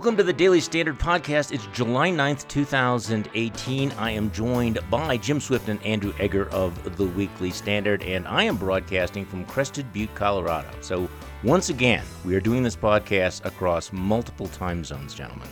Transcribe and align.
Welcome 0.00 0.16
to 0.16 0.22
the 0.22 0.32
Daily 0.32 0.62
Standard 0.62 0.98
Podcast. 0.98 1.52
It's 1.52 1.66
July 1.74 2.08
9th, 2.08 2.48
2018. 2.48 3.92
I 3.92 4.10
am 4.10 4.30
joined 4.30 4.78
by 4.88 5.18
Jim 5.18 5.40
Swift 5.40 5.68
and 5.68 5.78
Andrew 5.84 6.14
Egger 6.18 6.48
of 6.52 6.96
the 6.96 7.04
Weekly 7.04 7.50
Standard, 7.50 8.02
and 8.04 8.26
I 8.26 8.44
am 8.44 8.56
broadcasting 8.56 9.26
from 9.26 9.44
Crested 9.44 9.92
Butte, 9.92 10.14
Colorado. 10.14 10.70
So, 10.80 11.06
once 11.44 11.68
again, 11.68 12.02
we 12.24 12.34
are 12.34 12.40
doing 12.40 12.62
this 12.62 12.76
podcast 12.76 13.44
across 13.44 13.92
multiple 13.92 14.48
time 14.48 14.84
zones, 14.84 15.12
gentlemen. 15.12 15.46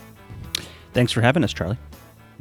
Thanks 0.93 1.11
for 1.11 1.21
having 1.21 1.43
us, 1.43 1.53
Charlie. 1.53 1.77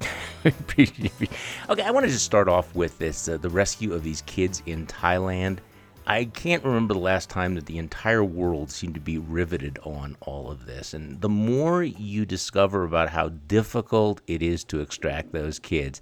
okay, 0.46 1.82
I 1.82 1.90
wanted 1.90 2.06
to 2.06 2.12
just 2.14 2.24
start 2.24 2.48
off 2.48 2.74
with 2.74 2.96
this 2.96 3.28
uh, 3.28 3.36
the 3.36 3.50
rescue 3.50 3.92
of 3.92 4.02
these 4.02 4.22
kids 4.22 4.62
in 4.64 4.86
Thailand. 4.86 5.58
I 6.08 6.24
can't 6.24 6.64
remember 6.64 6.94
the 6.94 7.00
last 7.00 7.28
time 7.28 7.54
that 7.56 7.66
the 7.66 7.76
entire 7.76 8.24
world 8.24 8.70
seemed 8.70 8.94
to 8.94 9.00
be 9.00 9.18
riveted 9.18 9.78
on 9.84 10.16
all 10.22 10.50
of 10.50 10.64
this. 10.64 10.94
And 10.94 11.20
the 11.20 11.28
more 11.28 11.82
you 11.82 12.24
discover 12.24 12.84
about 12.84 13.10
how 13.10 13.28
difficult 13.28 14.22
it 14.26 14.42
is 14.42 14.64
to 14.64 14.80
extract 14.80 15.32
those 15.32 15.58
kids, 15.58 16.00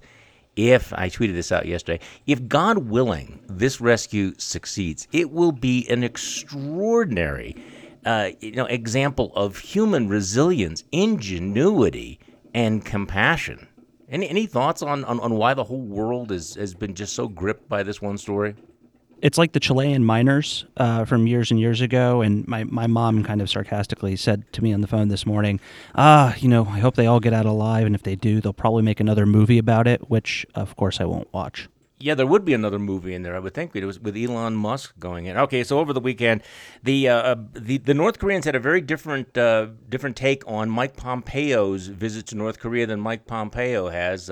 if 0.55 0.93
I 0.93 1.09
tweeted 1.09 1.33
this 1.33 1.51
out 1.51 1.65
yesterday, 1.65 2.01
if 2.25 2.47
God 2.47 2.77
willing 2.77 3.41
this 3.47 3.81
rescue 3.81 4.33
succeeds, 4.37 5.09
it 5.11 5.29
will 5.29 5.51
be 5.51 5.85
an 5.89 6.05
extraordinary 6.05 7.57
uh, 8.05 8.29
you 8.39 8.53
know, 8.53 8.65
example 8.67 9.33
of 9.35 9.57
human 9.57 10.07
resilience, 10.07 10.85
ingenuity, 10.93 12.17
and 12.53 12.85
compassion. 12.85 13.67
Any, 14.07 14.29
any 14.29 14.45
thoughts 14.45 14.81
on, 14.81 15.03
on, 15.03 15.19
on 15.19 15.35
why 15.35 15.53
the 15.53 15.65
whole 15.65 15.81
world 15.81 16.31
is, 16.31 16.55
has 16.55 16.73
been 16.73 16.95
just 16.95 17.13
so 17.13 17.27
gripped 17.27 17.67
by 17.67 17.83
this 17.83 18.01
one 18.01 18.17
story? 18.17 18.55
It's 19.21 19.37
like 19.37 19.53
the 19.53 19.59
Chilean 19.59 20.03
miners 20.03 20.65
uh, 20.77 21.05
from 21.05 21.27
years 21.27 21.51
and 21.51 21.59
years 21.59 21.81
ago. 21.81 22.21
And 22.21 22.47
my, 22.47 22.63
my 22.65 22.87
mom 22.87 23.23
kind 23.23 23.41
of 23.41 23.49
sarcastically 23.49 24.15
said 24.15 24.51
to 24.53 24.63
me 24.63 24.73
on 24.73 24.81
the 24.81 24.87
phone 24.87 25.07
this 25.07 25.25
morning, 25.25 25.59
ah, 25.95 26.35
you 26.37 26.47
know, 26.47 26.65
I 26.65 26.79
hope 26.79 26.95
they 26.95 27.07
all 27.07 27.19
get 27.19 27.33
out 27.33 27.45
alive. 27.45 27.85
And 27.85 27.95
if 27.95 28.03
they 28.03 28.15
do, 28.15 28.41
they'll 28.41 28.53
probably 28.53 28.83
make 28.83 28.99
another 28.99 29.25
movie 29.25 29.57
about 29.57 29.87
it, 29.87 30.09
which 30.09 30.45
of 30.55 30.75
course 30.75 31.01
I 31.01 31.05
won't 31.05 31.31
watch. 31.33 31.67
Yeah, 31.99 32.13
there 32.13 32.27
would 32.27 32.45
be 32.45 32.53
another 32.53 32.77
movie 32.77 33.15
in 33.15 33.23
there. 33.23 33.35
I 33.35 33.39
would 33.39 33.55
think 33.55 33.75
it 33.75 33.83
was 33.83 33.99
with 33.99 34.15
Elon 34.15 34.55
Musk 34.55 34.93
going 34.99 35.25
in. 35.25 35.35
Okay, 35.35 35.63
so 35.63 35.79
over 35.79 35.93
the 35.93 35.99
weekend, 35.99 36.43
the 36.83 37.09
uh, 37.09 37.15
uh 37.15 37.35
the, 37.53 37.79
the 37.79 37.95
North 37.95 38.19
Koreans 38.19 38.45
had 38.45 38.55
a 38.55 38.59
very 38.59 38.81
different 38.81 39.35
uh, 39.35 39.69
different 39.89 40.15
take 40.15 40.43
on 40.47 40.69
Mike 40.69 40.95
Pompeo's 40.95 41.87
visit 41.87 42.27
to 42.27 42.35
North 42.35 42.59
Korea 42.59 42.85
than 42.85 42.99
Mike 42.99 43.25
Pompeo 43.25 43.89
has. 43.89 44.29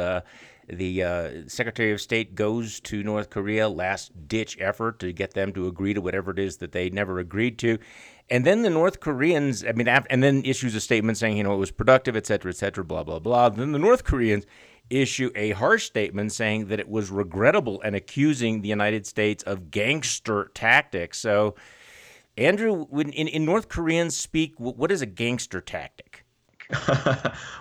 The 0.67 1.03
uh, 1.03 1.29
Secretary 1.47 1.91
of 1.91 2.01
State 2.01 2.33
goes 2.33 2.79
to 2.81 3.03
North 3.03 3.29
Korea, 3.29 3.69
last 3.69 4.27
ditch 4.27 4.57
effort 4.59 4.99
to 4.99 5.13
get 5.13 5.33
them 5.33 5.53
to 5.53 5.67
agree 5.67 5.93
to 5.93 6.01
whatever 6.01 6.31
it 6.31 6.39
is 6.39 6.57
that 6.57 6.71
they 6.71 6.89
never 6.89 7.19
agreed 7.19 7.59
to. 7.59 7.77
And 8.29 8.45
then 8.45 8.63
the 8.63 8.71
North 8.71 8.99
Koreans, 8.99 9.63
I 9.63 9.73
mean, 9.73 9.87
and 9.87 10.23
then 10.23 10.43
issues 10.43 10.73
a 10.73 10.81
statement 10.81 11.19
saying, 11.19 11.37
you 11.37 11.43
know, 11.43 11.53
it 11.53 11.57
was 11.57 11.71
productive, 11.71 12.15
et 12.15 12.25
cetera, 12.25 12.49
et 12.49 12.57
cetera, 12.57 12.83
blah, 12.83 13.03
blah, 13.03 13.19
blah. 13.19 13.49
Then 13.49 13.71
the 13.71 13.79
North 13.79 14.03
Koreans 14.03 14.45
issue 14.89 15.31
a 15.35 15.51
harsh 15.51 15.85
statement 15.85 16.31
saying 16.31 16.67
that 16.67 16.79
it 16.79 16.89
was 16.89 17.11
regrettable 17.11 17.81
and 17.81 17.95
accusing 17.95 18.61
the 18.61 18.69
United 18.69 19.05
States 19.05 19.43
of 19.43 19.69
gangster 19.69 20.51
tactics. 20.53 21.19
So, 21.19 21.55
Andrew, 22.37 22.85
in, 22.91 23.11
in 23.11 23.45
North 23.45 23.69
Koreans 23.69 24.17
speak, 24.17 24.53
what 24.57 24.91
is 24.91 25.01
a 25.01 25.05
gangster 25.05 25.61
tactic? 25.61 26.04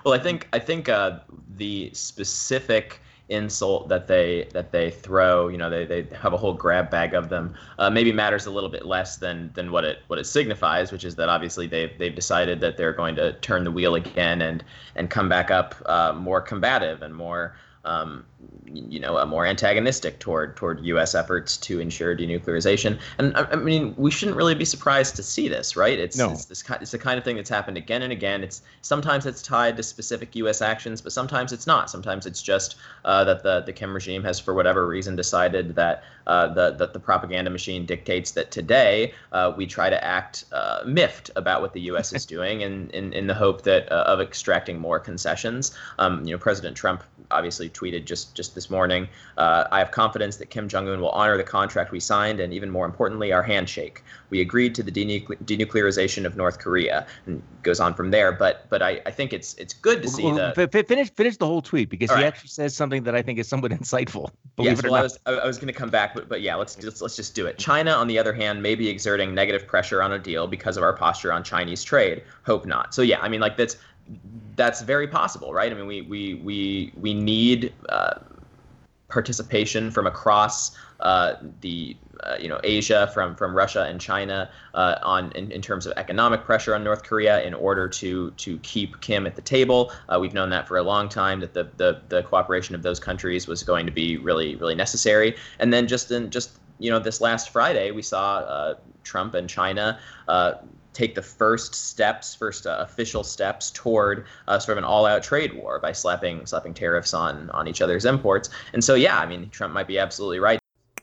well, 0.05 0.15
I 0.15 0.19
think 0.19 0.49
I 0.53 0.59
think 0.59 0.89
uh, 0.89 1.21
the 1.57 1.91
specific 1.93 3.01
insult 3.29 3.89
that 3.89 4.07
they 4.07 4.49
that 4.53 4.71
they 4.71 4.91
throw, 4.91 5.49
you 5.49 5.57
know, 5.57 5.71
they, 5.71 5.85
they 5.85 6.03
have 6.17 6.33
a 6.33 6.37
whole 6.37 6.55
grab 6.55 6.91
bag 6.91 7.15
of 7.15 7.29
them, 7.29 7.55
uh, 7.79 7.91
maybe 7.91 8.13
matters 8.13 8.47
a 8.47 8.51
little 8.51 8.69
bit 8.69 8.87
less 8.87 9.17
than 9.17 9.51
than 9.55 9.71
what 9.71 9.85
it 9.85 9.99
what 10.09 10.19
it 10.19 10.25
signifies, 10.25 10.93
which 10.93 11.05
is 11.05 11.17
that 11.17 11.29
obviously 11.29 11.67
they've 11.67 11.97
they've 11.99 12.15
decided 12.15 12.61
that 12.61 12.77
they're 12.77 12.93
going 12.93 13.15
to 13.17 13.33
turn 13.41 13.65
the 13.65 13.71
wheel 13.71 13.95
again 13.95 14.43
and 14.43 14.65
and 14.97 15.11
come 15.11 15.29
back 15.29 15.51
up 15.51 15.75
uh, 15.87 16.13
more 16.13 16.41
combative 16.41 17.03
and 17.03 17.15
more 17.15 17.57
um, 17.85 18.25
you 18.75 18.99
know, 18.99 19.19
a 19.19 19.27
more 19.27 19.47
antagonistic 19.47 20.19
toward 20.19 20.57
toward 20.57 20.85
U.S. 20.85 21.15
efforts 21.15 21.57
to 21.59 21.81
ensure 21.81 22.17
denuclearization. 22.17 22.99
And 23.19 23.37
I, 23.37 23.43
I 23.53 23.57
mean, 23.57 23.95
we 23.97 24.11
shouldn't 24.11 24.37
really 24.37 24.55
be 24.55 24.65
surprised 24.65 25.17
to 25.17 25.23
see 25.23 25.49
this, 25.49 25.77
right? 25.77 25.99
It's 25.99 26.17
no. 26.17 26.33
it's, 26.33 26.47
this, 26.47 26.65
it's 26.81 26.91
the 26.91 26.99
kind 26.99 27.19
of 27.19 27.25
thing 27.25 27.37
that's 27.37 27.51
happened 27.51 27.77
again 27.77 28.03
and 28.03 28.13
again. 28.13 28.43
It's 28.43 28.63
sometimes 28.83 29.27
it's 29.27 29.43
tied 29.43 29.77
to 29.77 29.83
specific 29.83 30.35
U.S. 30.37 30.61
actions, 30.61 31.01
but 31.01 31.13
sometimes 31.13 31.53
it's 31.53 31.67
not. 31.67 31.91
Sometimes 31.91 32.27
it's 32.27 32.43
just 32.43 32.77
uh, 33.05 33.25
that 33.25 33.43
the 33.43 33.61
the 33.61 33.73
Kim 33.73 33.95
regime 33.95 34.25
has, 34.25 34.41
for 34.41 34.55
whatever 34.55 34.87
reason, 34.87 35.15
decided 35.15 35.75
that 35.77 36.03
uh, 36.27 36.49
the 36.49 36.73
that 36.73 36.93
the 36.93 37.01
propaganda 37.01 37.51
machine 37.51 37.87
dictates 37.87 38.33
that 38.33 38.51
today 38.51 39.13
uh, 39.33 39.53
we 39.57 39.67
try 39.67 39.91
to 39.91 40.03
act 40.03 40.47
uh, 40.53 40.83
miffed 40.87 41.31
about 41.37 41.61
what 41.61 41.73
the 41.73 41.81
U.S. 41.83 42.13
is 42.13 42.27
doing, 42.35 42.63
in, 42.63 42.91
in 42.91 43.13
in 43.13 43.27
the 43.27 43.35
hope 43.35 43.63
that 43.63 43.91
uh, 43.93 44.05
of 44.07 44.21
extracting 44.21 44.79
more 44.79 44.99
concessions. 44.99 45.77
Um, 45.99 46.25
you 46.25 46.33
know, 46.33 46.39
President 46.39 46.77
Trump 46.77 47.05
obviously 47.31 47.69
tweeted 47.69 48.05
just 48.05 48.34
just 48.35 48.55
this 48.55 48.69
morning. 48.69 49.09
Uh, 49.39 49.65
I 49.71 49.79
have 49.79 49.91
confidence 49.91 50.37
that 50.37 50.51
Kim 50.51 50.69
Jong 50.69 50.89
Un 50.89 51.01
will 51.01 51.11
honor 51.11 51.37
the 51.37 51.45
contract 51.45 51.93
we 51.93 52.01
signed, 52.01 52.41
and 52.41 52.53
even 52.53 52.71
more 52.71 52.87
importantly, 52.87 53.33
our 53.33 53.43
handshake. 53.43 54.03
We 54.31 54.41
agreed 54.41 54.75
to 54.75 54.83
the 54.83 54.91
denuclearization 54.91 56.27
of 56.27 56.37
North 56.37 56.59
Korea, 56.59 57.07
and 57.27 57.43
goes 57.63 57.81
on 57.81 57.95
from 57.95 58.11
there. 58.11 58.33
But 58.33 58.67
but 58.69 58.83
I, 58.83 59.01
I 59.07 59.11
think 59.11 59.33
it's 59.33 59.55
it's 59.55 59.75
good 59.75 60.03
to 60.03 60.09
see 60.09 60.25
well, 60.25 60.53
the 60.55 60.85
finish 60.87 61.11
finish 61.11 61.37
the 61.37 61.47
whole 61.47 61.63
tweet 61.63 61.89
because 61.89 62.11
he 62.11 62.17
right. 62.17 62.25
actually 62.25 62.49
says 62.49 62.75
something 62.75 63.05
that 63.05 63.15
I 63.15 63.23
think 63.23 63.39
is 63.39 63.49
somewhat 63.49 63.71
insightful. 63.81 64.31
Yes, 64.59 64.83
well, 64.83 64.95
I 64.95 65.03
was 65.03 65.19
I 65.27 65.47
was 65.47 65.57
going 65.57 65.69
to 65.69 65.73
come 65.73 65.91
back, 65.91 66.15
but 66.15 66.29
but 66.29 66.41
yeah, 66.41 66.55
let's 66.55 66.83
let's 66.83 67.01
let's 67.01 67.17
just 67.17 67.35
do 67.35 67.47
it. 67.47 67.59
China, 67.59 67.93
on 67.93 68.09
the 68.09 68.19
other 68.19 68.33
hand, 68.33 68.63
may 68.63 68.75
be 68.75 68.89
exerting 68.89 69.35
negative 69.35 69.67
pressure 69.67 70.03
on 70.03 70.13
a 70.13 70.19
deal 70.19 70.47
because 70.47 70.77
of 70.77 70.83
our 70.83 70.93
posture 70.93 71.33
on 71.33 71.43
Chinese 71.43 71.83
trade. 71.83 72.23
Hope 72.45 72.67
not. 72.67 72.95
So 72.95 73.03
yeah, 73.03 73.21
I 73.21 73.29
mean 73.29 73.41
like 73.41 73.57
that's 73.57 73.77
that's 74.57 74.83
very 74.83 75.09
possible, 75.09 75.53
right? 75.53 75.71
I 75.71 75.75
mean, 75.75 75.87
we 75.87 76.03
we 76.03 76.35
we 76.35 76.93
we 76.97 77.15
need 77.15 77.73
uh, 77.89 78.19
participation 79.09 79.91
from 79.91 80.07
across 80.07 80.77
uh, 81.01 81.35
the 81.61 81.97
uh, 82.23 82.37
you 82.41 82.49
know 82.49 82.61
Asia, 82.65 83.11
from 83.13 83.35
from 83.35 83.55
Russia 83.55 83.85
and 83.85 84.01
China, 84.01 84.51
uh, 84.75 84.97
on 85.03 85.33
in, 85.33 85.51
in, 85.51 85.61
terms 85.61 85.87
of 85.87 85.93
economic 85.97 86.45
pressure 86.45 86.75
on 86.75 86.83
North 86.85 87.03
Korea 87.03 87.43
in 87.43 87.55
order 87.55 87.89
to 87.89 88.31
to 88.33 88.59
keep 88.59 89.01
Kim 89.01 89.27
at 89.27 89.37
the 89.37 89.43
table. 89.43 89.93
Uh, 90.09 90.19
we've 90.21 90.35
known 90.35 90.51
that 90.51 90.67
for 90.69 90.77
a 90.77 90.83
long 90.83 91.09
time 91.09 91.41
that 91.41 91.55
the, 91.55 91.69
the 91.77 92.01
the 92.09 92.23
cooperation 92.23 92.75
of 92.75 92.83
those 92.83 93.01
countries 93.01 93.47
was 93.47 93.63
going 93.63 93.87
to 93.87 93.93
be 93.93 94.17
really 94.17 94.57
really 94.57 94.75
necessary. 94.75 95.37
And 95.59 95.73
then 95.73 95.87
just 95.87 96.11
in 96.11 96.31
just 96.31 96.59
you 96.79 96.91
know 96.91 96.99
this 96.99 97.21
last 97.21 97.51
Friday, 97.51 97.91
we 97.91 98.03
saw 98.03 98.39
uh, 98.39 98.75
Trump 99.03 99.35
and 99.35 99.49
China 99.49 99.99
take 100.95 101.15
the 101.15 101.23
first 101.23 101.75
steps, 101.75 102.35
first 102.35 102.67
uh, 102.67 102.79
official 102.81 103.23
steps 103.23 103.71
toward 103.73 104.25
uh, 104.49 104.59
sort 104.59 104.79
of 104.79 104.79
an 104.79 104.85
all-out 104.85 105.23
trade 105.23 105.53
war 105.55 105.79
by 105.79 105.93
slapping 105.93 106.47
slapping 106.47 106.73
tariffs 106.73 107.13
on 107.13 107.51
on 107.51 107.69
each 107.69 107.83
other's 107.83 108.05
imports. 108.05 108.49
And 108.73 108.83
so, 108.83 108.95
yeah, 108.95 109.19
I 109.19 109.27
mean, 109.27 109.51
Trump 109.51 109.75
might 109.75 109.87
be 109.87 109.99
absolutely 109.99 110.39
right. 110.39 110.59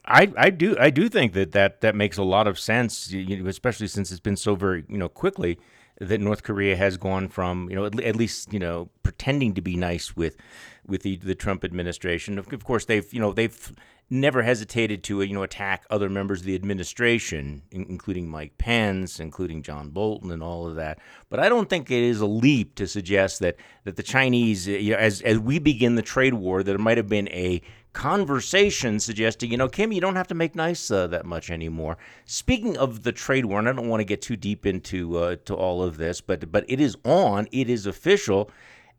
I, 0.05 0.31
I 0.35 0.49
do 0.49 0.75
I 0.79 0.89
do 0.89 1.07
think 1.09 1.33
that, 1.33 1.51
that 1.51 1.81
that 1.81 1.95
makes 1.95 2.17
a 2.17 2.23
lot 2.23 2.47
of 2.47 2.57
sense, 2.57 3.13
especially 3.13 3.87
since 3.87 4.11
it's 4.11 4.19
been 4.19 4.35
so 4.35 4.55
very 4.55 4.83
you 4.89 4.97
know 4.97 5.09
quickly 5.09 5.59
that 5.99 6.19
North 6.19 6.41
Korea 6.41 6.75
has 6.75 6.97
gone 6.97 7.27
from 7.27 7.69
you 7.69 7.75
know 7.75 7.85
at, 7.85 7.99
at 8.01 8.15
least 8.15 8.51
you 8.51 8.59
know 8.59 8.89
pretending 9.03 9.53
to 9.53 9.61
be 9.61 9.75
nice 9.75 10.15
with 10.15 10.35
with 10.87 11.03
the, 11.03 11.17
the 11.17 11.35
Trump 11.35 11.63
administration. 11.63 12.39
Of, 12.39 12.51
of 12.51 12.63
course, 12.63 12.85
they've 12.85 13.13
you 13.13 13.19
know 13.19 13.31
they've 13.31 13.71
never 14.11 14.43
hesitated 14.43 15.03
to 15.05 15.21
you 15.21 15.33
know 15.33 15.41
attack 15.41 15.85
other 15.89 16.09
members 16.09 16.41
of 16.41 16.45
the 16.45 16.53
administration, 16.53 17.63
including 17.71 18.27
Mike 18.27 18.57
Pence, 18.57 19.19
including 19.19 19.63
John 19.63 19.89
Bolton, 19.89 20.31
and 20.31 20.43
all 20.43 20.67
of 20.67 20.75
that. 20.75 20.99
But 21.29 21.39
I 21.39 21.49
don't 21.49 21.69
think 21.69 21.89
it 21.89 22.03
is 22.03 22.21
a 22.21 22.25
leap 22.27 22.75
to 22.75 22.85
suggest 22.87 23.39
that 23.39 23.55
that 23.85 23.95
the 23.95 24.03
Chinese, 24.03 24.67
you 24.67 24.91
know, 24.91 24.97
as 24.97 25.21
as 25.21 25.39
we 25.39 25.57
begin 25.57 25.95
the 25.95 26.01
trade 26.01 26.35
war, 26.35 26.61
that 26.61 26.75
it 26.75 26.79
might 26.79 26.97
have 26.97 27.09
been 27.09 27.29
a 27.29 27.61
conversation 27.93 28.99
suggesting, 28.99 29.51
you 29.51 29.57
know, 29.57 29.67
Kim, 29.67 29.91
you 29.91 29.99
don't 29.99 30.15
have 30.15 30.27
to 30.27 30.35
make 30.35 30.55
nice 30.55 30.89
uh, 30.91 31.07
that 31.07 31.25
much 31.25 31.49
anymore. 31.49 31.97
Speaking 32.25 32.77
of 32.77 33.03
the 33.03 33.11
trade 33.11 33.45
war, 33.45 33.59
and 33.59 33.67
I 33.67 33.73
don't 33.73 33.89
want 33.89 33.99
to 33.99 34.05
get 34.05 34.21
too 34.21 34.37
deep 34.37 34.65
into 34.65 35.17
uh, 35.17 35.35
to 35.45 35.55
all 35.55 35.81
of 35.83 35.97
this, 35.97 36.21
but 36.21 36.51
but 36.51 36.65
it 36.67 36.79
is 36.79 36.95
on, 37.05 37.47
it 37.51 37.69
is 37.69 37.85
official, 37.85 38.51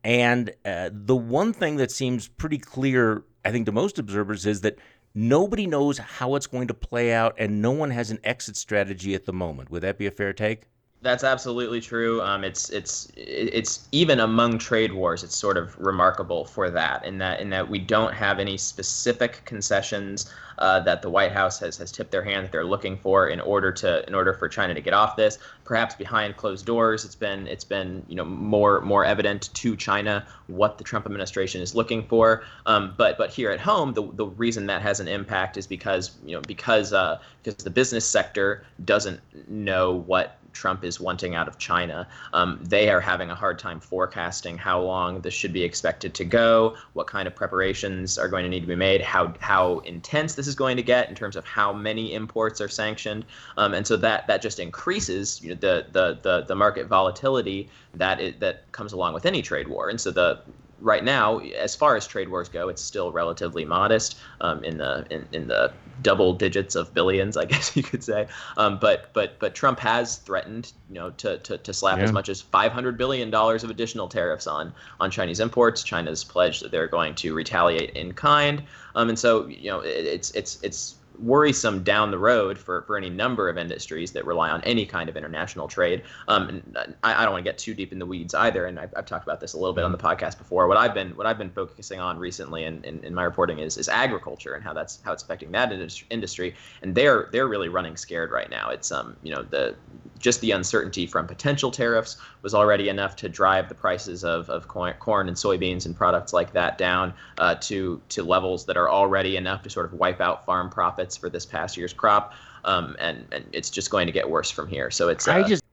and 0.05 0.50
uh, 0.64 0.91
the 0.91 1.17
one 1.17 1.53
thing 1.53 1.76
that 1.76 1.91
seems 1.91 2.29
pretty 2.29 2.59
clear, 2.59 3.25
I 3.44 3.53
think, 3.53 3.67
to 3.67 3.73
most 3.73 3.99
observers 3.99 4.47
is 4.47 4.62
that 4.62 4.79
nobody 5.14 5.67
knows 5.67 5.99
how 5.99 6.35
it's 6.35 6.47
going 6.47 6.69
to 6.69 6.75
play 6.75 7.12
out, 7.12 7.35
and 7.38 7.62
no 7.62 7.73
one 7.73 7.91
has 7.91 8.11
an 8.11 8.19
exit 8.25 8.56
strategy 8.56 9.14
at 9.14 9.25
the 9.25 9.32
moment. 9.32 9.70
Would 9.70 9.82
that 9.82 9.99
be 9.99 10.06
a 10.06 10.11
fair 10.11 10.32
take? 10.32 10.62
That's 11.02 11.25
absolutely 11.25 11.81
true. 11.81 12.22
Um, 12.22 12.44
it's 12.44 12.70
it's 12.70 13.12
it's 13.16 13.88
even 13.90 14.20
among 14.20 14.58
trade 14.58 14.93
wars, 14.93 15.25
it's 15.25 15.37
sort 15.37 15.56
of 15.56 15.76
remarkable 15.76 16.44
for 16.44 16.70
that. 16.70 17.04
In 17.04 17.19
that 17.19 17.40
in 17.40 17.50
that 17.50 17.69
we 17.69 17.81
don't 17.81 18.14
have 18.14 18.38
any 18.38 18.56
specific 18.56 19.44
concessions 19.44 20.32
uh, 20.58 20.78
that 20.81 21.02
the 21.02 21.10
White 21.10 21.32
House 21.32 21.58
has 21.58 21.76
has 21.78 21.90
tipped 21.90 22.12
their 22.12 22.22
hand 22.22 22.44
that 22.44 22.52
they're 22.52 22.64
looking 22.64 22.96
for 22.96 23.28
in 23.28 23.40
order 23.40 23.72
to 23.72 24.06
in 24.06 24.14
order 24.14 24.32
for 24.32 24.49
China 24.49 24.75
to 24.75 24.81
get 24.81 24.94
off 24.94 25.16
this. 25.16 25.40
Perhaps 25.64 25.96
behind 25.96 26.37
closed 26.37 26.66
doors, 26.66 27.04
it's 27.04 27.16
been 27.16 27.49
it's 27.49 27.64
been 27.64 28.04
you 28.06 28.14
know 28.14 28.25
more 28.25 28.81
more 28.82 29.04
evident 29.04 29.52
to 29.54 29.75
China 29.75 30.25
what 30.46 30.78
the 30.78 30.84
Trump 30.84 31.04
administration 31.04 31.60
is 31.60 31.75
looking 31.75 32.06
for. 32.06 32.44
Um, 32.66 32.94
but 32.96 33.19
but 33.19 33.31
here 33.31 33.50
at 33.50 33.58
home, 33.58 33.93
the 33.93 34.08
the 34.12 34.26
reason 34.26 34.66
that 34.66 34.82
has 34.82 35.00
an 35.00 35.08
impact 35.08 35.56
is 35.56 35.66
because 35.66 36.12
you 36.25 36.37
know 36.37 36.43
because 36.43 36.93
uh, 36.93 37.19
because 37.43 37.64
the 37.64 37.70
business 37.70 38.06
sector 38.06 38.64
doesn't 38.84 39.20
know 39.49 39.94
what 39.94 40.38
Trump 40.52 40.84
is 40.84 41.00
wanting 41.00 41.34
out 41.34 41.49
of 41.49 41.58
China. 41.58 42.06
Um, 42.32 42.58
they 42.62 42.90
are 42.90 43.00
having 43.00 43.31
a 43.31 43.34
hard 43.34 43.58
time 43.58 43.81
forecasting 43.81 44.58
how 44.58 44.81
long 44.81 45.20
this 45.20 45.34
should 45.34 45.52
be 45.52 45.62
expected 45.62 46.14
to 46.14 46.25
go, 46.25 46.76
what 46.93 47.06
kind 47.06 47.26
of 47.26 47.34
preparations 47.34 48.19
are 48.19 48.28
going 48.28 48.44
to 48.44 48.49
need 48.49 48.60
to 48.60 48.66
be 48.66 48.76
made, 48.76 49.00
how 49.00 49.34
how 49.40 49.78
intense 49.81 50.34
this 50.34 50.46
is 50.46 50.54
going 50.54 50.76
to 50.76 50.82
get 50.82 51.08
in 51.08 51.14
terms 51.14 51.37
of 51.37 51.44
how 51.44 51.72
many 51.72 52.14
imports 52.14 52.60
are 52.60 52.69
sanctioned, 52.69 53.25
um, 53.56 53.75
and 53.75 53.87
so 53.87 53.96
that 53.96 54.26
that 54.26 54.43
just 54.43 54.58
increases 54.58 55.40
you 55.43 55.50
know, 55.50 55.54
the, 55.56 55.87
the 55.93 56.19
the 56.22 56.43
the 56.43 56.54
market 56.54 56.87
volatility 56.87 57.69
that 57.94 58.20
it, 58.20 58.40
that 58.40 58.70
comes 58.72 58.93
along 58.93 59.14
with 59.14 59.26
any 59.26 59.43
trade 59.43 59.69
war. 59.69 59.88
And 59.88 60.00
so 60.00 60.10
the 60.10 60.40
right 60.82 61.05
now, 61.05 61.38
as 61.38 61.75
far 61.75 61.96
as 61.96 62.06
trade 62.06 62.29
wars 62.29 62.49
go, 62.49 62.69
it's 62.69 62.82
still 62.82 63.12
relatively 63.12 63.64
modest 63.64 64.19
um, 64.40 64.62
in 64.64 64.79
the 64.79 65.06
in, 65.11 65.26
in 65.32 65.49
the 65.49 65.73
double 66.02 66.32
digits 66.32 66.75
of 66.75 66.93
billions, 66.93 67.37
I 67.37 67.44
guess 67.52 67.76
you 67.76 67.82
could 67.82 68.02
say. 68.02 68.26
Um, 68.56 68.79
but 68.79 69.12
but 69.12 69.38
but 69.38 69.55
Trump 69.55 69.79
has 69.79 70.17
threatened, 70.17 70.73
you 70.88 70.96
know, 70.96 71.11
to 71.11 71.38
to, 71.38 71.58
to 71.58 71.73
slap 71.73 71.99
yeah. 71.99 72.05
as 72.05 72.12
much 72.12 72.29
as 72.29 72.43
500 72.43 72.99
billion 72.99 73.31
dollars 73.31 73.64
of 73.64 73.70
additional 73.70 74.08
tariffs 74.08 74.46
on 74.46 74.75
on 75.00 75.11
Chinese 75.11 75.40
imports. 75.40 75.82
China's 75.82 76.25
pledged 76.25 76.62
that 76.62 76.70
they're 76.70 76.88
going 76.88 77.14
to 77.17 77.35
retaliate 77.35 77.90
in 77.90 78.12
kind. 78.12 78.62
Um, 78.94 79.08
and 79.08 79.19
so 79.19 79.46
you 79.46 79.70
know, 79.70 79.81
it, 79.81 80.05
it's 80.05 80.31
it's 80.32 80.58
it's 80.62 80.96
worrisome 81.23 81.83
down 81.83 82.11
the 82.11 82.19
road 82.19 82.59
for, 82.59 82.83
for 82.83 82.97
any 82.97 83.09
number 83.09 83.49
of 83.49 83.57
industries 83.57 84.13
that 84.13 84.27
rely 84.27 84.51
on 84.51 84.63
any 84.65 84.85
kind 84.85 85.09
of 85.09 85.17
international 85.17 85.69
trade. 85.69 86.03
Um, 86.29 86.63
I, 87.03 87.15
I, 87.15 87.23
don't 87.23 87.33
want 87.33 87.45
to 87.45 87.51
get 87.51 87.59
too 87.59 87.75
deep 87.75 87.93
in 87.93 87.99
the 87.99 88.07
weeds 88.07 88.35
either, 88.35 88.67
and 88.67 88.79
I've, 88.79 88.93
I've, 88.97 89.07
talked 89.07 89.25
about 89.25 89.41
this 89.41 89.53
a 89.53 89.59
little 89.59 89.73
bit 89.73 89.85
on 89.85 89.93
the 89.93 89.99
podcast 89.99 90.39
before. 90.39 90.67
What 90.67 90.77
I've 90.77 90.95
been 90.95 91.11
what 91.17 91.27
I've 91.27 91.39
been 91.39 91.51
focusing 91.51 92.01
on 92.01 92.19
recently 92.19 92.65
in, 92.65 92.83
in, 92.85 93.05
in 93.05 93.15
my 93.15 93.25
reporting 93.25 93.59
is, 93.61 93.79
is 93.79 93.89
agriculture 93.89 94.55
and 94.55 94.65
how 94.65 94.73
that's 94.73 95.01
how 95.05 95.13
it's 95.13 95.23
affecting 95.23 95.53
that 95.53 95.73
industry, 96.11 96.55
and 96.83 96.95
they're 96.95 97.29
they're 97.33 97.49
really 97.49 97.69
running 97.69 97.97
scared 97.97 98.31
right 98.31 98.51
now. 98.51 98.71
It's 98.71 98.91
um 98.91 99.17
you 99.23 99.35
know 99.35 99.43
the 99.43 99.77
just 100.23 100.41
the 100.41 100.53
uncertainty 100.53 101.07
from 101.07 101.27
potential 101.27 101.71
tariffs 101.71 102.17
was 102.43 102.55
already 102.55 102.89
enough 102.89 103.17
to 103.17 103.29
drive 103.29 103.69
the 103.69 103.75
prices 103.75 104.25
of, 104.25 104.49
of 104.49 104.69
corn 104.69 105.29
and 105.29 105.37
soybeans 105.37 105.85
and 105.85 105.97
products 105.97 106.33
like 106.33 106.53
that 106.53 106.79
down 106.79 107.13
uh, 107.39 107.57
to 107.57 108.01
to 108.09 108.23
levels 108.23 108.65
that 108.67 108.77
are 108.77 108.89
already 108.89 109.37
enough 109.37 109.63
to 109.63 109.71
sort 109.71 109.85
of 109.85 109.93
wipe 109.93 110.21
out 110.21 110.47
farm 110.47 110.71
profits 110.71 111.12
for 111.17 111.29
this 111.29 111.47
past 111.47 111.76
year's 111.76 111.93
crop. 111.93 112.35
Um, 112.64 112.97
and 112.99 113.26
and 113.32 113.44
it's 113.53 113.70
just 113.70 113.91
going 113.91 114.06
to 114.06 114.12
get 114.12 114.29
worse 114.29 114.50
from 114.50 114.69
here. 114.69 114.91
So 114.91 115.09
it's 115.09 115.26
uh, 115.26 115.32
I 115.32 115.43
just 115.43 115.64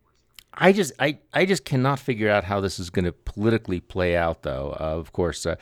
I 0.53 0.71
just 0.71 0.91
I, 1.00 1.19
I 1.33 1.45
just 1.45 1.65
cannot 1.65 2.00
figure 2.00 2.30
out 2.30 2.44
how 2.44 2.59
this 2.59 2.80
is 2.80 2.89
going 2.89 3.06
to 3.06 3.12
politically 3.12 3.80
play 3.80 4.15
out 4.15 4.44
though. 4.44 4.75
Uh, 4.80 4.83
of 4.83 5.12
course, 5.12 5.45
uh, 5.45 5.56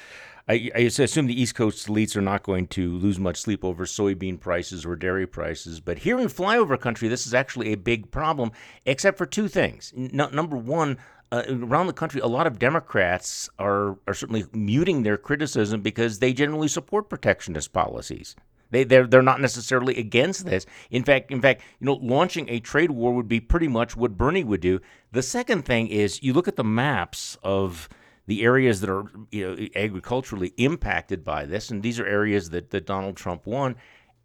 I, 0.49 0.71
I, 0.73 0.79
assume 0.79 1.27
the 1.27 1.39
East 1.39 1.55
Coast 1.55 1.87
elites 1.87 2.15
are 2.15 2.21
not 2.21 2.43
going 2.43 2.67
to 2.67 2.97
lose 2.97 3.19
much 3.19 3.35
sleep 3.35 3.65
over 3.65 3.85
soybean 3.85 4.39
prices 4.39 4.85
or 4.85 4.95
dairy 4.95 5.27
prices. 5.27 5.81
But 5.81 5.99
here 5.99 6.17
in 6.19 6.29
flyover 6.29 6.79
country, 6.79 7.09
this 7.09 7.27
is 7.27 7.33
actually 7.33 7.73
a 7.73 7.77
big 7.77 8.11
problem, 8.11 8.51
except 8.85 9.17
for 9.17 9.25
two 9.25 9.49
things. 9.49 9.91
Number 9.93 10.55
one, 10.55 10.97
uh, 11.33 11.43
around 11.49 11.87
the 11.87 11.93
country, 11.93 12.21
a 12.21 12.27
lot 12.27 12.47
of 12.47 12.59
Democrats 12.59 13.49
are, 13.59 13.97
are 14.07 14.13
certainly 14.13 14.45
muting 14.53 15.03
their 15.03 15.17
criticism 15.17 15.81
because 15.81 16.19
they 16.19 16.31
generally 16.31 16.69
support 16.69 17.09
protectionist 17.09 17.73
policies. 17.73 18.35
They 18.69 18.83
they're 18.83 19.07
they're 19.07 19.21
not 19.21 19.41
necessarily 19.41 19.97
against 19.97 20.45
this. 20.45 20.65
In 20.91 21.03
fact, 21.03 21.31
in 21.31 21.41
fact, 21.41 21.61
you 21.79 21.85
know, 21.85 21.99
launching 22.01 22.49
a 22.49 22.59
trade 22.59 22.91
war 22.91 23.13
would 23.13 23.27
be 23.27 23.39
pretty 23.39 23.67
much 23.67 23.95
what 23.95 24.17
Bernie 24.17 24.43
would 24.43 24.61
do. 24.61 24.79
The 25.11 25.21
second 25.21 25.63
thing 25.63 25.87
is 25.87 26.21
you 26.21 26.33
look 26.33 26.47
at 26.47 26.55
the 26.55 26.63
maps 26.63 27.37
of 27.43 27.89
the 28.27 28.43
areas 28.43 28.81
that 28.81 28.89
are 28.89 29.05
you 29.31 29.47
know, 29.47 29.67
agriculturally 29.75 30.53
impacted 30.57 31.23
by 31.23 31.45
this, 31.45 31.71
and 31.71 31.81
these 31.81 31.99
are 31.99 32.05
areas 32.05 32.49
that, 32.49 32.69
that 32.71 32.85
Donald 32.85 33.15
Trump 33.15 33.47
won. 33.47 33.75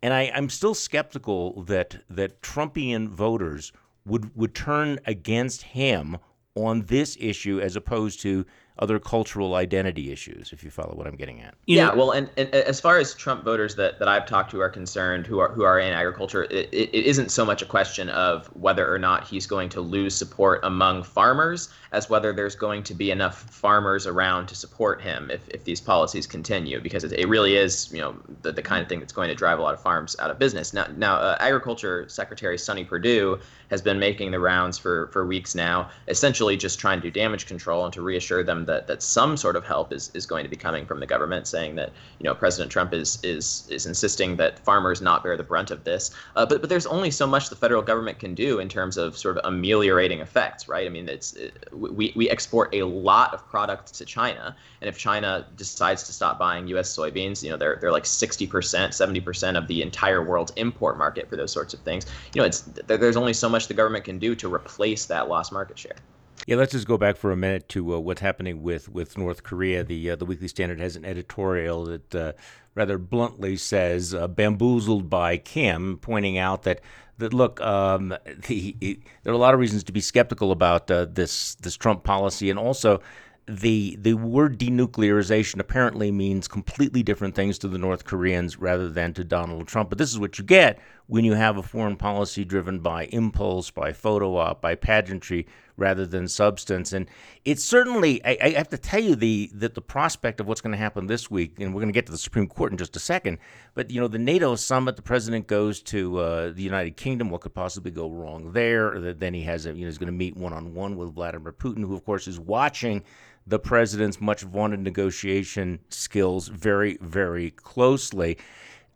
And 0.03 0.13
I, 0.13 0.33
I'm 0.35 0.49
still 0.49 0.75
skeptical 0.75 1.63
that 1.65 2.03
that 2.11 2.43
Trumpian 2.43 3.09
voters 3.09 3.73
would 4.05 4.35
would 4.37 4.55
turn 4.55 4.99
against 5.07 5.63
him 5.63 6.19
on 6.55 6.83
this 6.83 7.17
issue 7.21 7.61
as 7.61 7.77
opposed 7.77 8.21
to 8.21 8.45
other 8.79 8.99
cultural 8.99 9.55
identity 9.55 10.11
issues, 10.11 10.53
if 10.53 10.65
you 10.65 10.71
follow 10.71 10.95
what 10.95 11.07
I'm 11.07 11.17
getting 11.17 11.41
at. 11.41 11.55
You 11.67 11.77
yeah, 11.77 11.89
know, 11.89 11.97
well, 11.97 12.11
and, 12.13 12.31
and, 12.37 12.49
as 12.55 12.81
far 12.81 12.99
as 12.99 13.15
Trump 13.15 13.45
voters 13.45 13.75
that, 13.77 13.99
that 13.99 14.09
I've 14.09 14.27
talked 14.27 14.51
to 14.53 14.61
are 14.61 14.71
concerned, 14.71 15.27
who 15.27 15.39
are 15.41 15.51
who 15.51 15.63
are 15.63 15.79
in 15.79 15.93
agriculture, 15.93 16.45
it, 16.45 16.69
it 16.73 16.95
isn't 16.95 17.31
so 17.31 17.45
much 17.45 17.61
a 17.61 17.67
question 17.67 18.09
of 18.09 18.47
whether 18.57 18.93
or 18.93 18.99
not 18.99 19.29
he's 19.29 19.47
going 19.47 19.69
to 19.71 19.81
lose 19.81 20.15
support 20.15 20.61
among 20.63 21.03
farmers 21.03 21.69
as 21.93 22.09
whether 22.09 22.33
there's 22.33 22.57
going 22.57 22.83
to 22.83 22.95
be 22.95 23.11
enough 23.11 23.43
farmers 23.51 24.07
around 24.07 24.47
to 24.47 24.55
support 24.55 25.03
him 25.03 25.31
if, 25.31 25.47
if 25.51 25.65
these 25.65 25.81
policies 25.81 26.27
continue, 26.27 26.81
because 26.81 27.05
it, 27.05 27.13
it 27.13 27.29
really 27.29 27.57
is, 27.57 27.93
you 27.93 28.01
know, 28.01 28.17
the, 28.41 28.53
the 28.53 28.63
kind 28.63 28.83
of 28.83 28.89
thing 28.89 28.99
that's 28.99 29.13
going 29.13 29.29
to 29.29 29.35
drive 29.35 29.59
a 29.59 29.63
lot 29.63 29.75
of 29.75 29.83
farms 29.83 30.17
out 30.19 30.31
of 30.31 30.39
business. 30.39 30.73
Now, 30.73 30.87
now, 30.97 31.17
uh, 31.17 31.37
Agriculture 31.41 32.09
Secretary 32.09 32.57
Sonny 32.57 32.85
Perdue 32.85 33.39
has 33.71 33.83
been 33.83 33.99
making 33.99 34.31
the 34.31 34.41
rounds 34.41 34.79
for 34.79 35.09
for 35.09 35.27
weeks 35.27 35.55
now, 35.55 35.91
essentially 36.09 36.57
just 36.57 36.79
trying 36.79 37.01
to 37.01 37.11
do 37.11 37.11
damage 37.11 37.47
control 37.47 37.85
and 37.85 37.93
to 37.93 38.01
reassure 38.01 38.43
them 38.43 38.62
that 38.67 38.87
that 38.87 39.03
some 39.03 39.37
sort 39.37 39.57
of 39.57 39.65
help 39.65 39.93
is, 39.93 40.11
is 40.15 40.27
going 40.27 40.45
to 40.45 40.49
be 40.49 40.57
coming 40.57 40.87
from 40.87 41.01
the 41.01 41.07
government, 41.07 41.47
saying 41.47 41.75
that 41.77 41.93
you 42.19 42.25
know 42.25 42.35
President 42.35 42.71
Trump 42.71 42.93
is 42.93 43.19
is 43.23 43.67
is 43.71 43.87
insisting 43.87 44.37
that 44.37 44.59
farmers 44.59 45.01
not 45.01 45.23
bear 45.23 45.37
the 45.37 45.43
brunt 45.43 45.71
of 45.71 45.85
this. 45.85 46.11
Uh, 46.37 46.47
but 46.47 46.61
but 46.61 46.71
there's 46.71 46.87
only 46.87 47.11
so 47.11 47.27
much 47.27 47.51
the 47.51 47.57
federal 47.57 47.83
government 47.83 48.19
can 48.19 48.35
do 48.35 48.59
in 48.59 48.69
terms 48.69 48.97
of 48.97 49.17
sort 49.17 49.37
of 49.37 49.45
ameliorating 49.45 50.21
effects, 50.21 50.69
right? 50.69 50.87
I 50.87 50.91
mean, 50.91 51.09
it's 51.09 51.33
it, 51.35 51.69
we 51.73 52.13
we 52.17 52.29
export 52.31 52.75
a 52.75 52.83
lot 52.85 53.35
of 53.35 53.47
products 53.49 53.93
to 53.93 54.05
China, 54.05 54.57
and 54.81 54.89
if 54.89 54.99
China 54.99 55.47
decides 55.57 56.05
to 56.05 56.13
stop 56.13 56.39
buying 56.39 56.69
U.S. 56.69 56.97
soybeans, 56.97 57.43
you 57.43 57.51
know 57.51 57.57
they're 57.57 57.79
they're 57.81 57.93
like 57.93 58.07
60 58.07 58.47
percent, 58.47 58.95
70 58.95 59.21
percent 59.21 59.57
of 59.57 59.69
the 59.69 59.83
entire 59.83 60.23
world's 60.23 60.53
import 60.57 60.99
market 60.99 61.29
for 61.29 61.37
those 61.37 61.53
sorts 61.53 61.75
of 61.75 61.81
things. 61.81 62.07
You 62.35 62.41
know, 62.41 62.47
it's 62.47 62.61
there's 62.87 63.17
only 63.17 63.33
so 63.33 63.49
much 63.49 63.69
the 63.69 63.75
government 63.75 64.05
can 64.05 64.19
do 64.19 64.35
to 64.37 64.53
replace 64.53 65.07
that 65.07 65.29
lost 65.29 65.53
market 65.53 65.79
share. 65.79 65.97
Yeah, 66.47 66.57
let's 66.57 66.73
just 66.73 66.89
go 66.89 66.99
back 66.99 67.17
for 67.17 67.31
a 67.31 67.37
minute 67.37 67.69
to 67.71 67.95
uh, 67.95 67.99
what's 68.01 68.21
happening 68.21 68.63
with, 68.63 68.89
with 68.89 69.17
North 69.17 69.45
Korea. 69.45 69.85
The 69.85 70.11
uh, 70.11 70.17
the 70.17 70.25
Weekly 70.25 70.49
Standard 70.49 70.81
has 70.81 70.97
an 70.97 71.05
editorial 71.05 71.85
that 71.85 72.15
uh, 72.15 72.33
rather 72.75 72.99
bluntly 72.99 73.57
says 73.57 74.13
uh, 74.13 74.27
"bamboozled 74.27 75.09
by 75.09 75.37
Kim," 75.37 75.99
pointing 75.99 76.39
out 76.39 76.65
that 76.65 76.81
that 77.19 77.33
look, 77.33 77.61
um, 77.61 78.15
the, 78.49 78.77
there 79.23 79.33
are 79.33 79.37
a 79.37 79.39
lot 79.39 79.55
of 79.55 79.61
reasons 79.61 79.85
to 79.85 79.93
be 79.93 80.01
skeptical 80.01 80.51
about 80.51 80.91
uh, 80.91 81.07
this 81.09 81.55
this 81.57 81.77
Trump 81.77 82.03
policy, 82.03 82.51
and 82.51 82.59
also 82.59 83.01
the 83.47 83.97
the 84.01 84.15
word 84.15 84.59
denuclearization 84.59 85.61
apparently 85.61 86.11
means 86.11 86.49
completely 86.49 87.05
different 87.05 87.37
things 87.37 87.57
to 87.59 87.69
the 87.69 87.79
North 87.79 88.05
Koreans 88.05 88.59
rather 88.59 88.89
than 88.89 89.15
to 89.15 89.23
Donald 89.23 89.69
Trump. 89.69 89.91
But 89.91 89.99
this 89.99 90.11
is 90.11 90.19
what 90.19 90.39
you 90.39 90.45
get 90.45 90.81
when 91.13 91.27
you 91.27 91.35
have 91.35 91.59
a 91.59 91.63
foreign 91.63 91.95
policy 91.95 92.43
driven 92.43 92.79
by 92.79 93.05
impulse, 93.13 93.71
by 93.71 93.93
photo 93.93 94.35
op, 94.39 94.63
by 94.63 94.75
pageantry 94.75 95.47
rather 95.77 96.07
than 96.07 96.27
substance. 96.27 96.91
And 96.95 97.07
it's 97.45 97.63
certainly 97.63 98.25
I, 98.25 98.39
I 98.41 98.51
have 98.53 98.71
to 98.71 98.79
tell 98.79 99.03
you 99.03 99.15
the 99.15 99.51
that 99.53 99.75
the 99.75 99.83
prospect 99.83 100.41
of 100.41 100.49
what's 100.49 100.63
going 100.63 100.73
to 100.73 100.79
happen 100.79 101.09
this 101.09 101.31
week, 101.31 101.61
and 101.61 101.75
we're 101.75 101.83
going 101.83 101.93
to 101.93 101.95
get 101.95 102.07
to 102.07 102.13
the 102.13 102.17
Supreme 102.17 102.47
Court 102.47 102.73
in 102.73 102.79
just 102.79 102.97
a 102.97 102.99
second. 102.99 103.37
But 103.75 103.91
you 103.91 104.01
know, 104.01 104.09
the 104.09 104.19
NATO 104.19 104.55
summit, 104.57 104.97
the 104.97 105.03
president 105.03 105.49
goes 105.49 105.83
to 105.83 106.17
uh, 106.17 106.51
the 106.53 106.63
United 106.63 106.97
Kingdom. 106.97 107.29
What 107.29 107.43
could 107.43 107.53
possibly 107.53 107.91
go 107.91 108.09
wrong 108.09 108.53
there? 108.53 108.99
Then 109.13 109.35
he 109.35 109.43
has 109.43 109.67
a, 109.67 109.75
you 109.75 109.83
know 109.83 109.89
he's 109.89 109.99
going 109.99 110.07
to 110.07 110.13
meet 110.13 110.35
one 110.35 110.55
on 110.55 110.73
one 110.73 110.97
with 110.97 111.15
Vladimir 111.15 111.53
Putin, 111.53 111.81
who 111.81 111.93
of 111.95 112.07
course 112.07 112.27
is 112.27 112.41
watching 112.41 113.05
the 113.47 113.59
president's 113.59 114.19
much 114.19 114.45
vaunted 114.45 114.81
negotiation 114.81 115.79
skills 115.91 116.49
very, 116.49 116.97
very 117.03 117.51
closely. 117.51 118.39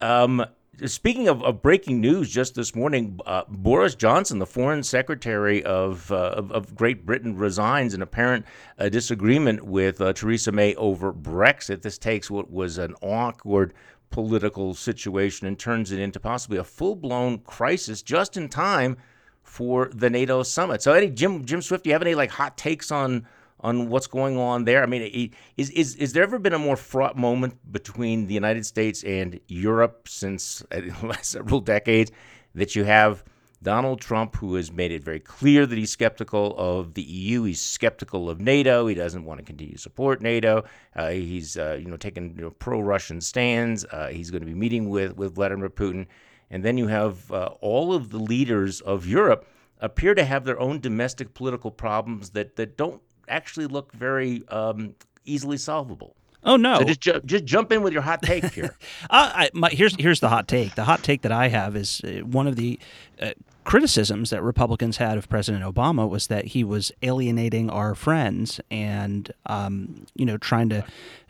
Um, 0.01 0.47
speaking 0.85 1.29
of, 1.29 1.43
of, 1.43 1.63
breaking 1.63 2.01
news, 2.01 2.31
just 2.31 2.55
this 2.55 2.75
morning, 2.75 3.19
uh, 3.27 3.43
Boris 3.49 3.95
Johnson, 3.95 4.39
the 4.39 4.47
foreign 4.47 4.83
secretary 4.83 5.63
of, 5.65 6.11
uh, 6.13 6.35
of, 6.37 6.53
of, 6.53 6.75
Great 6.75 7.07
Britain, 7.07 7.37
resigns 7.37 7.95
in 7.95 8.03
apparent 8.03 8.45
uh, 8.79 8.89
disagreement 8.89 9.65
with 9.65 10.01
uh, 10.01 10.13
Theresa 10.13 10.53
May 10.53 10.75
over 10.75 11.13
Brexit. 11.13 11.83
This 11.83 11.99
takes 11.99 12.31
what 12.31 12.51
was 12.51 12.79
an 12.79 12.95
awkward 13.01 13.73
political 14.11 14.75
situation 14.75 15.47
and 15.47 15.59
turns 15.59 15.93
it 15.93 15.99
into 15.99 16.21
possibly 16.21 16.59
a 16.59 16.65
full 16.65 16.95
blown 16.95 17.39
crisis 17.39 18.03
just 18.03 18.37
in 18.37 18.49
time 18.49 18.97
for 19.43 19.91
the 19.95 20.11
NATO 20.11 20.43
summit. 20.43 20.83
So, 20.83 20.93
Eddie, 20.93 21.11
Jim, 21.11 21.45
Jim 21.45 21.63
Swift, 21.63 21.85
do 21.85 21.91
you 21.91 21.95
have 21.95 22.03
any 22.03 22.15
like 22.15 22.31
hot 22.31 22.57
takes 22.57 22.91
on 22.91 23.27
on 23.61 23.89
what's 23.89 24.07
going 24.07 24.37
on 24.37 24.65
there? 24.65 24.83
I 24.83 24.87
mean, 24.87 25.33
is 25.57 25.71
is 25.71 25.95
is 25.97 26.13
there 26.13 26.23
ever 26.23 26.39
been 26.39 26.53
a 26.53 26.59
more 26.59 26.77
fraught 26.77 27.17
moment 27.17 27.73
between 27.73 28.27
the 28.27 28.35
United 28.35 28.67
States 28.67 29.03
and 29.05 29.41
Europe 29.49 30.09
since 30.09 30.63
the 30.71 30.95
last 31.03 31.31
several 31.31 31.61
decades 31.61 32.11
that 32.55 32.75
you 32.75 32.85
have 32.85 33.25
Donald 33.63 34.01
Trump, 34.01 34.37
who 34.37 34.55
has 34.55 34.71
made 34.71 34.93
it 34.93 35.03
very 35.03 35.19
clear 35.19 35.67
that 35.67 35.77
he's 35.77 35.91
skeptical 35.91 36.55
of 36.59 36.95
the 36.95 37.03
EU, 37.03 37.45
he's 37.45 37.61
skeptical 37.61 38.29
of 38.29 38.41
NATO, 38.41 38.87
he 38.87 38.95
doesn't 38.95 39.25
want 39.25 39.39
to 39.39 39.45
continue 39.45 39.75
to 39.75 39.81
support 39.81 40.21
NATO, 40.21 40.65
uh, 40.95 41.09
he's 41.09 41.57
uh, 41.57 41.79
you 41.81 41.89
know 41.89 41.97
taking 41.97 42.35
you 42.37 42.43
know, 42.43 42.51
pro-Russian 42.51 43.21
stands, 43.21 43.85
uh, 43.87 44.09
he's 44.09 44.31
going 44.31 44.43
to 44.43 44.47
be 44.47 44.55
meeting 44.55 44.89
with 44.91 45.17
with 45.17 45.35
Vladimir 45.35 45.71
Putin, 45.71 46.07
and 46.51 46.65
then 46.65 46.77
you 46.77 46.87
have 46.87 47.31
uh, 47.33 47.47
all 47.61 47.95
of 47.95 48.11
the 48.11 48.19
leaders 48.19 48.81
of 48.83 49.07
Europe 49.07 49.49
appear 49.81 50.15
to 50.15 50.25
have 50.25 50.45
their 50.45 50.61
own 50.61 50.81
domestic 50.81 51.35
political 51.35 51.71
problems 51.71 52.31
that 52.31 52.57
that 52.57 52.77
don't 52.77 53.03
actually 53.29 53.67
look 53.67 53.93
very 53.93 54.47
um, 54.49 54.95
easily 55.25 55.57
solvable. 55.57 56.15
Oh 56.45 56.57
no! 56.57 56.79
So 56.79 56.85
just 56.85 57.01
ju- 57.01 57.21
just 57.25 57.45
jump 57.45 57.73
in 57.73 57.83
with 57.83 57.93
your 57.93 58.03
hot 58.03 58.23
take 58.23 58.45
here. 58.53 58.77
uh, 59.11 59.33
I, 59.35 59.51
my, 59.53 59.69
here's 59.69 59.97
here's 59.97 60.21
the 60.21 60.29
hot 60.29 60.47
take. 60.47 60.77
The 60.77 60.85
hot 60.85 61.03
take 61.03 61.23
that 61.23 61.33
I 61.33 61.49
have 61.49 61.75
is 61.75 62.01
uh, 62.05 62.25
one 62.25 62.47
of 62.47 62.55
the 62.55 62.79
uh, 63.21 63.31
criticisms 63.65 64.31
that 64.31 64.43
Republicans 64.43 64.99
had 64.99 65.19
of 65.19 65.29
President 65.29 65.65
Obama 65.65 66.09
was 66.09 66.29
that 66.29 66.47
he 66.47 66.63
was 66.63 66.93
alienating 67.03 67.69
our 67.69 67.97
friends 67.97 68.61
and 68.71 69.33
um, 69.47 70.07
you 70.15 70.25
know 70.25 70.39
trying 70.39 70.69
to 70.69 70.85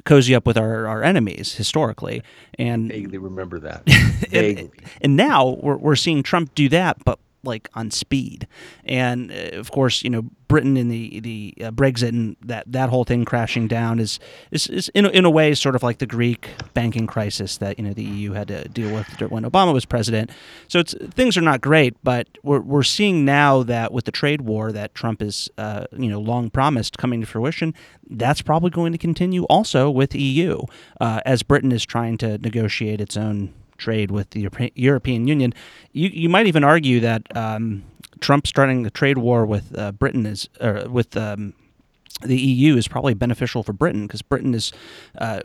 cozy 0.05 0.35
up 0.35 0.47
with 0.47 0.59
our, 0.59 0.87
our 0.87 1.03
enemies 1.03 1.55
historically. 1.55 2.23
And 2.59 2.89
vaguely 2.91 3.19
remember 3.19 3.59
that. 3.61 3.83
and, 4.33 4.71
and 5.01 5.17
now 5.17 5.59
we're 5.63 5.77
we're 5.77 5.97
seeing 5.97 6.23
Trump 6.23 6.55
do 6.55 6.69
that, 6.69 7.03
but 7.05 7.19
like 7.47 7.69
on 7.75 7.91
speed. 7.91 8.47
And 8.85 9.31
uh, 9.31 9.59
of 9.59 9.71
course, 9.71 10.03
you 10.03 10.11
know, 10.11 10.23
Britain 10.49 10.77
and 10.77 10.91
the 10.91 11.21
the 11.21 11.55
uh, 11.63 11.71
Brexit 11.71 12.11
and 12.11 12.37
that 12.45 12.71
that 12.71 12.89
whole 12.89 13.05
thing 13.05 13.25
crashing 13.25 13.67
down 13.69 13.99
is 13.99 14.19
is, 14.51 14.67
is 14.69 14.89
in, 14.91 15.07
a, 15.07 15.09
in 15.09 15.25
a 15.25 15.31
way 15.31 15.55
sort 15.55 15.75
of 15.75 15.83
like 15.83 15.99
the 15.99 16.07
Greek 16.07 16.51
banking 16.75 17.07
crisis 17.07 17.59
that 17.59 17.79
you 17.79 17.85
know 17.85 17.93
the 17.93 18.05
EU 18.05 18.33
had 18.33 18.49
to 18.49 18.69
deal 18.69 18.95
with 18.95 19.07
when 19.31 19.45
Obama 19.45 19.73
was 19.73 19.85
president. 19.85 20.31
So 20.69 20.79
it's 20.79 20.95
things 21.11 21.37
are 21.37 21.43
not 21.43 21.61
great, 21.61 21.97
but 22.03 22.29
we're 22.43 22.61
we're 22.61 22.83
seeing 22.83 23.25
now 23.25 23.63
that 23.65 23.93
with 23.93 24.05
the 24.05 24.13
trade 24.13 24.43
war 24.43 24.73
that 24.73 24.95
Trump 24.95 25.23
is 25.23 25.51
uh, 25.59 25.87
you 25.97 26.09
know 26.09 26.21
long 26.21 26.51
promised 26.51 26.99
coming 26.99 27.21
to 27.21 27.27
fruition, 27.27 27.75
that's 28.11 28.43
probably 28.43 28.71
going 28.71 28.93
to 28.93 28.99
continue 28.99 29.45
also 29.45 29.91
with 29.91 30.15
EU 30.15 30.63
uh, 31.01 31.21
as 31.27 31.43
Britain 31.43 31.73
is 31.73 31.85
trying 31.85 32.19
to 32.19 32.39
negotiate 32.39 33.01
its 33.01 33.17
own 33.17 33.53
trade 33.77 34.11
with 34.11 34.31
the 34.31 34.49
European 34.75 35.27
Union. 35.27 35.53
You, 35.93 36.09
you 36.09 36.29
might 36.29 36.47
even 36.47 36.65
argue 36.65 37.01
that 37.01 37.35
um, 37.37 37.85
Trump 38.21 38.47
starting 38.47 38.83
the 38.83 38.91
trade 38.91 39.19
war 39.19 39.47
with 39.47 39.77
uh, 39.79 39.93
Britain 39.93 40.27
is 40.27 40.49
uh, 40.61 40.87
with 40.89 41.17
um, 41.17 41.55
the 42.23 42.39
EU 42.39 42.77
is 42.77 42.89
probably 42.89 43.15
beneficial 43.15 43.63
for 43.63 43.73
Britain 43.73 44.07
because 44.07 44.23
Britain 44.23 44.55
is 44.55 44.73
uh, 45.19 45.41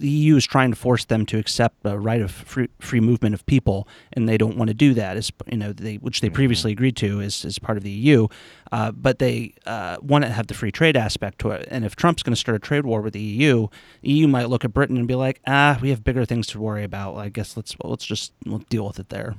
the 0.00 0.08
EU 0.08 0.36
is 0.36 0.46
trying 0.46 0.70
to 0.70 0.76
force 0.76 1.04
them 1.04 1.26
to 1.26 1.38
accept 1.38 1.76
a 1.84 1.98
right 1.98 2.20
of 2.20 2.30
free, 2.30 2.68
free 2.80 3.00
movement 3.00 3.34
of 3.34 3.44
people, 3.46 3.86
and 4.12 4.28
they 4.28 4.38
don't 4.38 4.56
want 4.56 4.68
to 4.68 4.74
do 4.74 4.94
that. 4.94 5.16
As 5.16 5.30
you 5.46 5.58
know, 5.58 5.72
they, 5.72 5.96
which 5.96 6.20
they 6.20 6.28
mm-hmm. 6.28 6.34
previously 6.34 6.72
agreed 6.72 6.96
to 6.96 7.20
as, 7.20 7.44
as 7.44 7.58
part 7.58 7.76
of 7.76 7.84
the 7.84 7.90
EU, 7.90 8.26
uh, 8.72 8.92
but 8.92 9.18
they 9.18 9.54
uh, 9.66 9.98
want 10.00 10.24
to 10.24 10.30
have 10.30 10.46
the 10.46 10.54
free 10.54 10.72
trade 10.72 10.96
aspect 10.96 11.38
to 11.40 11.50
it. 11.50 11.68
And 11.70 11.84
if 11.84 11.96
Trump's 11.96 12.22
going 12.22 12.32
to 12.32 12.40
start 12.40 12.56
a 12.56 12.58
trade 12.58 12.84
war 12.84 13.02
with 13.02 13.12
the 13.12 13.20
EU, 13.20 13.68
the 14.02 14.10
EU 14.10 14.26
might 14.26 14.48
look 14.48 14.64
at 14.64 14.72
Britain 14.72 14.96
and 14.96 15.06
be 15.06 15.14
like, 15.14 15.40
ah, 15.46 15.78
we 15.80 15.90
have 15.90 16.02
bigger 16.02 16.24
things 16.24 16.46
to 16.48 16.60
worry 16.60 16.84
about. 16.84 17.16
I 17.16 17.28
guess 17.28 17.56
let's 17.56 17.76
let's 17.84 18.06
just 18.06 18.32
we'll 18.46 18.58
deal 18.70 18.86
with 18.86 18.98
it 18.98 19.10
there. 19.10 19.36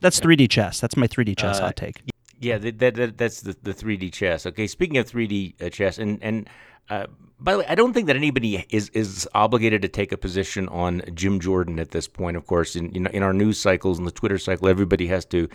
That's 0.00 0.20
3D 0.20 0.50
chess. 0.50 0.80
That's 0.80 0.96
my 0.96 1.08
3D 1.08 1.36
chess 1.36 1.60
uh, 1.60 1.66
hot 1.66 1.76
take. 1.76 2.02
Yeah, 2.40 2.58
that, 2.58 2.78
that, 2.78 3.16
that's 3.16 3.40
the, 3.40 3.56
the 3.62 3.72
3D 3.72 4.12
chess. 4.12 4.44
Okay, 4.44 4.66
speaking 4.66 4.98
of 4.98 5.10
3D 5.10 5.62
uh, 5.62 5.70
chess, 5.70 5.98
and 5.98 6.18
and 6.22 6.48
uh, 6.90 7.06
by 7.40 7.52
the 7.52 7.58
way, 7.58 7.66
I 7.68 7.74
don't 7.74 7.92
think 7.92 8.06
that 8.06 8.16
anybody 8.16 8.64
is 8.70 8.88
is 8.90 9.28
obligated 9.34 9.82
to 9.82 9.88
take 9.88 10.12
a 10.12 10.16
position 10.16 10.68
on 10.68 11.02
Jim 11.14 11.40
Jordan 11.40 11.78
at 11.78 11.90
this 11.90 12.08
point. 12.08 12.36
Of 12.36 12.46
course, 12.46 12.76
in 12.76 12.92
you 12.94 13.00
know 13.00 13.10
in 13.10 13.22
our 13.22 13.32
news 13.32 13.58
cycles 13.58 13.98
and 13.98 14.06
the 14.06 14.12
Twitter 14.12 14.38
cycle, 14.38 14.68
everybody 14.68 15.06
has 15.08 15.24
to, 15.26 15.48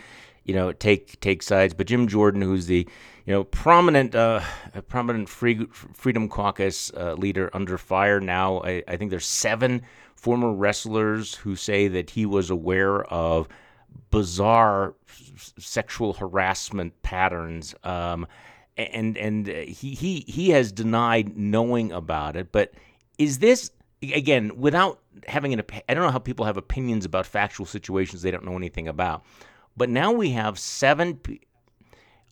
you 0.44 0.54
know, 0.54 0.72
take 0.72 1.18
take 1.20 1.42
sides. 1.42 1.74
But 1.74 1.86
Jim 1.86 2.06
Jordan, 2.06 2.42
who's 2.42 2.66
the 2.66 2.86
you 3.26 3.32
know 3.32 3.44
prominent 3.44 4.14
uh, 4.14 4.40
prominent 4.88 5.28
free, 5.28 5.66
Freedom 5.94 6.28
Caucus 6.28 6.92
uh, 6.96 7.14
leader 7.14 7.50
under 7.54 7.78
fire 7.78 8.20
now, 8.20 8.60
I, 8.60 8.82
I 8.86 8.96
think 8.96 9.10
there's 9.10 9.26
seven 9.26 9.82
former 10.14 10.52
wrestlers 10.52 11.34
who 11.34 11.56
say 11.56 11.88
that 11.88 12.10
he 12.10 12.26
was 12.26 12.50
aware 12.50 13.04
of 13.04 13.48
bizarre 14.10 14.94
sexual 15.58 16.12
harassment 16.12 17.00
patterns. 17.02 17.74
Um, 17.84 18.26
and 18.92 19.16
and 19.16 19.48
uh, 19.48 19.52
he 19.52 19.94
he 19.94 20.24
he 20.26 20.50
has 20.50 20.72
denied 20.72 21.36
knowing 21.36 21.92
about 21.92 22.36
it. 22.36 22.52
But 22.52 22.72
is 23.18 23.38
this 23.38 23.70
again 24.02 24.56
without 24.56 25.00
having 25.26 25.52
an? 25.52 25.62
I 25.88 25.94
don't 25.94 26.04
know 26.04 26.10
how 26.10 26.18
people 26.18 26.46
have 26.46 26.56
opinions 26.56 27.04
about 27.04 27.26
factual 27.26 27.66
situations 27.66 28.22
they 28.22 28.30
don't 28.30 28.44
know 28.44 28.56
anything 28.56 28.88
about. 28.88 29.24
But 29.76 29.88
now 29.88 30.12
we 30.12 30.30
have 30.30 30.58
seven. 30.58 31.20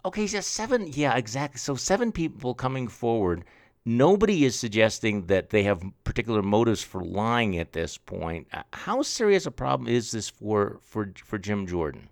Okay, 0.05 0.27
so 0.27 0.41
seven. 0.41 0.91
Yeah, 0.93 1.17
exactly. 1.17 1.59
So 1.59 1.75
seven 1.75 2.13
people 2.13 2.55
coming 2.55 2.89
forward. 2.89 3.45
Nobody 3.85 4.45
is 4.45 4.59
suggesting 4.59 5.27
that 5.27 5.49
they 5.51 5.63
have 5.63 5.83
particular 6.05 6.43
motives 6.43 6.83
for 6.83 7.03
lying 7.03 7.57
at 7.59 7.73
this 7.73 7.97
point. 7.97 8.47
How 8.73 9.03
serious 9.03 9.47
a 9.47 9.51
problem 9.51 9.89
is 9.89 10.11
this 10.11 10.29
for 10.29 10.79
for 10.83 11.13
for 11.25 11.39
Jim 11.39 11.67
Jordan? 11.67 12.09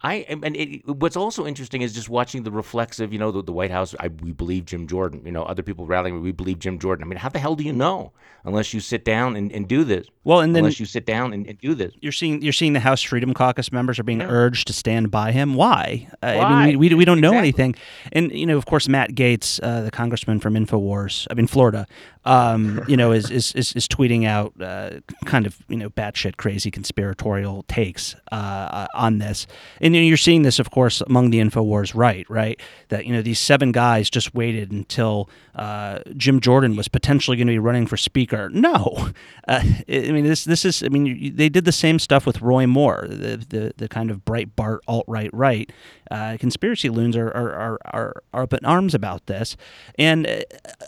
I 0.00 0.14
and 0.28 0.56
it, 0.56 0.86
what's 0.86 1.16
also 1.16 1.44
interesting 1.44 1.82
is 1.82 1.92
just 1.92 2.08
watching 2.08 2.44
the 2.44 2.52
reflexive, 2.52 3.12
you 3.12 3.18
know, 3.18 3.32
the, 3.32 3.42
the 3.42 3.52
White 3.52 3.72
House. 3.72 3.96
I, 3.98 4.08
we 4.08 4.32
believe 4.32 4.64
Jim 4.64 4.86
Jordan. 4.86 5.22
You 5.24 5.32
know, 5.32 5.42
other 5.42 5.62
people 5.62 5.86
rallying. 5.86 6.22
We 6.22 6.30
believe 6.30 6.60
Jim 6.60 6.78
Jordan. 6.78 7.04
I 7.04 7.08
mean, 7.08 7.18
how 7.18 7.28
the 7.28 7.40
hell 7.40 7.56
do 7.56 7.64
you 7.64 7.72
know 7.72 8.12
unless 8.44 8.72
you 8.72 8.78
sit 8.78 9.04
down 9.04 9.34
and, 9.34 9.50
and 9.50 9.66
do 9.66 9.82
this? 9.82 10.06
Well, 10.22 10.40
and 10.40 10.54
then 10.54 10.60
unless 10.60 10.78
you 10.78 10.86
sit 10.86 11.04
down 11.04 11.32
and, 11.32 11.46
and 11.48 11.58
do 11.58 11.74
this, 11.74 11.92
you're 12.00 12.12
seeing 12.12 12.42
you're 12.42 12.52
seeing 12.52 12.74
the 12.74 12.80
House 12.80 13.02
Freedom 13.02 13.34
Caucus 13.34 13.72
members 13.72 13.98
are 13.98 14.04
being 14.04 14.20
yeah. 14.20 14.28
urged 14.28 14.68
to 14.68 14.72
stand 14.72 15.10
by 15.10 15.32
him. 15.32 15.54
Why? 15.54 16.06
Why? 16.20 16.36
I 16.36 16.66
mean, 16.66 16.78
we, 16.78 16.88
we, 16.90 16.94
we 16.94 17.04
don't 17.04 17.20
know 17.20 17.30
exactly. 17.30 17.48
anything. 17.48 17.74
And 18.12 18.32
you 18.32 18.46
know, 18.46 18.56
of 18.56 18.66
course, 18.66 18.88
Matt 18.88 19.16
Gaetz, 19.16 19.58
uh, 19.62 19.80
the 19.80 19.90
congressman 19.90 20.38
from 20.38 20.54
Infowars, 20.54 21.26
I 21.30 21.34
mean 21.34 21.48
Florida, 21.48 21.88
um, 22.24 22.84
you 22.86 22.96
know, 22.96 23.12
is, 23.12 23.30
is, 23.30 23.52
is, 23.52 23.72
is 23.72 23.88
tweeting 23.88 24.26
out 24.26 24.52
uh, 24.60 25.00
kind 25.24 25.46
of 25.46 25.58
you 25.68 25.76
know 25.76 25.88
batshit 25.90 26.36
crazy 26.36 26.70
conspiratorial 26.70 27.64
takes 27.64 28.14
uh, 28.30 28.34
uh 28.34 28.86
on 28.94 29.18
this, 29.18 29.46
and 29.80 29.87
you 29.94 30.00
know, 30.00 30.06
you're 30.06 30.16
seeing 30.16 30.42
this, 30.42 30.58
of 30.58 30.70
course, 30.70 31.00
among 31.02 31.30
the 31.30 31.38
Infowars 31.38 31.94
right, 31.94 32.28
right, 32.28 32.60
that 32.88 33.06
you 33.06 33.12
know 33.12 33.22
these 33.22 33.38
seven 33.38 33.72
guys 33.72 34.10
just 34.10 34.34
waited 34.34 34.70
until 34.70 35.28
uh, 35.54 36.00
Jim 36.16 36.40
Jordan 36.40 36.76
was 36.76 36.88
potentially 36.88 37.36
going 37.36 37.46
to 37.46 37.52
be 37.52 37.58
running 37.58 37.86
for 37.86 37.96
speaker. 37.96 38.48
No, 38.50 39.10
uh, 39.48 39.62
I 39.88 40.10
mean 40.10 40.24
this 40.24 40.44
this 40.44 40.64
is 40.64 40.82
I 40.82 40.88
mean 40.88 41.34
they 41.36 41.48
did 41.48 41.64
the 41.64 41.72
same 41.72 41.98
stuff 41.98 42.26
with 42.26 42.40
Roy 42.40 42.66
Moore, 42.66 43.06
the 43.08 43.44
the, 43.48 43.72
the 43.76 43.88
kind 43.88 44.10
of 44.10 44.24
Breitbart 44.24 44.78
alt 44.86 45.04
right 45.08 45.30
right. 45.32 45.70
Uh, 46.10 46.36
conspiracy 46.38 46.88
loons 46.88 47.16
are 47.16 47.28
are, 47.28 47.52
are 47.52 47.78
are 47.84 48.22
are 48.32 48.42
up 48.42 48.52
in 48.52 48.64
arms 48.64 48.94
about 48.94 49.26
this, 49.26 49.56
and 49.98 50.44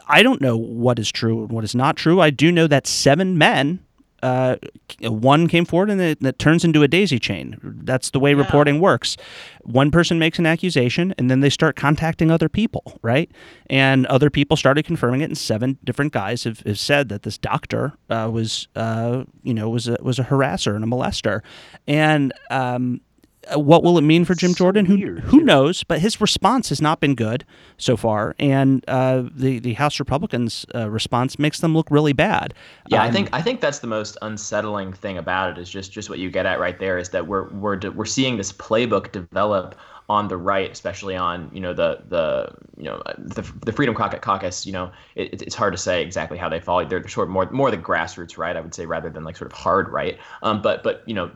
I 0.08 0.22
don't 0.22 0.40
know 0.40 0.56
what 0.56 0.98
is 0.98 1.10
true 1.10 1.42
and 1.42 1.52
what 1.52 1.64
is 1.64 1.74
not 1.74 1.96
true. 1.96 2.20
I 2.20 2.30
do 2.30 2.50
know 2.50 2.66
that 2.66 2.86
seven 2.86 3.36
men 3.38 3.80
uh, 4.22 4.56
one 5.02 5.48
came 5.48 5.64
forward 5.64 5.90
and 5.90 6.00
it, 6.00 6.20
that 6.20 6.38
turns 6.38 6.64
into 6.64 6.82
a 6.82 6.88
daisy 6.88 7.18
chain. 7.18 7.58
That's 7.62 8.10
the 8.10 8.20
way 8.20 8.32
yeah. 8.32 8.38
reporting 8.38 8.80
works. 8.80 9.16
One 9.62 9.90
person 9.90 10.18
makes 10.18 10.38
an 10.38 10.46
accusation 10.46 11.14
and 11.18 11.30
then 11.30 11.40
they 11.40 11.50
start 11.50 11.76
contacting 11.76 12.30
other 12.30 12.48
people, 12.48 12.98
right? 13.02 13.30
And 13.68 14.06
other 14.06 14.30
people 14.30 14.56
started 14.56 14.84
confirming 14.84 15.20
it, 15.20 15.24
and 15.24 15.38
seven 15.38 15.78
different 15.84 16.12
guys 16.12 16.44
have, 16.44 16.60
have 16.60 16.78
said 16.78 17.08
that 17.08 17.22
this 17.22 17.38
doctor 17.38 17.94
uh, 18.08 18.28
was, 18.32 18.68
uh, 18.76 19.24
you 19.42 19.54
know, 19.54 19.68
was 19.68 19.88
a, 19.88 19.96
was 20.00 20.18
a 20.18 20.24
harasser 20.24 20.74
and 20.74 20.84
a 20.84 20.86
molester. 20.86 21.40
And 21.86 22.32
um, 22.50 23.00
what 23.54 23.82
will 23.82 23.98
it 23.98 24.02
mean 24.02 24.24
for 24.24 24.34
Jim 24.34 24.50
so 24.50 24.58
Jordan? 24.58 24.86
Who 24.86 24.96
weird, 24.96 25.20
who 25.20 25.40
knows? 25.40 25.82
But 25.82 26.00
his 26.00 26.20
response 26.20 26.68
has 26.68 26.80
not 26.80 27.00
been 27.00 27.14
good 27.14 27.44
so 27.78 27.96
far, 27.96 28.34
and 28.38 28.84
uh, 28.88 29.24
the 29.34 29.58
the 29.58 29.74
House 29.74 29.98
Republicans' 29.98 30.66
uh, 30.74 30.90
response 30.90 31.38
makes 31.38 31.60
them 31.60 31.74
look 31.74 31.90
really 31.90 32.12
bad. 32.12 32.54
Yeah, 32.88 33.02
um, 33.02 33.08
I 33.08 33.10
think 33.10 33.28
I 33.32 33.42
think 33.42 33.60
that's 33.60 33.78
the 33.78 33.86
most 33.86 34.18
unsettling 34.22 34.92
thing 34.92 35.18
about 35.18 35.50
it 35.50 35.60
is 35.60 35.70
just 35.70 35.92
just 35.92 36.10
what 36.10 36.18
you 36.18 36.30
get 36.30 36.46
at 36.46 36.60
right 36.60 36.78
there 36.78 36.98
is 36.98 37.10
that 37.10 37.26
we're 37.26 37.48
we're 37.48 37.78
we're 37.90 38.04
seeing 38.04 38.36
this 38.36 38.52
playbook 38.52 39.12
develop 39.12 39.74
on 40.10 40.26
the 40.26 40.36
right, 40.36 40.72
especially 40.72 41.14
on 41.14 41.48
you 41.54 41.60
know 41.60 41.72
the 41.72 42.02
the 42.08 42.52
you 42.76 42.84
know 42.84 43.00
the, 43.16 43.42
the 43.64 43.72
Freedom 43.72 43.94
Caucus. 43.94 44.66
You 44.66 44.72
know, 44.72 44.90
it, 45.14 45.40
it's 45.40 45.54
hard 45.54 45.72
to 45.72 45.78
say 45.78 46.02
exactly 46.02 46.36
how 46.36 46.48
they 46.48 46.58
fall. 46.58 46.84
They're 46.84 47.06
sort 47.08 47.28
of 47.28 47.32
more 47.32 47.48
more 47.52 47.70
the 47.70 47.78
grassroots 47.78 48.36
right, 48.36 48.56
I 48.56 48.60
would 48.60 48.74
say, 48.74 48.86
rather 48.86 49.08
than 49.08 49.22
like 49.22 49.36
sort 49.36 49.50
of 49.50 49.56
hard 49.56 49.88
right. 49.88 50.18
Um, 50.42 50.60
but 50.60 50.82
but 50.82 51.04
you 51.06 51.14
know, 51.14 51.30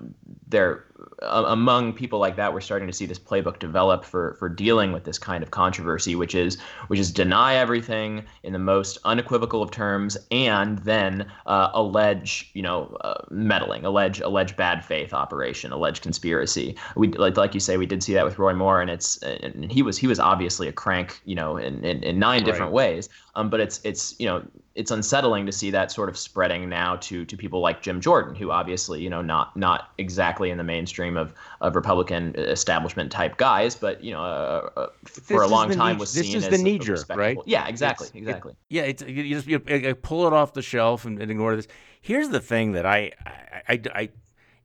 they're 0.48 0.84
among 1.22 1.92
people 1.92 2.18
like 2.18 2.36
that, 2.36 2.52
we're 2.52 2.60
starting 2.60 2.86
to 2.86 2.92
see 2.92 3.06
this 3.06 3.18
playbook 3.18 3.58
develop 3.58 4.04
for 4.04 4.34
for 4.38 4.48
dealing 4.48 4.92
with 4.92 5.04
this 5.04 5.18
kind 5.18 5.42
of 5.42 5.50
controversy, 5.50 6.14
which 6.14 6.34
is 6.34 6.60
which 6.88 7.00
is 7.00 7.10
deny 7.10 7.54
everything 7.56 8.24
in 8.42 8.52
the 8.52 8.58
most 8.58 8.98
unequivocal 9.04 9.62
of 9.62 9.70
terms, 9.70 10.16
and 10.30 10.78
then 10.80 11.30
uh, 11.46 11.70
allege 11.74 12.50
you 12.54 12.62
know 12.62 12.96
uh, 13.00 13.22
meddling, 13.30 13.84
allege 13.84 14.20
allege 14.20 14.56
bad 14.56 14.84
faith 14.84 15.12
operation, 15.12 15.72
allege 15.72 16.00
conspiracy. 16.00 16.76
We 16.96 17.08
like 17.08 17.36
like 17.36 17.54
you 17.54 17.60
say, 17.60 17.76
we 17.76 17.86
did 17.86 18.02
see 18.02 18.14
that 18.14 18.24
with 18.24 18.38
Roy 18.38 18.54
Moore, 18.54 18.80
and 18.80 18.90
it's 18.90 19.16
and 19.18 19.70
he 19.70 19.82
was 19.82 19.98
he 19.98 20.06
was 20.06 20.20
obviously 20.20 20.68
a 20.68 20.72
crank, 20.72 21.20
you 21.24 21.34
know, 21.34 21.56
in 21.56 21.84
in, 21.84 22.02
in 22.02 22.18
nine 22.18 22.40
right. 22.40 22.46
different 22.46 22.72
ways. 22.72 23.08
Um, 23.36 23.50
but 23.50 23.60
it's 23.60 23.80
it's 23.84 24.14
you 24.20 24.26
know 24.26 24.44
it's 24.74 24.90
unsettling 24.90 25.46
to 25.46 25.52
see 25.52 25.70
that 25.70 25.92
sort 25.92 26.08
of 26.08 26.16
spreading 26.16 26.68
now 26.68 26.96
to 26.96 27.24
to 27.24 27.36
people 27.36 27.60
like 27.60 27.82
Jim 27.82 28.00
Jordan, 28.00 28.34
who 28.34 28.50
obviously 28.50 29.02
you 29.02 29.10
know 29.10 29.22
not 29.22 29.56
not 29.56 29.90
exactly 29.98 30.50
in 30.50 30.58
the 30.58 30.64
mainstream 30.84 31.16
of 31.16 31.32
of 31.60 31.74
Republican 31.74 32.34
establishment 32.36 33.10
type 33.10 33.36
guys, 33.36 33.74
but 33.74 34.04
you 34.04 34.12
know 34.12 34.22
uh, 34.22 34.70
uh, 34.76 34.86
for 35.06 35.42
a 35.42 35.46
long 35.46 35.70
time 35.70 35.96
knee, 35.96 36.00
was 36.00 36.12
this 36.12 36.26
seen 36.26 36.36
is 36.36 36.44
as 36.44 36.50
the 36.50 36.62
knee 36.62 36.78
jerk, 36.78 37.08
right? 37.14 37.38
Yeah, 37.46 37.66
exactly, 37.66 38.06
it's, 38.08 38.16
exactly. 38.16 38.52
It, 38.52 38.58
yeah, 38.68 38.82
it's 38.82 39.02
you 39.02 39.34
just 39.34 39.46
you 39.46 39.94
pull 39.94 40.26
it 40.26 40.32
off 40.32 40.52
the 40.52 40.62
shelf 40.62 41.04
and, 41.04 41.20
and, 41.20 41.30
ignore 41.30 41.56
this. 41.56 41.68
Here's 42.02 42.28
the 42.28 42.40
thing 42.40 42.72
that 42.72 42.84
I 42.84 43.12
I, 43.26 43.62
I, 43.68 43.80
I 43.94 44.08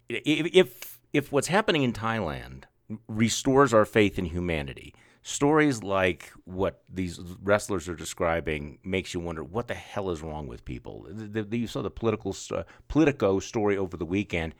if 0.10 1.00
if 1.14 1.32
what's 1.32 1.48
happening 1.48 1.84
in 1.84 1.94
Thailand 1.94 2.64
restores 3.08 3.74
our 3.74 3.86
faith 3.86 4.20
in 4.20 4.26
humanity 4.26 4.94
stories 5.22 5.84
like 5.84 6.32
what 6.46 6.82
these 6.92 7.20
wrestlers 7.44 7.88
are 7.88 7.96
describing 7.96 8.80
makes 8.84 9.14
you 9.14 9.20
wonder 9.20 9.44
what 9.44 9.68
the 9.68 9.74
hell 9.74 10.10
is 10.10 10.22
wrong 10.22 10.48
with 10.48 10.64
people. 10.66 11.06
The, 11.10 11.44
the, 11.44 11.58
you 11.58 11.68
saw 11.68 11.82
the 11.82 11.92
political 11.92 12.36
uh, 12.52 12.64
Politico 12.88 13.40
story 13.40 13.78
over 13.78 13.98
the 13.98 14.06
weekend. 14.06 14.56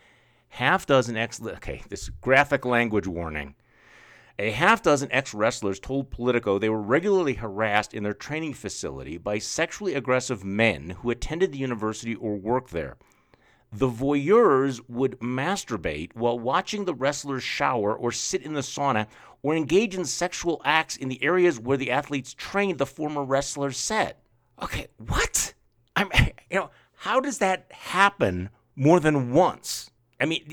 Half 0.50 0.86
dozen 0.86 1.16
ex 1.16 1.42
Okay, 1.42 1.84
this 1.90 2.10
graphic 2.22 2.66
language 2.66 3.08
warning. 3.08 3.56
A 4.38 4.52
half 4.52 4.82
dozen 4.82 5.12
ex 5.12 5.34
wrestlers 5.34 5.80
told 5.80 6.12
Politico 6.12 6.58
they 6.58 6.70
were 6.70 6.82
regularly 6.82 7.34
harassed 7.34 7.94
in 7.94 8.04
their 8.04 8.14
training 8.14 8.54
facility 8.54 9.18
by 9.18 9.38
sexually 9.38 9.96
aggressive 9.96 10.44
men 10.44 10.92
who 11.02 11.10
attended 11.10 11.52
the 11.52 11.58
university 11.58 12.16
or 12.16 12.36
worked 12.36 12.72
there. 12.72 12.98
The 13.72 13.90
voyeurs 13.90 14.82
would 14.88 15.20
masturbate 15.20 16.16
while 16.16 16.40
watching 16.40 16.86
the 16.86 16.94
wrestlers 16.94 17.44
shower 17.44 17.96
or 17.96 18.12
sit 18.12 18.42
in 18.42 18.54
the 18.54 18.62
sauna 18.62 19.08
or 19.44 19.56
engage 19.56 19.96
in 19.96 20.06
sexual 20.06 20.62
acts 20.66 20.98
in 20.98 21.10
the 21.10 21.24
areas 21.24 21.60
where 21.60 21.78
the 21.78 21.92
athletes 21.92 22.34
trained, 22.34 22.80
the 22.80 22.86
former 22.86 23.24
wrestlers 23.24 23.78
said. 23.78 24.16
Okay, 24.62 24.88
what? 24.98 25.54
I'm, 25.96 26.10
you 26.50 26.58
know, 26.58 26.72
how 26.94 27.20
does 27.20 27.38
that 27.38 27.68
happen 27.72 28.50
more 28.76 29.00
than 29.00 29.32
once? 29.32 29.92
I 30.20 30.26
mean, 30.26 30.46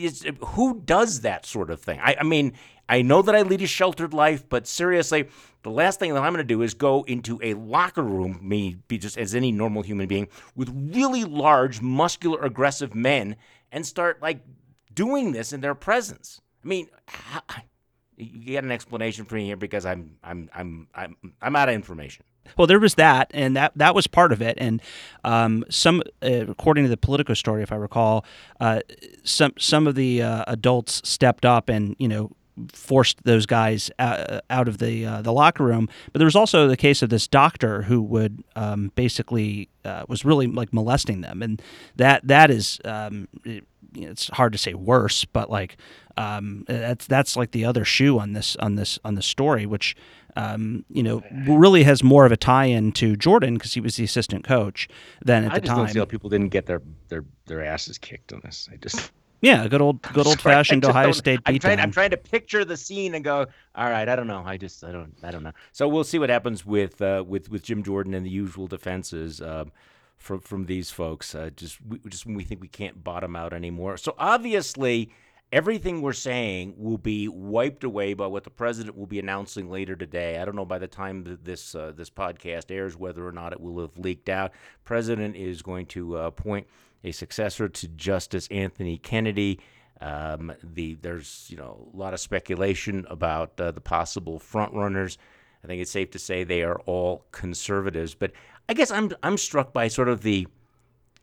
who 0.44 0.80
does 0.84 1.22
that 1.22 1.44
sort 1.44 1.70
of 1.70 1.80
thing? 1.80 1.98
I, 2.00 2.16
I 2.20 2.22
mean, 2.22 2.52
I 2.88 3.02
know 3.02 3.20
that 3.22 3.34
I 3.34 3.42
lead 3.42 3.62
a 3.62 3.66
sheltered 3.66 4.14
life, 4.14 4.48
but 4.48 4.66
seriously, 4.66 5.28
the 5.62 5.70
last 5.70 5.98
thing 5.98 6.14
that 6.14 6.22
I'm 6.22 6.32
going 6.32 6.44
to 6.46 6.54
do 6.54 6.62
is 6.62 6.74
go 6.74 7.02
into 7.08 7.40
a 7.42 7.54
locker 7.54 8.02
room, 8.02 8.38
me 8.40 8.76
be 8.86 8.98
just 8.98 9.18
as 9.18 9.34
any 9.34 9.50
normal 9.50 9.82
human 9.82 10.06
being, 10.06 10.28
with 10.54 10.70
really 10.94 11.24
large, 11.24 11.80
muscular, 11.80 12.40
aggressive 12.42 12.94
men 12.94 13.36
and 13.72 13.84
start 13.84 14.22
like 14.22 14.40
doing 14.94 15.32
this 15.32 15.52
in 15.52 15.60
their 15.60 15.74
presence. 15.74 16.40
I 16.64 16.68
mean, 16.68 16.88
you 18.16 18.44
get 18.44 18.64
an 18.64 18.70
explanation 18.70 19.24
for 19.24 19.34
me 19.34 19.46
here 19.46 19.56
because 19.56 19.84
I'm 19.84 20.16
I'm 20.22 20.48
I'm 20.54 20.88
I'm 20.94 21.16
I'm 21.42 21.56
out 21.56 21.68
of 21.68 21.74
information. 21.74 22.24
Well, 22.56 22.66
there 22.66 22.80
was 22.80 22.94
that, 22.94 23.30
and 23.34 23.56
that 23.56 23.72
that 23.76 23.94
was 23.94 24.06
part 24.06 24.32
of 24.32 24.40
it. 24.42 24.56
And 24.58 24.82
um, 25.24 25.64
some, 25.68 26.02
uh, 26.22 26.46
according 26.48 26.84
to 26.84 26.90
the 26.90 26.96
Politico 26.96 27.34
story, 27.34 27.62
if 27.62 27.72
I 27.72 27.76
recall, 27.76 28.24
uh, 28.60 28.80
some 29.24 29.52
some 29.58 29.86
of 29.86 29.94
the 29.94 30.22
uh, 30.22 30.44
adults 30.46 31.02
stepped 31.08 31.44
up 31.44 31.68
and 31.68 31.96
you 31.98 32.08
know 32.08 32.30
forced 32.72 33.22
those 33.24 33.46
guys 33.46 33.90
out, 33.98 34.42
out 34.48 34.68
of 34.68 34.78
the 34.78 35.04
uh, 35.04 35.22
the 35.22 35.32
locker 35.32 35.64
room. 35.64 35.88
But 36.12 36.18
there 36.18 36.26
was 36.26 36.36
also 36.36 36.68
the 36.68 36.76
case 36.76 37.02
of 37.02 37.10
this 37.10 37.26
doctor 37.26 37.82
who 37.82 38.02
would 38.02 38.42
um, 38.54 38.92
basically 38.94 39.68
uh, 39.84 40.04
was 40.08 40.24
really 40.24 40.46
like 40.46 40.72
molesting 40.72 41.20
them, 41.20 41.42
and 41.42 41.60
that 41.96 42.26
that 42.26 42.50
is 42.50 42.80
um, 42.84 43.28
it, 43.44 43.64
it's 43.94 44.28
hard 44.28 44.52
to 44.52 44.58
say 44.58 44.74
worse, 44.74 45.24
but 45.24 45.50
like 45.50 45.76
um, 46.16 46.64
that's 46.66 47.06
that's 47.06 47.36
like 47.36 47.50
the 47.50 47.64
other 47.64 47.84
shoe 47.84 48.18
on 48.18 48.32
this 48.32 48.56
on 48.56 48.76
this 48.76 48.98
on 49.04 49.14
the 49.14 49.22
story, 49.22 49.66
which. 49.66 49.94
Um, 50.36 50.84
you 50.90 51.02
know, 51.02 51.22
really 51.46 51.82
has 51.84 52.02
more 52.02 52.26
of 52.26 52.32
a 52.32 52.36
tie-in 52.36 52.92
to 52.92 53.16
Jordan 53.16 53.54
because 53.54 53.72
he 53.72 53.80
was 53.80 53.96
the 53.96 54.04
assistant 54.04 54.44
coach 54.44 54.86
than 55.24 55.44
at 55.44 55.52
I 55.52 55.54
the 55.54 55.60
time. 55.60 55.64
I 55.64 55.66
just 55.66 55.76
don't 55.76 55.92
see 55.94 55.98
how 55.98 56.04
people 56.04 56.28
didn't 56.28 56.50
get 56.50 56.66
their 56.66 56.82
their 57.08 57.24
their 57.46 57.64
asses 57.64 57.96
kicked 57.96 58.34
on 58.34 58.40
this. 58.44 58.68
I 58.70 58.76
just 58.76 59.12
yeah, 59.40 59.68
good 59.68 59.80
old 59.80 60.02
good 60.14 60.26
old 60.26 60.40
fashioned 60.40 60.84
Ohio 60.84 61.12
State 61.12 61.40
I'm 61.46 61.58
trying, 61.58 61.80
I'm 61.80 61.90
trying, 61.90 62.10
to 62.10 62.16
picture 62.16 62.64
the 62.64 62.76
scene 62.76 63.14
and 63.14 63.24
go, 63.24 63.46
all 63.74 63.90
right, 63.90 64.08
I 64.08 64.16
don't 64.16 64.26
know. 64.26 64.42
I 64.44 64.56
just 64.56 64.82
I 64.84 64.92
don't 64.92 65.14
I 65.22 65.30
don't 65.30 65.42
know. 65.42 65.52
So 65.72 65.88
we'll 65.88 66.04
see 66.04 66.18
what 66.18 66.30
happens 66.30 66.64
with 66.64 67.00
uh, 67.02 67.24
with 67.26 67.50
with 67.50 67.62
Jim 67.62 67.82
Jordan 67.82 68.14
and 68.14 68.24
the 68.24 68.30
usual 68.30 68.66
defenses 68.66 69.40
uh, 69.40 69.64
from 70.16 70.40
from 70.40 70.66
these 70.66 70.90
folks. 70.90 71.34
Uh, 71.34 71.50
just 71.54 71.78
we, 71.86 71.98
just 72.08 72.26
when 72.26 72.34
we 72.34 72.44
think 72.44 72.60
we 72.60 72.68
can't 72.68 73.02
bottom 73.04 73.36
out 73.36 73.52
anymore. 73.52 73.96
So 73.96 74.14
obviously. 74.18 75.10
Everything 75.56 76.02
we're 76.02 76.12
saying 76.12 76.74
will 76.76 76.98
be 76.98 77.28
wiped 77.28 77.82
away 77.82 78.12
by 78.12 78.26
what 78.26 78.44
the 78.44 78.50
president 78.50 78.94
will 78.94 79.06
be 79.06 79.18
announcing 79.18 79.70
later 79.70 79.96
today. 79.96 80.38
I 80.38 80.44
don't 80.44 80.54
know 80.54 80.66
by 80.66 80.76
the 80.76 80.86
time 80.86 81.38
this 81.42 81.74
uh, 81.74 81.94
this 81.96 82.10
podcast 82.10 82.70
airs 82.70 82.94
whether 82.94 83.26
or 83.26 83.32
not 83.32 83.54
it 83.54 83.60
will 83.60 83.80
have 83.80 83.96
leaked 83.96 84.28
out. 84.28 84.52
President 84.84 85.34
is 85.34 85.62
going 85.62 85.86
to 85.86 86.18
uh, 86.18 86.26
appoint 86.26 86.66
a 87.04 87.10
successor 87.10 87.70
to 87.70 87.88
Justice 87.88 88.48
Anthony 88.50 88.98
Kennedy. 88.98 89.58
Um, 90.02 90.52
the 90.62 90.96
there's 90.96 91.46
you 91.48 91.56
know 91.56 91.88
a 91.90 91.96
lot 91.96 92.12
of 92.12 92.20
speculation 92.20 93.06
about 93.08 93.58
uh, 93.58 93.70
the 93.70 93.80
possible 93.80 94.38
frontrunners. 94.38 95.16
I 95.64 95.68
think 95.68 95.80
it's 95.80 95.90
safe 95.90 96.10
to 96.10 96.18
say 96.18 96.44
they 96.44 96.64
are 96.64 96.80
all 96.80 97.24
conservatives. 97.32 98.14
But 98.14 98.32
I 98.68 98.74
guess 98.74 98.90
I'm 98.90 99.10
I'm 99.22 99.38
struck 99.38 99.72
by 99.72 99.88
sort 99.88 100.10
of 100.10 100.20
the 100.20 100.48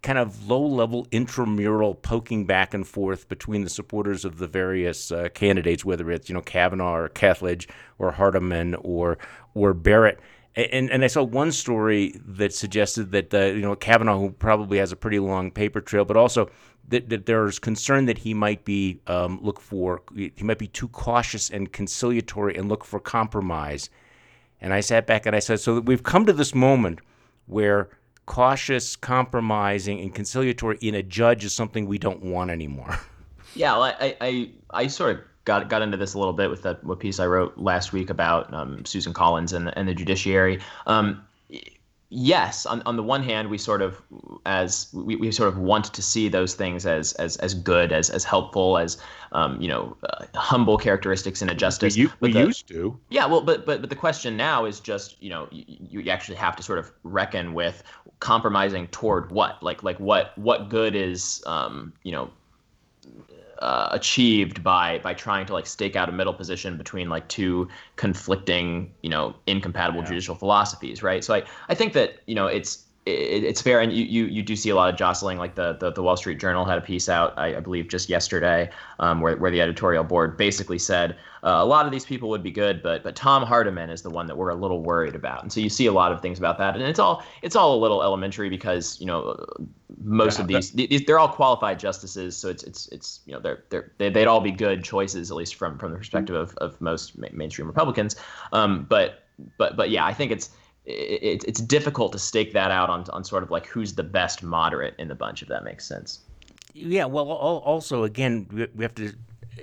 kind 0.04 0.20
of 0.20 0.48
low 0.48 0.62
level 0.62 1.08
intramural 1.12 1.96
poking 1.96 2.46
back 2.46 2.74
and 2.74 2.86
forth 2.86 3.28
between 3.30 3.64
the 3.64 3.70
supporters 3.70 4.26
of 4.26 4.38
the 4.38 4.48
various 4.48 5.12
uh, 5.12 5.30
candidates, 5.34 5.84
whether 5.84 6.12
it's 6.12 6.30
you 6.30 6.36
know 6.36 6.42
Kavanaugh 6.42 6.96
or 6.96 7.10
Kethledge 7.10 7.68
or 7.98 8.12
Hardiman 8.12 8.76
or 8.76 9.18
or 9.56 9.74
Barrett. 9.74 10.20
And, 10.56 10.92
and 10.92 11.04
I 11.04 11.08
saw 11.08 11.24
one 11.24 11.52
story 11.52 12.14
that 12.24 12.54
suggested 12.54 13.12
that 13.12 13.34
uh, 13.34 13.46
you 13.46 13.62
know 13.62 13.76
Kavanaugh, 13.76 14.20
who 14.20 14.30
probably 14.32 14.78
has 14.78 14.92
a 14.92 14.96
pretty 14.96 15.20
long 15.20 15.50
paper 15.50 15.82
trail, 15.82 16.06
but 16.06 16.18
also 16.18 16.50
that, 16.90 17.10
that 17.10 17.26
there's 17.26 17.58
concern 17.58 18.06
that 18.06 18.20
he 18.20 18.34
might 18.34 18.66
be 18.66 19.00
um, 19.08 19.40
look 19.42 19.60
for 19.60 20.02
he 20.14 20.44
might 20.44 20.60
be 20.60 20.68
too 20.68 20.90
cautious 20.90 21.50
and 21.50 21.72
conciliatory 21.72 22.56
and 22.56 22.70
look 22.70 22.84
for 22.84 23.00
compromise. 23.00 23.90
And 24.62 24.74
I 24.74 24.82
sat 24.82 25.08
back 25.08 25.26
and 25.26 25.36
I 25.36 25.40
said, 25.40 25.60
so 25.60 25.80
we've 25.80 26.04
come 26.04 26.26
to 26.26 26.34
this 26.34 26.56
moment 26.56 27.00
where 27.48 27.90
cautious, 28.26 28.96
compromising, 28.96 30.00
and 30.00 30.14
conciliatory 30.14 30.78
in 30.82 30.96
a 30.96 31.04
judge 31.04 31.46
is 31.46 31.54
something 31.54 31.86
we 31.86 31.98
don't 31.98 32.24
want 32.24 32.52
anymore. 32.52 33.00
Yeah, 33.56 33.74
well, 33.74 33.84
I, 33.84 34.18
I 34.20 34.50
I 34.72 34.88
sort 34.88 35.16
of 35.16 35.22
got 35.46 35.70
got 35.70 35.84
into 35.84 35.96
this 35.96 36.16
a 36.16 36.18
little 36.18 36.34
bit 36.34 36.50
with 36.50 36.64
that 36.64 36.84
what 36.84 37.00
piece 37.00 37.20
I 37.20 37.28
wrote 37.28 37.56
last 37.56 37.94
week 37.94 38.10
about 38.10 38.52
um, 38.52 38.84
Susan 38.84 39.14
Collins 39.14 39.54
and 39.54 39.68
the, 39.68 39.78
and 39.78 39.88
the 39.88 39.94
judiciary. 39.94 40.60
Um, 40.88 41.24
yes, 42.14 42.66
on, 42.66 42.82
on 42.86 42.96
the 42.96 43.04
one 43.04 43.24
hand, 43.24 43.50
we 43.50 43.58
sort 43.58 43.82
of 43.82 44.02
as 44.46 44.88
we, 44.94 45.16
we 45.16 45.32
sort 45.32 45.50
of 45.50 45.58
want 45.58 45.86
to 45.94 46.02
see 46.02 46.30
those 46.30 46.54
things 46.54 46.86
as 46.86 47.14
as 47.14 47.38
as 47.38 47.54
good, 47.54 47.92
as 47.92 48.10
as 48.10 48.24
helpful, 48.24 48.78
as 48.78 48.98
um, 49.32 49.60
you 49.60 49.68
know, 49.68 49.98
uh, 50.10 50.26
humble 50.36 50.78
characteristics 50.78 51.42
in 51.42 51.50
a 51.50 51.56
justice. 51.56 51.98
We, 51.98 52.10
we 52.20 52.32
the, 52.32 52.40
used 52.40 52.68
to. 52.70 52.98
Yeah, 53.10 53.26
well, 53.26 53.42
but 53.42 53.66
but 53.66 53.82
but 53.82 53.90
the 53.90 53.96
question 53.96 54.38
now 54.38 54.66
is 54.66 54.80
just 54.80 55.22
you 55.22 55.30
know 55.30 55.48
you, 55.52 56.02
you 56.04 56.12
actually 56.12 56.38
have 56.38 56.56
to 56.56 56.64
sort 56.64 56.80
of 56.80 56.92
reckon 57.04 57.54
with 57.54 57.84
compromising 58.20 58.88
toward 58.88 59.32
what 59.32 59.62
like 59.64 59.84
like 59.84 60.00
what 60.00 60.38
what 60.38 60.70
good 60.70 60.96
is 60.96 61.44
um, 61.48 61.94
you 62.04 62.12
know 62.12 62.30
uh, 63.64 63.88
achieved 63.92 64.62
by 64.62 65.00
by 65.00 65.14
trying 65.14 65.46
to 65.46 65.54
like 65.54 65.66
stake 65.66 65.96
out 65.96 66.10
a 66.10 66.12
middle 66.12 66.34
position 66.34 66.78
between 66.78 67.08
like 67.08 67.26
two 67.30 67.66
conflicting 67.96 68.94
you 69.02 69.10
know 69.10 69.34
incompatible 69.48 70.02
yeah. 70.02 70.08
judicial 70.08 70.36
philosophies 70.36 71.02
right 71.02 71.24
so 71.24 71.34
i 71.34 71.44
i 71.70 71.74
think 71.74 71.94
that 71.94 72.20
you 72.26 72.36
know 72.36 72.46
it's 72.46 72.84
it, 73.06 73.44
it's 73.44 73.62
fair, 73.62 73.82
and 73.82 73.92
you, 73.92 74.06
you 74.06 74.26
you 74.26 74.44
do 74.44 74.56
see 74.56 74.70
a 74.70 74.76
lot 74.76 74.90
of 74.90 74.96
jostling. 74.96 75.38
Like 75.38 75.56
the 75.56 75.74
the, 75.74 75.92
the 75.92 76.02
Wall 76.02 76.16
Street 76.16 76.40
Journal 76.40 76.66
had 76.66 76.78
a 76.78 76.82
piece 76.82 77.10
out, 77.10 77.38
I, 77.38 77.58
I 77.58 77.60
believe, 77.60 77.88
just 77.90 78.10
yesterday, 78.10 78.70
um, 79.00 79.22
where 79.22 79.36
where 79.38 79.52
the 79.52 79.62
editorial 79.62 80.04
board 80.04 80.38
basically 80.38 80.80
said 80.80 81.18
uh, 81.44 81.60
a 81.62 81.66
lot 81.66 81.86
of 81.86 81.92
these 81.92 82.06
people 82.06 82.30
would 82.30 82.44
be 82.44 82.52
good, 82.52 82.82
but 82.82 83.04
but 83.04 83.16
Tom 83.16 83.44
Hardiman 83.44 83.90
is 83.90 84.02
the 84.02 84.10
one 84.10 84.26
that 84.28 84.38
we're 84.38 84.50
a 84.50 84.56
little 84.56 84.82
worried 84.82 85.16
about. 85.16 85.44
And 85.44 85.52
so 85.52 85.60
you 85.60 85.70
see 85.70 85.88
a 85.88 85.92
lot 85.92 86.14
of 86.14 86.22
things 86.22 86.38
about 86.38 86.58
that, 86.60 86.76
and 86.76 86.84
it's 86.84 87.00
all 87.00 87.24
it's 87.42 87.56
all 87.56 87.76
a 87.76 87.80
little 87.80 88.02
elementary 88.02 88.50
because 88.50 89.00
you 89.02 89.06
know 89.06 89.44
most 90.02 90.38
yeah, 90.38 90.42
of 90.42 90.48
these, 90.48 90.72
these 90.72 91.04
they're 91.06 91.20
all 91.20 91.28
qualified 91.28 91.80
justices, 91.80 92.38
so 92.38 92.48
it's 92.48 92.64
it's 92.64 92.88
it's 92.88 93.20
you 93.26 93.34
know 93.34 93.40
they're 93.40 93.64
they're 93.70 93.92
they, 93.98 94.10
would 94.10 94.28
all 94.28 94.40
be 94.40 94.52
good 94.52 94.84
choices 94.84 95.30
at 95.30 95.36
least 95.36 95.56
from 95.56 95.78
from 95.78 95.92
the 95.92 95.98
perspective 95.98 96.36
of 96.36 96.56
of 96.58 96.80
most 96.80 97.18
mainstream 97.18 97.68
Republicans. 97.68 98.16
Um, 98.54 98.86
but 98.90 99.26
but 99.58 99.76
but 99.76 99.90
yeah, 99.90 100.06
I 100.06 100.14
think 100.14 100.32
it's 100.32 100.52
it, 100.86 101.44
it's 101.46 101.62
difficult 101.62 102.12
to 102.12 102.20
stake 102.20 102.54
that 102.54 102.72
out 102.72 102.90
on, 102.90 103.06
on 103.12 103.24
sort 103.24 103.44
of 103.44 103.52
like 103.52 103.66
who's 103.66 103.94
the 103.94 104.04
best 104.04 104.44
moderate 104.44 104.96
in 104.98 105.08
the 105.08 105.16
bunch, 105.16 105.42
if 105.42 105.48
that 105.50 105.64
makes 105.64 105.86
sense. 105.86 106.22
Yeah, 106.74 107.06
well, 107.06 107.30
also, 107.30 108.04
again, 108.04 108.48
we 108.76 108.84
have 108.84 108.96
to 108.96 109.14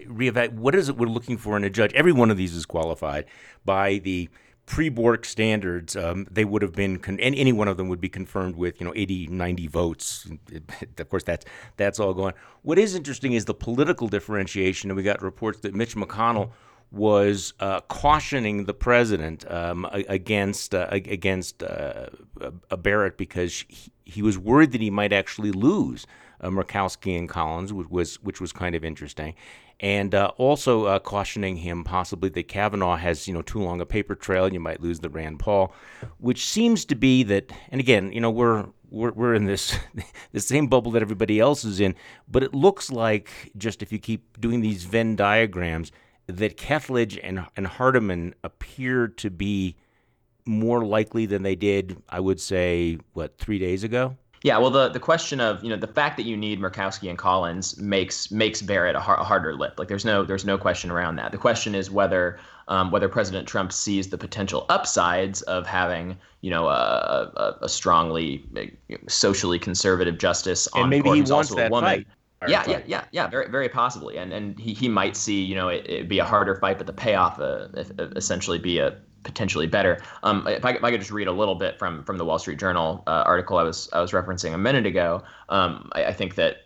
reevaluate 0.07 0.53
what 0.53 0.75
is 0.75 0.89
it 0.89 0.97
we're 0.97 1.07
looking 1.07 1.37
for 1.37 1.57
in 1.57 1.65
a 1.65 1.71
judge. 1.71 1.93
Every 1.95 2.13
one 2.13 2.31
of 2.31 2.37
these 2.37 2.55
is 2.55 2.65
qualified 2.65 3.27
by 3.65 3.99
the 3.99 4.29
pre-Bork 4.67 5.25
standards. 5.25 5.97
Um, 5.97 6.29
they 6.31 6.45
would 6.45 6.63
have 6.63 6.73
been, 6.73 6.99
con- 7.01 7.19
any 7.19 7.53
one 7.53 7.67
of 7.67 7.77
them 7.77 7.89
would 7.89 8.01
be 8.01 8.09
confirmed 8.09 8.55
with, 8.55 8.81
you 8.81 8.87
know, 8.87 8.93
80, 8.95 9.27
90 9.27 9.67
votes. 9.67 10.31
of 10.99 11.11
course, 11.11 11.25
that's 11.25 11.45
that's 11.77 11.99
all 11.99 12.15
going. 12.15 12.35
What 12.63 12.79
is 12.79 12.95
interesting 12.95 13.33
is 13.33 13.45
the 13.45 13.55
political 13.55 14.07
differentiation, 14.07 14.89
and 14.89 14.97
we 14.97 15.03
got 15.03 15.21
reports 15.21 15.61
that 15.61 15.75
Mitch 15.75 15.97
McConnell 15.97 16.51
was 16.92 17.55
uh, 17.61 17.81
cautioning 17.83 18.64
the 18.64 18.74
president 18.74 19.48
um, 19.50 19.87
against 19.92 20.74
uh, 20.74 20.88
against 20.90 21.62
uh, 21.62 22.07
Barrett 22.79 23.16
because 23.16 23.64
he, 23.68 23.92
he, 24.05 24.22
was 24.22 24.37
worried 24.37 24.72
that 24.72 24.81
he 24.81 24.90
might 24.90 25.12
actually 25.12 25.53
lose 25.53 26.07
uh, 26.40 26.48
Murkowski 26.48 27.16
and 27.16 27.29
Collins, 27.29 27.72
which 27.72 27.88
was 27.88 28.16
which 28.22 28.40
was 28.40 28.53
kind 28.53 28.74
of 28.74 28.85
interesting, 28.85 29.35
and 29.79 30.14
uh, 30.14 30.33
also 30.37 30.87
uh, 30.87 30.98
cautioning 30.98 31.57
him 31.57 31.85
possibly 31.85 32.29
that 32.31 32.48
Kavanaugh 32.48 32.96
has 32.96 33.29
you 33.29 33.35
know 33.35 33.42
too 33.42 33.61
long 33.61 33.81
a 33.81 33.87
paper 33.87 34.16
trail 34.16 34.44
and 34.44 34.55
you 34.55 34.61
might 34.61 34.81
lose 34.81 34.98
the 34.98 35.11
Rand 35.11 35.38
Paul, 35.38 35.72
which 36.18 36.44
seems 36.44 36.85
to 36.87 36.96
be 36.96 37.22
that. 37.24 37.53
And 37.70 37.81
again, 37.81 38.12
you 38.12 38.20
know 38.20 38.31
we're 38.31 38.66
we're, 38.90 39.12
we're 39.12 39.35
in 39.35 39.44
this 39.44 39.79
the 40.33 40.40
same 40.40 40.66
bubble 40.66 40.90
that 40.92 41.03
everybody 41.03 41.38
else 41.38 41.64
is 41.64 41.79
in, 41.79 41.94
but 42.26 42.42
it 42.42 42.53
looks 42.53 42.90
like 42.90 43.31
just 43.57 43.81
if 43.81 43.92
you 43.92 44.00
keep 44.00 44.40
doing 44.40 44.61
these 44.61 44.83
Venn 44.83 45.14
diagrams 45.14 45.92
that 46.31 46.57
Kethledge 46.57 47.19
and, 47.23 47.47
and 47.57 47.66
Hardiman 47.66 48.35
appear 48.45 49.09
to 49.09 49.31
be 49.31 49.77
more 50.47 50.85
likely 50.85 51.27
than 51.27 51.43
they 51.43 51.55
did, 51.55 52.03
I 52.09 52.21
would 52.21 52.40
say, 52.40 52.99
what, 53.12 53.38
three 53.38 53.59
days 53.59 53.85
ago? 53.85 54.16
Yeah, 54.43 54.57
well, 54.57 54.71
the, 54.71 54.88
the 54.88 55.01
question 55.01 55.38
of 55.38 55.62
you 55.62 55.69
know 55.69 55.77
the 55.77 55.87
fact 55.87 56.16
that 56.16 56.23
you 56.23 56.35
need 56.35 56.61
Murkowski 56.61 57.11
and 57.11 57.19
Collins 57.19 57.79
makes 57.79 58.31
makes 58.31 58.62
Barrett 58.62 58.97
a, 58.97 59.01
har- 59.01 59.21
a 59.21 59.25
harder 59.25 59.55
lip. 59.55 59.75
Like 59.77 59.88
there's 59.88 60.07
no 60.07 60.25
there's 60.25 60.47
no 60.47 60.57
question 60.57 60.90
around 60.90 61.16
that. 61.16 61.31
The 61.31 61.38
question 61.38 61.75
is 61.75 61.90
whether 61.90 62.38
um, 62.69 62.90
whether 62.90 63.07
President 63.07 63.47
Trump 63.47 63.71
sees 63.71 64.09
the 64.09 64.16
potential 64.16 64.64
upsides 64.71 65.43
of 65.43 65.66
having 65.66 66.16
you 66.40 66.51
know 66.51 66.69
a, 66.69 67.31
a, 67.37 67.59
a 67.64 67.69
strongly 67.69 68.43
socially 69.09 69.59
conservative 69.59 70.16
justice 70.16 70.66
on 70.69 70.83
and 70.83 70.90
maybe 70.90 71.03
court 71.03 71.16
he 71.16 71.21
who's 71.21 71.33
wants 71.33 71.51
also 71.51 71.61
a 71.61 71.64
that 71.64 71.71
woman. 71.71 71.90
fight. 71.90 72.07
Yeah, 72.48 72.64
yeah, 72.66 72.81
yeah, 72.87 73.05
yeah, 73.12 73.26
very, 73.26 73.48
very 73.48 73.68
possibly, 73.68 74.16
and 74.16 74.33
and 74.33 74.59
he, 74.59 74.72
he 74.72 74.88
might 74.88 75.14
see 75.14 75.42
you 75.42 75.55
know 75.55 75.68
it, 75.68 75.87
it 75.87 76.09
be 76.09 76.18
a 76.20 76.24
harder 76.24 76.57
fight, 76.57 76.79
but 76.79 76.87
the 76.87 76.92
payoff 76.92 77.38
uh, 77.38 77.68
essentially 78.16 78.59
be 78.59 78.79
a 78.79 78.96
potentially 79.22 79.66
better. 79.66 80.00
Um, 80.22 80.46
if 80.46 80.64
I, 80.64 80.72
if 80.72 80.85
I 80.85 80.90
could 80.90 81.00
just 81.00 81.11
read 81.11 81.29
a 81.29 81.33
little 81.33 81.55
bit 81.55 81.79
from 81.79 82.03
from 82.05 82.16
the 82.16 82.24
Wall 82.24 82.38
Street 82.38 82.59
Journal 82.59 83.03
uh, 83.07 83.24
article 83.26 83.59
I 83.59 83.62
was 83.62 83.88
I 83.92 84.00
was 84.00 84.12
referencing 84.12 84.55
a 84.55 84.59
minute 84.59 84.87
ago, 84.87 85.22
um, 85.50 85.90
I, 85.92 86.07
I, 86.07 86.12
think 86.12 86.37
that 86.37 86.64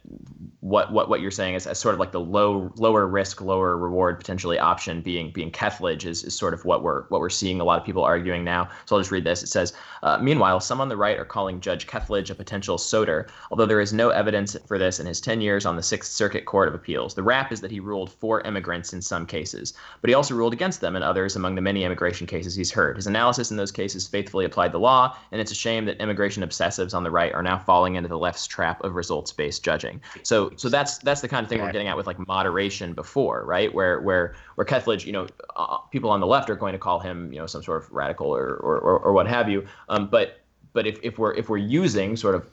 what 0.65 0.91
what 0.91 1.11
what 1.11 1.21
you're 1.21 1.31
saying 1.31 1.55
is, 1.55 1.67
as 1.67 1.79
sort 1.79 1.95
of 1.95 2.01
like 2.01 2.11
the 2.11 2.21
low 2.21 2.73
lower 2.77 3.07
risk 3.07 3.43
lower 3.43 3.77
reward 3.77 4.17
potentially 4.17 4.59
option 4.59 5.03
being 5.03 5.31
being 5.31 5.51
Kethledge 5.51 6.07
is, 6.07 6.25
is 6.25 6.35
sort 6.35 6.55
of 6.55 6.65
what 6.65 6.83
we're 6.83 7.03
what 7.09 7.21
we're 7.21 7.29
seeing 7.29 7.61
a 7.61 7.65
lot 7.65 7.79
of 7.79 7.85
people 7.85 8.03
arguing 8.03 8.45
now. 8.45 8.71
So 8.87 8.97
I'll 8.97 9.01
just 9.01 9.11
read 9.11 9.25
this. 9.25 9.43
It 9.43 9.49
says 9.49 9.75
uh, 10.03 10.17
meanwhile 10.23 10.61
some 10.61 10.81
on 10.81 10.89
the 10.89 10.97
right 10.97 11.19
are 11.19 11.25
calling 11.27 11.61
Judge 11.61 11.87
Kethledge 11.87 12.31
a 12.31 12.35
potential 12.35 12.79
Souter 12.79 13.27
although 13.51 13.67
there 13.67 13.81
is 13.81 13.93
no 13.93 14.09
evidence 14.09 14.57
for 14.67 14.79
this 14.79 14.99
in 14.99 15.05
his 15.05 15.21
10 15.21 15.43
years 15.43 15.67
on 15.67 15.77
the 15.77 15.83
Sixth 15.83 16.13
Circuit 16.13 16.47
Court 16.47 16.69
of 16.69 16.75
Appeals. 16.75 17.15
The 17.15 17.23
rap 17.23 17.53
is 17.53 17.61
that 17.61 17.71
he 17.71 17.79
ruled 17.79 18.11
for 18.11 18.41
immigrants 18.41 18.95
in 18.95 19.03
some 19.03 19.27
cases 19.27 19.75
but 20.01 20.09
he 20.09 20.15
also 20.15 20.35
ruled 20.35 20.55
against 20.55 20.81
them 20.81 20.97
in 20.97 21.03
others 21.03 21.37
among 21.37 21.57
the 21.57 21.61
many 21.61 21.85
immigration 21.85 22.27
cases 22.27 22.55
he's 22.55 22.73
heard. 22.73 22.97
His 22.97 23.07
analysis 23.07 23.51
in 23.51 23.59
those 23.59 23.71
cases 23.71 24.09
faithfully 24.09 24.47
applied 24.47 24.73
the 24.73 24.81
law 24.81 25.15
and 25.31 25.43
it's 25.43 25.53
a 25.53 25.55
shame 25.55 25.85
that 25.85 26.01
immigration 26.01 26.43
obsessives 26.43 26.95
on 26.95 27.05
the 27.05 27.11
right 27.11 27.35
are 27.35 27.43
now 27.43 27.59
falling 27.59 27.97
into 27.97 28.09
the 28.09 28.19
left's 28.19 28.47
trap 28.47 28.83
of 28.83 28.95
results 28.95 29.31
based 29.31 29.63
judging. 29.63 30.01
So 30.23 30.54
so 30.57 30.69
that's 30.69 30.99
that's 30.99 31.21
the 31.21 31.29
kind 31.29 31.45
of 31.45 31.49
thing 31.49 31.61
we're 31.61 31.73
getting 31.73 31.89
at 31.89 31.97
with 31.97 32.07
like 32.07 32.27
moderation 32.27 32.93
before, 32.93 33.45
right? 33.45 33.73
Where 33.73 34.01
where 34.01 34.35
where 34.55 34.67
Kethledge, 34.67 35.05
you 35.07 35.13
know, 35.13 35.27
uh, 35.57 35.79
people 35.91 36.11
on 36.11 36.21
the 36.21 36.27
left 36.27 36.51
are 36.51 36.57
going 36.57 36.73
to 36.73 36.79
call 36.79 37.01
him, 37.01 37.33
you 37.33 37.39
know, 37.39 37.47
some 37.47 37.63
sort 37.63 37.83
of 37.83 37.93
radical 37.93 38.29
or 38.29 38.57
or, 38.57 38.79
or, 38.79 38.99
or 38.99 39.13
what 39.13 39.27
have 39.27 39.49
you. 39.49 39.67
Um, 39.89 40.09
but 40.09 40.41
but 40.73 40.87
if, 40.87 40.99
if 41.03 41.19
we're 41.19 41.35
if 41.35 41.49
we're 41.49 41.57
using 41.57 42.17
sort 42.17 42.35
of 42.35 42.47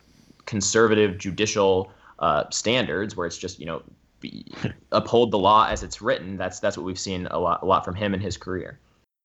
conservative 0.46 1.18
judicial 1.18 1.92
uh, 2.20 2.50
standards, 2.50 3.16
where 3.16 3.28
it's 3.28 3.38
just 3.38 3.60
you 3.60 3.66
know 3.66 3.82
be, 4.20 4.46
uphold 4.92 5.32
the 5.32 5.40
law 5.40 5.68
as 5.68 5.84
it's 5.84 6.02
written, 6.02 6.38
that's 6.38 6.60
that's 6.60 6.78
what 6.78 6.86
we've 6.86 7.00
seen 7.00 7.28
a 7.32 7.40
lot 7.40 7.62
a 7.62 7.66
lot 7.66 7.84
from 7.84 7.96
him 7.96 8.14
in 8.14 8.20
his 8.20 8.38
career. 8.38 8.80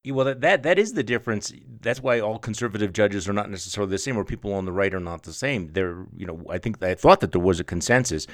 Well, 0.09 0.25
that, 0.27 0.41
that 0.43 0.63
that 0.63 0.79
is 0.79 0.93
the 0.93 1.03
difference. 1.03 1.53
That's 1.83 2.01
why 2.01 2.21
all 2.21 2.39
conservative 2.39 2.93
judges 2.93 3.29
are 3.29 3.33
not 3.33 3.51
necessarily 3.51 3.91
the 3.91 3.99
same, 3.99 4.17
or 4.17 4.25
people 4.25 4.53
on 4.53 4.65
the 4.65 4.73
right 4.73 4.95
are 4.95 5.01
not 5.01 5.25
the 5.25 5.33
same. 5.33 5.73
There, 5.73 6.07
you 6.17 6.27
know, 6.27 6.45
I 6.49 6.59
think 6.59 6.81
I 6.83 6.95
thought 6.95 7.21
that 7.21 7.33
there 7.33 7.41
was 7.41 7.59
a 7.59 7.65
consensus 7.65 8.27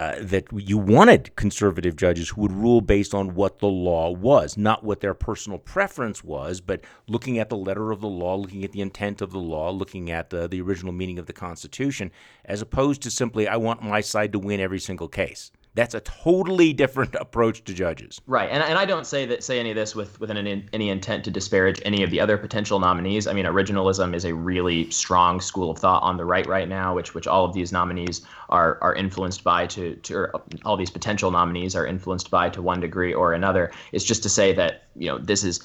uh, 0.00 0.16
that 0.20 0.46
you 0.52 0.76
wanted 0.76 1.36
conservative 1.36 1.94
judges 1.94 2.30
who 2.30 2.40
would 2.40 2.52
rule 2.52 2.80
based 2.80 3.14
on 3.14 3.34
what 3.34 3.60
the 3.60 3.68
law 3.68 4.10
was, 4.10 4.56
not 4.56 4.82
what 4.82 5.00
their 5.00 5.14
personal 5.14 5.58
preference 5.58 6.24
was, 6.24 6.60
but 6.60 6.80
looking 7.06 7.38
at 7.38 7.48
the 7.48 7.56
letter 7.56 7.92
of 7.92 8.00
the 8.00 8.08
law, 8.08 8.34
looking 8.34 8.64
at 8.64 8.72
the 8.72 8.80
intent 8.80 9.22
of 9.22 9.30
the 9.30 9.38
law, 9.38 9.70
looking 9.70 10.10
at 10.10 10.34
uh, 10.34 10.48
the 10.48 10.60
original 10.60 10.92
meaning 10.92 11.18
of 11.18 11.26
the 11.26 11.32
Constitution, 11.32 12.10
as 12.44 12.60
opposed 12.60 13.02
to 13.02 13.10
simply 13.10 13.46
I 13.46 13.56
want 13.56 13.82
my 13.82 14.00
side 14.00 14.32
to 14.32 14.38
win 14.38 14.58
every 14.58 14.80
single 14.80 15.08
case. 15.08 15.52
That's 15.74 15.94
a 15.94 16.00
totally 16.00 16.72
different 16.72 17.14
approach 17.20 17.64
to 17.64 17.74
judges. 17.74 18.20
Right, 18.26 18.48
and, 18.50 18.62
and 18.62 18.78
I 18.78 18.84
don't 18.84 19.06
say 19.06 19.26
that 19.26 19.44
say 19.44 19.60
any 19.60 19.70
of 19.70 19.76
this 19.76 19.94
with 19.94 20.18
with 20.20 20.30
any, 20.30 20.66
any 20.72 20.88
intent 20.88 21.24
to 21.24 21.30
disparage 21.30 21.80
any 21.84 22.02
of 22.02 22.10
the 22.10 22.20
other 22.20 22.36
potential 22.36 22.80
nominees. 22.80 23.26
I 23.26 23.32
mean, 23.32 23.44
originalism 23.44 24.14
is 24.14 24.24
a 24.24 24.34
really 24.34 24.90
strong 24.90 25.40
school 25.40 25.70
of 25.70 25.78
thought 25.78 26.02
on 26.02 26.16
the 26.16 26.24
right 26.24 26.46
right 26.46 26.68
now, 26.68 26.94
which 26.94 27.14
which 27.14 27.26
all 27.26 27.44
of 27.44 27.54
these 27.54 27.72
nominees 27.72 28.22
are 28.48 28.78
are 28.82 28.94
influenced 28.94 29.44
by 29.44 29.66
to 29.68 29.94
to 29.96 30.28
all 30.64 30.76
these 30.76 30.90
potential 30.90 31.30
nominees 31.30 31.76
are 31.76 31.86
influenced 31.86 32.30
by 32.30 32.48
to 32.50 32.62
one 32.62 32.80
degree 32.80 33.14
or 33.14 33.32
another. 33.32 33.70
It's 33.92 34.04
just 34.04 34.22
to 34.24 34.28
say 34.28 34.52
that 34.54 34.84
you 34.96 35.08
know 35.08 35.18
this 35.18 35.44
is 35.44 35.60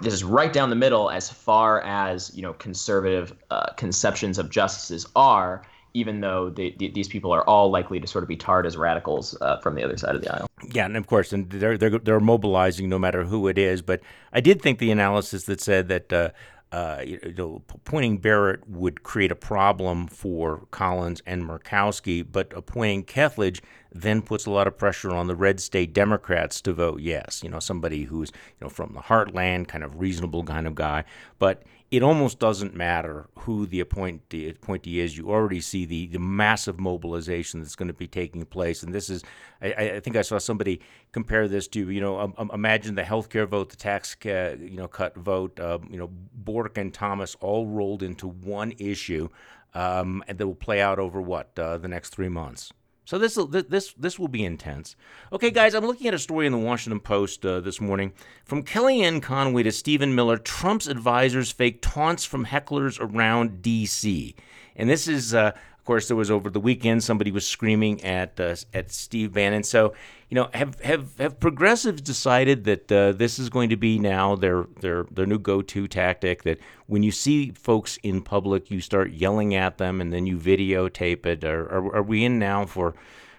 this 0.00 0.12
is 0.12 0.24
right 0.24 0.52
down 0.52 0.70
the 0.70 0.76
middle 0.76 1.10
as 1.10 1.30
far 1.30 1.80
as 1.82 2.34
you 2.34 2.42
know 2.42 2.52
conservative 2.54 3.34
uh, 3.50 3.72
conceptions 3.74 4.38
of 4.38 4.50
justices 4.50 5.06
are 5.14 5.64
even 5.94 6.20
though 6.20 6.50
they, 6.50 6.72
these 6.72 7.08
people 7.08 7.32
are 7.32 7.44
all 7.44 7.70
likely 7.70 8.00
to 8.00 8.06
sort 8.06 8.24
of 8.24 8.28
be 8.28 8.36
tarred 8.36 8.66
as 8.66 8.76
radicals 8.76 9.38
uh, 9.40 9.58
from 9.58 9.76
the 9.76 9.82
other 9.82 9.96
side 9.96 10.16
of 10.16 10.22
the 10.22 10.34
aisle. 10.34 10.48
Yeah, 10.72 10.84
and 10.84 10.96
of 10.96 11.06
course, 11.06 11.32
and 11.32 11.48
they're 11.48 11.78
they're 11.78 11.98
they're 11.98 12.20
mobilizing 12.20 12.88
no 12.88 12.98
matter 12.98 13.24
who 13.24 13.46
it 13.46 13.56
is. 13.56 13.80
But 13.80 14.00
I 14.32 14.40
did 14.40 14.60
think 14.60 14.80
the 14.80 14.90
analysis 14.90 15.44
that 15.44 15.60
said 15.60 15.88
that. 15.88 16.12
Uh, 16.12 16.30
uh, 16.72 17.02
you 17.06 17.20
know, 17.38 17.62
appointing 17.72 18.18
Barrett 18.18 18.68
would 18.68 19.04
create 19.04 19.30
a 19.30 19.36
problem 19.36 20.08
for 20.08 20.66
Collins 20.72 21.22
and 21.24 21.44
Murkowski, 21.44 22.26
but 22.28 22.52
appointing 22.52 23.04
Kethledge 23.04 23.60
then 23.94 24.20
puts 24.20 24.44
a 24.44 24.50
lot 24.50 24.66
of 24.66 24.76
pressure 24.76 25.12
on 25.12 25.28
the 25.28 25.36
red 25.36 25.60
state 25.60 25.92
Democrats 25.92 26.60
to 26.62 26.72
vote 26.72 27.00
yes. 27.00 27.42
You 27.42 27.48
know, 27.48 27.60
somebody 27.60 28.02
who's 28.02 28.30
you 28.30 28.64
know 28.64 28.68
from 28.68 28.92
the 28.94 29.00
heartland, 29.00 29.68
kind 29.68 29.84
of 29.84 30.00
reasonable 30.00 30.42
kind 30.42 30.66
of 30.66 30.74
guy. 30.74 31.04
But 31.38 31.62
it 31.90 32.02
almost 32.02 32.40
doesn't 32.40 32.74
matter 32.74 33.28
who 33.40 33.66
the 33.66 33.78
appointee, 33.78 34.48
appointee 34.48 34.98
is. 34.98 35.16
You 35.16 35.30
already 35.30 35.60
see 35.60 35.84
the, 35.84 36.08
the 36.08 36.18
massive 36.18 36.80
mobilization 36.80 37.60
that's 37.60 37.76
going 37.76 37.86
to 37.86 37.94
be 37.94 38.08
taking 38.08 38.44
place. 38.46 38.82
And 38.82 38.92
this 38.92 39.08
is, 39.08 39.22
I, 39.62 39.72
I 39.74 40.00
think 40.00 40.16
I 40.16 40.22
saw 40.22 40.38
somebody 40.38 40.80
compare 41.12 41.46
this 41.46 41.68
to, 41.68 41.90
you 41.90 42.00
know, 42.00 42.18
um, 42.18 42.34
um 42.36 42.50
imagine 42.52 42.96
the 42.96 43.02
healthcare 43.02 43.46
vote, 43.46 43.70
the 43.70 43.76
tax, 43.76 44.16
uh, 44.26 44.56
you 44.58 44.76
know, 44.76 44.88
cut 44.88 45.16
vote, 45.16 45.60
uh, 45.60 45.78
you 45.88 45.98
know, 45.98 46.08
Bork 46.08 46.78
and 46.78 46.92
Thomas 46.92 47.36
all 47.40 47.68
rolled 47.68 48.02
into 48.02 48.26
one 48.26 48.72
issue, 48.78 49.28
um, 49.74 50.24
and 50.26 50.36
that 50.38 50.46
will 50.48 50.56
play 50.56 50.80
out 50.80 50.98
over 50.98 51.22
what 51.22 51.56
uh, 51.56 51.78
the 51.78 51.88
next 51.88 52.10
three 52.10 52.28
months. 52.28 52.72
So 53.04 53.18
this 53.18 53.34
this 53.68 53.92
this 53.92 54.18
will 54.18 54.28
be 54.28 54.44
intense. 54.44 54.96
Okay, 55.30 55.50
guys, 55.50 55.74
I'm 55.74 55.84
looking 55.84 56.08
at 56.08 56.14
a 56.14 56.18
story 56.18 56.46
in 56.46 56.52
the 56.52 56.58
Washington 56.58 57.00
Post 57.00 57.44
uh, 57.44 57.60
this 57.60 57.80
morning 57.80 58.12
from 58.44 58.62
Kellyanne 58.62 59.22
Conway 59.22 59.62
to 59.64 59.72
Stephen 59.72 60.14
Miller. 60.14 60.38
Trump's 60.38 60.88
advisors 60.88 61.52
fake 61.52 61.80
taunts 61.82 62.24
from 62.24 62.46
hecklers 62.46 62.98
around 62.98 63.60
D.C. 63.60 64.34
And 64.76 64.88
this 64.88 65.06
is 65.06 65.34
uh, 65.34 65.52
of 65.84 65.86
course, 65.86 66.08
there 66.08 66.16
was 66.16 66.30
over 66.30 66.48
the 66.48 66.60
weekend 66.60 67.04
somebody 67.04 67.30
was 67.30 67.46
screaming 67.46 68.02
at 68.02 68.40
uh, 68.40 68.56
at 68.72 68.90
Steve 68.90 69.34
Bannon. 69.34 69.62
So, 69.62 69.92
you 70.30 70.34
know, 70.34 70.48
have 70.54 70.80
have 70.80 71.14
have 71.18 71.38
progressives 71.38 72.00
decided 72.00 72.64
that 72.64 72.90
uh, 72.90 73.12
this 73.12 73.38
is 73.38 73.50
going 73.50 73.68
to 73.68 73.76
be 73.76 73.98
now 73.98 74.34
their 74.34 74.64
their 74.80 75.04
their 75.10 75.26
new 75.26 75.38
go-to 75.38 75.86
tactic? 75.86 76.44
That 76.44 76.58
when 76.86 77.02
you 77.02 77.10
see 77.10 77.50
folks 77.50 77.98
in 78.02 78.22
public, 78.22 78.70
you 78.70 78.80
start 78.80 79.10
yelling 79.10 79.54
at 79.54 79.76
them 79.76 80.00
and 80.00 80.10
then 80.10 80.24
you 80.24 80.38
videotape 80.38 81.26
it. 81.26 81.44
Are 81.44 81.66
are, 81.66 81.96
are 81.96 82.02
we 82.02 82.24
in 82.24 82.38
now 82.38 82.64
for 82.64 82.94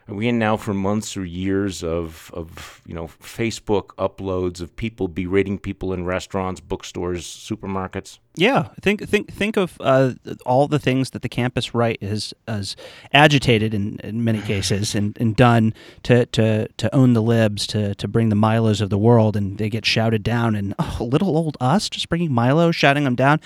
we 0.07 0.27
in 0.27 0.37
now 0.37 0.55
for 0.55 0.73
months 0.73 1.17
or 1.17 1.25
years 1.25 1.83
of, 1.83 2.29
of 2.33 2.81
you 2.85 2.93
know 2.93 3.07
Facebook 3.07 3.87
uploads 3.97 4.61
of 4.61 4.75
people 4.75 5.07
berating 5.07 5.57
people 5.57 5.93
in 5.93 6.05
restaurants, 6.05 6.61
bookstores, 6.61 7.25
supermarkets? 7.25 8.19
Yeah, 8.35 8.67
think 8.81 9.07
think 9.07 9.33
think 9.33 9.57
of 9.57 9.77
uh, 9.79 10.13
all 10.45 10.67
the 10.67 10.77
things 10.77 11.09
that 11.11 11.23
the 11.23 11.29
campus 11.29 11.73
right 11.73 12.01
has 12.03 12.35
has 12.47 12.75
agitated 13.13 13.73
in, 13.73 13.97
in 14.03 14.23
many 14.23 14.41
cases 14.41 14.93
and, 14.93 15.17
and 15.19 15.35
done 15.35 15.73
to, 16.03 16.27
to 16.27 16.67
to 16.67 16.95
own 16.95 17.13
the 17.13 17.21
libs 17.21 17.65
to 17.67 17.95
to 17.95 18.07
bring 18.07 18.29
the 18.29 18.35
Milos 18.35 18.81
of 18.81 18.91
the 18.91 18.99
world, 18.99 19.35
and 19.35 19.57
they 19.57 19.69
get 19.69 19.87
shouted 19.87 20.21
down. 20.21 20.53
And 20.53 20.75
oh, 20.79 20.97
little 20.99 21.35
old 21.35 21.57
us 21.59 21.89
just 21.89 22.09
bringing 22.09 22.31
Milo, 22.31 22.71
shouting 22.71 23.05
them 23.05 23.15
down. 23.15 23.39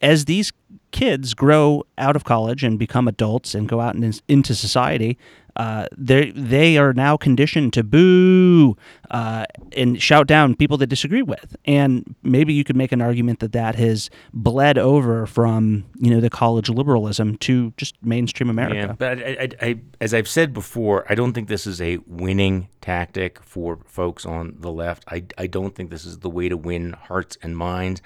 As 0.00 0.24
these 0.24 0.52
kids 0.90 1.34
grow 1.34 1.84
out 1.98 2.16
of 2.16 2.24
college 2.24 2.64
and 2.64 2.78
become 2.78 3.08
adults 3.08 3.54
and 3.54 3.68
go 3.68 3.80
out 3.80 3.94
in, 3.94 4.12
into 4.28 4.54
society, 4.54 5.18
uh, 5.56 5.86
they 5.96 6.30
they 6.30 6.78
are 6.78 6.92
now 6.92 7.16
conditioned 7.16 7.72
to 7.74 7.82
boo 7.82 8.76
uh, 9.10 9.44
and 9.76 10.00
shout 10.00 10.26
down 10.26 10.54
people 10.54 10.76
they 10.76 10.86
disagree 10.86 11.22
with, 11.22 11.56
and 11.64 12.14
maybe 12.22 12.54
you 12.54 12.64
could 12.64 12.76
make 12.76 12.92
an 12.92 13.02
argument 13.02 13.40
that 13.40 13.52
that 13.52 13.74
has 13.74 14.08
bled 14.32 14.78
over 14.78 15.26
from 15.26 15.84
you 15.98 16.10
know 16.10 16.20
the 16.20 16.30
college 16.30 16.68
liberalism 16.68 17.36
to 17.38 17.72
just 17.76 17.94
mainstream 18.02 18.48
America. 18.48 18.74
Yeah, 18.88 18.92
but 18.92 19.18
I, 19.18 19.22
I, 19.22 19.48
I, 19.60 19.80
as 20.00 20.14
I've 20.14 20.28
said 20.28 20.54
before, 20.54 21.04
I 21.08 21.14
don't 21.14 21.32
think 21.32 21.48
this 21.48 21.66
is 21.66 21.80
a 21.80 21.98
winning 22.06 22.68
tactic 22.80 23.42
for 23.42 23.78
folks 23.86 24.24
on 24.24 24.56
the 24.58 24.70
left. 24.70 25.04
I, 25.08 25.24
I 25.36 25.46
don't 25.46 25.74
think 25.74 25.90
this 25.90 26.04
is 26.04 26.20
the 26.20 26.30
way 26.30 26.48
to 26.48 26.56
win 26.56 26.92
hearts 26.92 27.36
and 27.42 27.56
minds. 27.56 28.00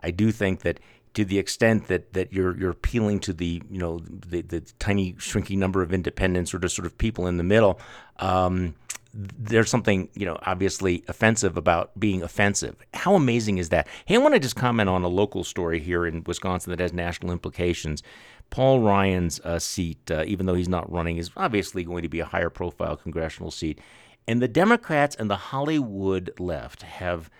I 0.00 0.10
do 0.10 0.32
think 0.32 0.60
that 0.60 0.80
to 1.14 1.24
the 1.24 1.38
extent 1.38 1.88
that, 1.88 2.12
that 2.14 2.32
you're 2.32 2.56
you're 2.56 2.70
appealing 2.70 3.20
to 3.20 3.32
the 3.32 3.62
you 3.70 3.78
know 3.78 3.98
the, 3.98 4.42
the 4.42 4.60
tiny 4.78 5.14
shrinking 5.18 5.58
number 5.58 5.82
of 5.82 5.92
independents 5.92 6.54
or 6.54 6.58
just 6.58 6.74
sort 6.74 6.86
of 6.86 6.96
people 6.96 7.26
in 7.26 7.36
the 7.36 7.44
middle, 7.44 7.78
um, 8.18 8.74
there's 9.14 9.70
something 9.70 10.08
you 10.14 10.24
know 10.24 10.38
obviously 10.42 11.04
offensive 11.08 11.56
about 11.56 11.98
being 11.98 12.22
offensive. 12.22 12.76
How 12.94 13.14
amazing 13.14 13.58
is 13.58 13.68
that? 13.68 13.86
Hey, 14.06 14.14
I 14.14 14.18
want 14.18 14.34
to 14.34 14.40
just 14.40 14.56
comment 14.56 14.88
on 14.88 15.02
a 15.02 15.08
local 15.08 15.44
story 15.44 15.80
here 15.80 16.06
in 16.06 16.24
Wisconsin 16.24 16.70
that 16.70 16.80
has 16.80 16.92
national 16.92 17.32
implications. 17.32 18.02
Paul 18.50 18.80
Ryan's 18.80 19.40
uh, 19.40 19.58
seat, 19.58 20.10
uh, 20.10 20.24
even 20.26 20.44
though 20.44 20.54
he's 20.54 20.68
not 20.68 20.90
running, 20.92 21.16
is 21.16 21.30
obviously 21.36 21.84
going 21.84 22.02
to 22.02 22.08
be 22.08 22.20
a 22.20 22.26
higher 22.26 22.50
profile 22.50 22.96
congressional 22.96 23.50
seat, 23.50 23.80
and 24.26 24.40
the 24.40 24.48
Democrats 24.48 25.16
and 25.16 25.28
the 25.28 25.36
Hollywood 25.36 26.32
left 26.38 26.82
have 26.82 27.30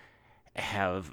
have 0.57 1.11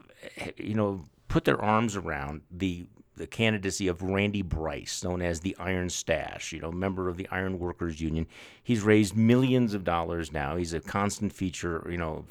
you 0.57 0.73
know 0.73 1.05
put 1.29 1.45
their 1.45 1.61
arms 1.61 1.95
around 1.95 2.41
the 2.51 2.87
the 3.15 3.27
candidacy 3.27 3.89
of 3.89 4.01
Randy 4.01 4.41
Bryce, 4.41 5.03
known 5.03 5.21
as 5.21 5.41
the 5.41 5.53
Iron 5.59 5.89
Stash, 5.89 6.53
you 6.53 6.61
know, 6.61 6.71
member 6.71 7.09
of 7.09 7.17
the 7.17 7.27
Iron 7.31 7.59
Workers 7.59 7.99
Union. 7.99 8.25
He's 8.63 8.81
raised 8.81 9.13
millions 9.15 9.73
of 9.73 9.83
dollars 9.83 10.31
now. 10.31 10.55
He's 10.55 10.73
a 10.73 10.79
constant 10.79 11.33
feature, 11.33 11.85
you 11.91 11.97
know, 11.97 12.23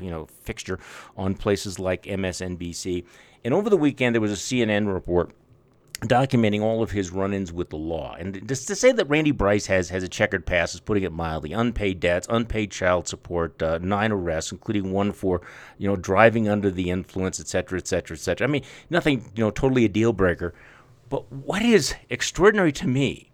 you 0.00 0.08
know, 0.08 0.26
fixture 0.26 0.78
on 1.16 1.34
places 1.34 1.80
like 1.80 2.04
MSNBC. 2.04 3.04
And 3.44 3.52
over 3.52 3.68
the 3.68 3.76
weekend, 3.76 4.14
there 4.14 4.22
was 4.22 4.32
a 4.32 4.36
CNN 4.36 4.92
report 4.92 5.32
documenting 6.02 6.60
all 6.60 6.82
of 6.82 6.90
his 6.90 7.10
run-ins 7.10 7.52
with 7.52 7.70
the 7.70 7.76
law. 7.76 8.14
And 8.18 8.46
just 8.46 8.68
to 8.68 8.74
say 8.74 8.92
that 8.92 9.08
Randy 9.08 9.30
Bryce 9.30 9.66
has 9.66 9.88
has 9.88 10.02
a 10.02 10.08
checkered 10.08 10.44
past 10.44 10.74
is 10.74 10.80
putting 10.80 11.04
it 11.04 11.12
mildly. 11.12 11.52
Unpaid 11.52 12.00
debts, 12.00 12.26
unpaid 12.28 12.70
child 12.70 13.08
support, 13.08 13.62
uh, 13.62 13.78
nine 13.78 14.12
arrests, 14.12 14.52
including 14.52 14.92
one 14.92 15.12
for 15.12 15.40
you 15.78 15.88
know 15.88 15.96
driving 15.96 16.48
under 16.48 16.70
the 16.70 16.90
influence, 16.90 17.40
et 17.40 17.48
cetera, 17.48 17.78
et 17.78 17.88
cetera, 17.88 18.16
et 18.16 18.20
cetera. 18.20 18.46
I 18.46 18.50
mean, 18.50 18.62
nothing 18.90 19.30
you 19.34 19.42
know 19.44 19.50
totally 19.50 19.84
a 19.84 19.88
deal 19.88 20.12
breaker. 20.12 20.54
But 21.08 21.30
what 21.32 21.62
is 21.62 21.94
extraordinary 22.10 22.72
to 22.72 22.86
me 22.86 23.30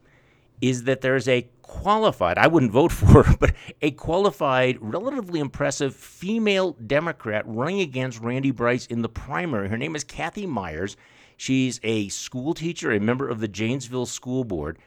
is 0.61 0.85
that 0.85 1.01
there's 1.01 1.27
a 1.27 1.49
qualified, 1.63 2.39
I 2.39 2.47
wouldn't 2.47 2.71
vote 2.71 2.93
for 2.93 3.25
her, 3.25 3.37
but 3.39 3.55
a 3.81 3.91
qualified, 3.93 4.79
relatively 4.81 5.41
impressive 5.41 5.97
female 5.97 6.77
Democrat 6.87 7.45
running 7.47 7.81
against 7.81 8.21
Randy 8.21 8.51
Bryce 8.51 8.87
in 8.87 9.03
the 9.03 9.09
primary. 9.09 9.69
Her 9.69 9.79
name 9.79 9.97
is 9.97 10.05
Cathy 10.05 10.47
Myers. 10.47 10.97
She's 11.37 11.81
a 11.83 12.09
school 12.09 12.55
teacher, 12.55 12.93
a 12.93 13.01
member 13.01 13.29
of 13.29 13.41
the 13.41 13.49
Janesville 13.49 14.07
School 14.07 14.45
Board, 14.45 14.79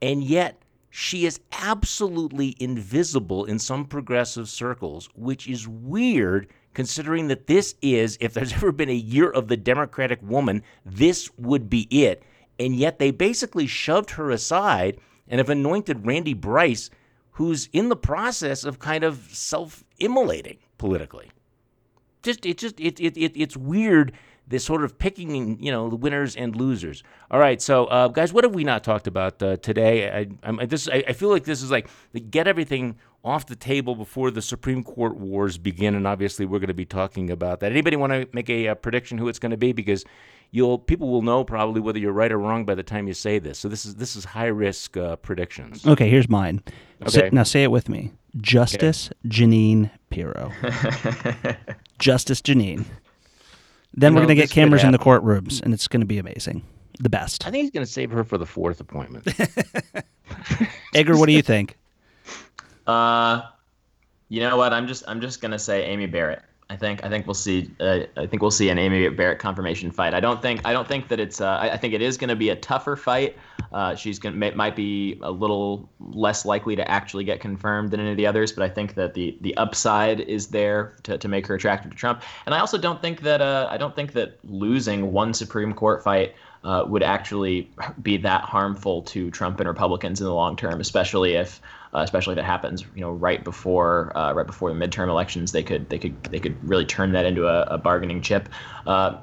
and 0.00 0.22
yet 0.22 0.62
she 0.90 1.26
is 1.26 1.40
absolutely 1.50 2.54
invisible 2.60 3.44
in 3.44 3.58
some 3.58 3.84
progressive 3.84 4.48
circles, 4.48 5.08
which 5.16 5.48
is 5.48 5.66
weird 5.66 6.48
considering 6.72 7.28
that 7.28 7.46
this 7.46 7.74
is, 7.82 8.18
if 8.20 8.34
there's 8.34 8.52
ever 8.52 8.70
been 8.70 8.90
a 8.90 8.94
year 8.94 9.30
of 9.30 9.48
the 9.48 9.56
Democratic 9.56 10.20
woman, 10.22 10.62
this 10.84 11.30
would 11.38 11.70
be 11.70 11.82
it. 11.90 12.22
And 12.58 12.76
yet 12.76 12.98
they 12.98 13.10
basically 13.10 13.66
shoved 13.66 14.10
her 14.10 14.30
aside 14.30 15.00
and 15.26 15.38
have 15.38 15.50
anointed 15.50 16.06
Randy 16.06 16.34
Bryce, 16.34 16.90
who's 17.32 17.68
in 17.72 17.88
the 17.88 17.96
process 17.96 18.64
of 18.64 18.78
kind 18.78 19.02
of 19.02 19.28
self 19.32 19.82
immolating 19.98 20.58
politically. 20.78 21.30
Just 22.22 22.46
it 22.46 22.58
just 22.58 22.78
it, 22.78 23.00
it, 23.00 23.16
it 23.16 23.32
it's 23.34 23.56
weird 23.56 24.12
this 24.46 24.64
sort 24.64 24.84
of 24.84 24.98
picking, 24.98 25.62
you 25.62 25.72
know, 25.72 25.88
the 25.88 25.96
winners 25.96 26.36
and 26.36 26.54
losers. 26.54 27.02
All 27.30 27.40
right, 27.40 27.60
so 27.60 27.86
uh, 27.86 28.08
guys, 28.08 28.32
what 28.32 28.44
have 28.44 28.54
we 28.54 28.64
not 28.64 28.84
talked 28.84 29.06
about 29.06 29.42
uh, 29.42 29.56
today? 29.56 30.10
I, 30.10 30.26
I'm, 30.42 30.56
this, 30.68 30.88
I, 30.88 31.04
I, 31.08 31.12
feel 31.14 31.30
like 31.30 31.44
this 31.44 31.62
is 31.62 31.70
like 31.70 31.88
get 32.30 32.46
everything 32.46 32.96
off 33.24 33.46
the 33.46 33.56
table 33.56 33.94
before 33.94 34.30
the 34.30 34.42
Supreme 34.42 34.84
Court 34.84 35.16
wars 35.16 35.56
begin, 35.56 35.94
and 35.94 36.06
obviously 36.06 36.44
we're 36.44 36.58
going 36.58 36.68
to 36.68 36.74
be 36.74 36.84
talking 36.84 37.30
about 37.30 37.60
that. 37.60 37.72
Anybody 37.72 37.96
want 37.96 38.12
to 38.12 38.28
make 38.32 38.50
a, 38.50 38.66
a 38.66 38.74
prediction 38.76 39.16
who 39.16 39.28
it's 39.28 39.38
going 39.38 39.50
to 39.50 39.56
be? 39.56 39.72
Because 39.72 40.04
you'll 40.50 40.78
people 40.78 41.08
will 41.08 41.22
know 41.22 41.42
probably 41.42 41.80
whether 41.80 41.98
you're 41.98 42.12
right 42.12 42.30
or 42.30 42.38
wrong 42.38 42.64
by 42.64 42.74
the 42.74 42.82
time 42.82 43.08
you 43.08 43.14
say 43.14 43.38
this. 43.38 43.58
So 43.58 43.68
this 43.68 43.86
is 43.86 43.96
this 43.96 44.14
is 44.14 44.24
high 44.24 44.46
risk 44.46 44.96
uh, 44.96 45.16
predictions. 45.16 45.86
Okay, 45.86 46.10
here's 46.10 46.28
mine. 46.28 46.62
Okay. 47.06 47.30
now 47.32 47.42
say 47.42 47.62
it 47.62 47.70
with 47.70 47.88
me. 47.88 48.12
Justice 48.36 49.08
okay. 49.08 49.28
Jeanine 49.28 49.90
Pirro. 50.10 50.52
Justice 51.98 52.40
Jeanine. 52.42 52.84
Then 53.96 54.12
you 54.12 54.16
we're 54.16 54.26
going 54.26 54.36
to 54.36 54.42
get 54.42 54.50
cameras 54.50 54.84
in 54.84 54.92
the 54.92 54.98
courtrooms, 54.98 55.62
and 55.62 55.72
it's 55.72 55.88
going 55.88 56.00
to 56.00 56.06
be 56.06 56.18
amazing. 56.18 56.62
The 57.00 57.08
best. 57.08 57.46
I 57.46 57.50
think 57.50 57.62
he's 57.62 57.70
going 57.72 57.84
to 57.84 57.90
save 57.90 58.12
her 58.12 58.22
for 58.22 58.38
the 58.38 58.46
fourth 58.46 58.80
appointment. 58.80 59.26
Egger, 60.94 61.16
what 61.16 61.26
do 61.26 61.32
you 61.32 61.42
think? 61.42 61.76
Uh, 62.86 63.42
you 64.28 64.40
know 64.40 64.56
what? 64.56 64.72
I'm 64.72 64.86
just 64.86 65.04
I'm 65.08 65.20
just 65.20 65.40
going 65.40 65.52
to 65.52 65.58
say 65.58 65.84
Amy 65.84 66.06
Barrett. 66.06 66.42
I 66.70 66.76
think 66.76 67.04
I 67.04 67.10
think 67.10 67.26
we'll 67.26 67.34
see. 67.34 67.70
Uh, 67.78 68.00
I 68.16 68.26
think 68.26 68.40
we'll 68.40 68.50
see 68.50 68.70
an 68.70 68.78
Amy 68.78 69.08
Barrett 69.10 69.38
confirmation 69.38 69.90
fight. 69.90 70.14
I 70.14 70.20
don't 70.20 70.40
think 70.40 70.62
I 70.64 70.72
don't 70.72 70.88
think 70.88 71.08
that 71.08 71.20
it's. 71.20 71.40
Uh, 71.40 71.46
I, 71.46 71.72
I, 71.72 71.76
think 71.76 71.92
it 71.92 72.00
is 72.00 72.16
going 72.16 72.28
to 72.28 72.36
be 72.36 72.48
a 72.48 72.56
tougher 72.56 72.96
fight. 72.96 73.36
Uh, 73.72 73.94
she's 73.94 74.18
going 74.18 74.38
to 74.38 74.56
might 74.56 74.74
be 74.74 75.18
a 75.22 75.30
little 75.30 75.88
less 76.00 76.46
likely 76.46 76.74
to 76.76 76.90
actually 76.90 77.24
get 77.24 77.40
confirmed 77.40 77.90
than 77.90 78.00
any 78.00 78.12
of 78.12 78.16
the 78.16 78.26
others, 78.26 78.50
but 78.50 78.62
I 78.62 78.70
think 78.70 78.94
that 78.94 79.12
the 79.12 79.36
the 79.42 79.54
upside 79.58 80.20
is 80.20 80.48
there 80.48 80.96
to, 81.02 81.18
to 81.18 81.28
make 81.28 81.46
her 81.46 81.54
attractive 81.54 81.90
to 81.90 81.96
Trump. 81.96 82.22
And 82.46 82.54
I 82.54 82.60
also 82.60 82.78
don't 82.78 83.00
think 83.02 83.20
that 83.20 83.42
uh, 83.42 83.68
I 83.70 83.76
don't 83.76 83.94
think 83.94 84.12
that 84.14 84.38
losing 84.44 85.12
one 85.12 85.34
Supreme 85.34 85.74
Court 85.74 86.02
fight 86.02 86.34
uh, 86.64 86.84
would 86.86 87.02
actually 87.02 87.70
be 88.02 88.16
that 88.16 88.42
harmful 88.42 89.02
to 89.02 89.30
Trump 89.30 89.60
and 89.60 89.68
Republicans 89.68 90.20
in 90.20 90.26
the 90.26 90.34
long 90.34 90.56
term, 90.56 90.80
especially 90.80 91.34
if 91.34 91.60
uh, 91.94 92.00
especially 92.00 92.32
if 92.32 92.38
it 92.38 92.44
happens, 92.44 92.84
you 92.94 93.00
know, 93.00 93.12
right 93.12 93.44
before 93.44 94.16
uh, 94.16 94.32
right 94.32 94.46
before 94.46 94.72
the 94.72 94.78
midterm 94.78 95.08
elections. 95.08 95.52
They 95.52 95.62
could 95.62 95.88
they 95.88 95.98
could 95.98 96.22
they 96.24 96.40
could 96.40 96.56
really 96.68 96.86
turn 96.86 97.12
that 97.12 97.24
into 97.24 97.46
a, 97.46 97.62
a 97.62 97.78
bargaining 97.78 98.20
chip. 98.20 98.48
Uh, 98.86 99.18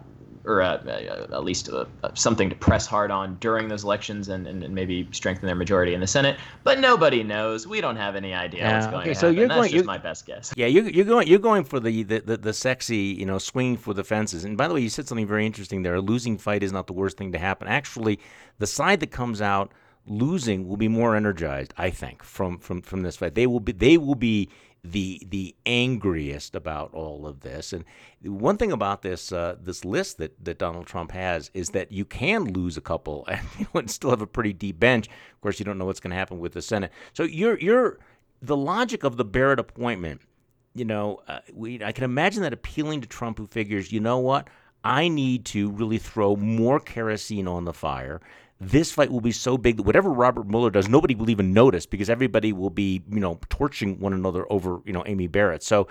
or 0.46 0.62
uh, 0.62 0.78
uh, 0.78 1.28
at 1.32 1.44
least 1.44 1.70
uh, 1.70 1.86
something 2.14 2.50
to 2.50 2.56
press 2.56 2.88
hard 2.88 3.12
on 3.12 3.38
during 3.40 3.68
those 3.68 3.84
elections 3.84 4.28
and, 4.30 4.48
and, 4.48 4.64
and, 4.64 4.74
maybe 4.74 5.08
strengthen 5.12 5.46
their 5.46 5.56
majority 5.56 5.94
in 5.94 6.00
the 6.00 6.08
Senate. 6.08 6.38
But 6.64 6.80
nobody 6.80 7.24
knows. 7.24 7.68
We 7.68 7.82
don't 7.82 7.96
have 7.96 8.16
any 8.16 8.34
idea 8.34 8.62
yeah. 8.62 8.74
what's 8.76 8.88
going 8.88 9.02
okay, 9.02 9.14
to 9.14 9.20
so 9.20 9.28
happen. 9.28 9.38
You're 9.38 9.48
That's 9.48 9.60
going, 9.60 9.72
just 9.72 9.86
my 9.86 9.98
best 9.98 10.26
guess. 10.26 10.54
Yeah, 10.56 10.66
you're, 10.66 10.90
you're 10.90 11.06
going 11.06 11.28
you're 11.28 11.40
going 11.40 11.64
for 11.64 11.80
the, 11.80 12.04
the, 12.04 12.20
the, 12.20 12.38
the, 12.38 12.54
sexy, 12.54 12.96
you 12.98 13.26
know, 13.26 13.38
swinging 13.38 13.78
for 13.78 13.94
the 13.94 14.04
fences. 14.04 14.44
And 14.44 14.58
by 14.58 14.68
the 14.68 14.74
way, 14.74 14.82
you 14.82 14.90
said 14.90 15.08
something 15.08 15.28
very 15.28 15.46
interesting 15.46 15.84
there. 15.84 15.96
A 15.96 16.02
losing 16.02 16.38
fight 16.38 16.64
is 16.64 16.72
not 16.72 16.88
the 16.88 16.94
worst 16.94 17.18
thing 17.18 17.32
to 17.34 17.38
happen. 17.38 17.68
Actually, 17.68 18.20
the 18.58 18.68
side 18.68 19.00
that 19.02 19.12
comes 19.12 19.42
out 19.42 19.72
losing 20.06 20.68
will 20.68 20.78
be 20.78 20.88
more 20.88 21.16
energized, 21.16 21.74
I 21.78 21.90
think, 21.90 22.24
from 22.24 22.60
from 22.60 22.82
from 22.82 23.04
this 23.04 23.18
fight. 23.18 23.36
They 23.36 23.48
will 23.48 23.60
be 23.60 23.72
they 23.72 23.98
will 23.98 24.16
be 24.16 24.50
the 24.84 25.22
the 25.30 25.56
angriest 25.66 26.56
about 26.56 26.94
all 26.94 27.28
of 27.28 27.42
this. 27.42 27.74
And 27.74 27.86
one 28.24 28.58
thing 28.58 28.72
about 28.72 29.02
this 29.02 29.32
uh, 29.32 29.56
this 29.62 29.86
list 29.86 30.18
that, 30.18 30.44
that 30.44 30.58
Donald 30.58 30.88
Trump 30.88 31.12
has 31.12 31.52
is 31.54 31.70
that 31.70 31.92
you 31.92 32.06
can 32.06 32.46
lose 32.46 32.78
a 32.78 32.82
couple 32.82 33.26
and, 33.28 33.42
you 33.58 33.88
still 33.88 34.10
have 34.10 34.22
a 34.22 34.28
pretty 34.28 34.54
deep 34.54 34.80
bench. 34.80 35.08
Of 35.08 35.42
course, 35.42 35.60
you 35.60 35.66
don't 35.66 35.78
know 35.78 35.86
what's 35.86 36.00
going 36.00 36.12
to 36.12 36.18
happen 36.18 36.40
with 36.40 36.54
the 36.54 36.62
Senate. 36.62 36.92
So 37.14 37.24
you're 37.24 37.60
you're 37.60 38.00
the 38.42 38.58
logic 38.58 39.04
of 39.04 39.18
the 39.18 39.26
Barrett 39.26 39.60
appointment. 39.60 40.22
You 40.74 40.86
know, 40.86 41.20
uh, 41.28 41.40
we, 41.54 41.84
I 41.84 41.92
can 41.92 42.06
imagine 42.06 42.44
that 42.44 42.54
appealing 42.54 43.02
to 43.02 43.08
Trump, 43.08 43.38
who 43.38 43.46
figures, 43.46 43.92
you 43.92 44.00
know 44.00 44.20
what, 44.20 44.48
I 44.86 45.10
need 45.10 45.44
to 45.48 45.70
really 45.70 45.98
throw 45.98 46.38
more 46.38 46.80
kerosene 46.80 47.46
on 47.46 47.66
the 47.66 47.74
fire 47.74 48.22
this 48.62 48.92
fight 48.92 49.12
will 49.12 49.22
be 49.22 49.32
so 49.32 49.58
big 49.58 49.78
that 49.78 49.84
whatever 49.84 50.12
Robert 50.12 50.48
Mueller 50.48 50.70
does, 50.70 50.88
nobody 50.88 51.16
will 51.16 51.32
even 51.32 51.52
notice 51.52 51.88
because 51.88 52.12
everybody 52.12 52.54
will 52.54 52.70
be, 52.70 53.02
you 53.10 53.20
know, 53.20 53.40
torching 53.50 54.00
one 54.00 54.14
another 54.14 54.46
over, 54.52 54.82
you 54.86 54.94
know, 54.94 55.04
Amy 55.08 55.26
Barrett. 55.26 55.64
So 55.64 55.88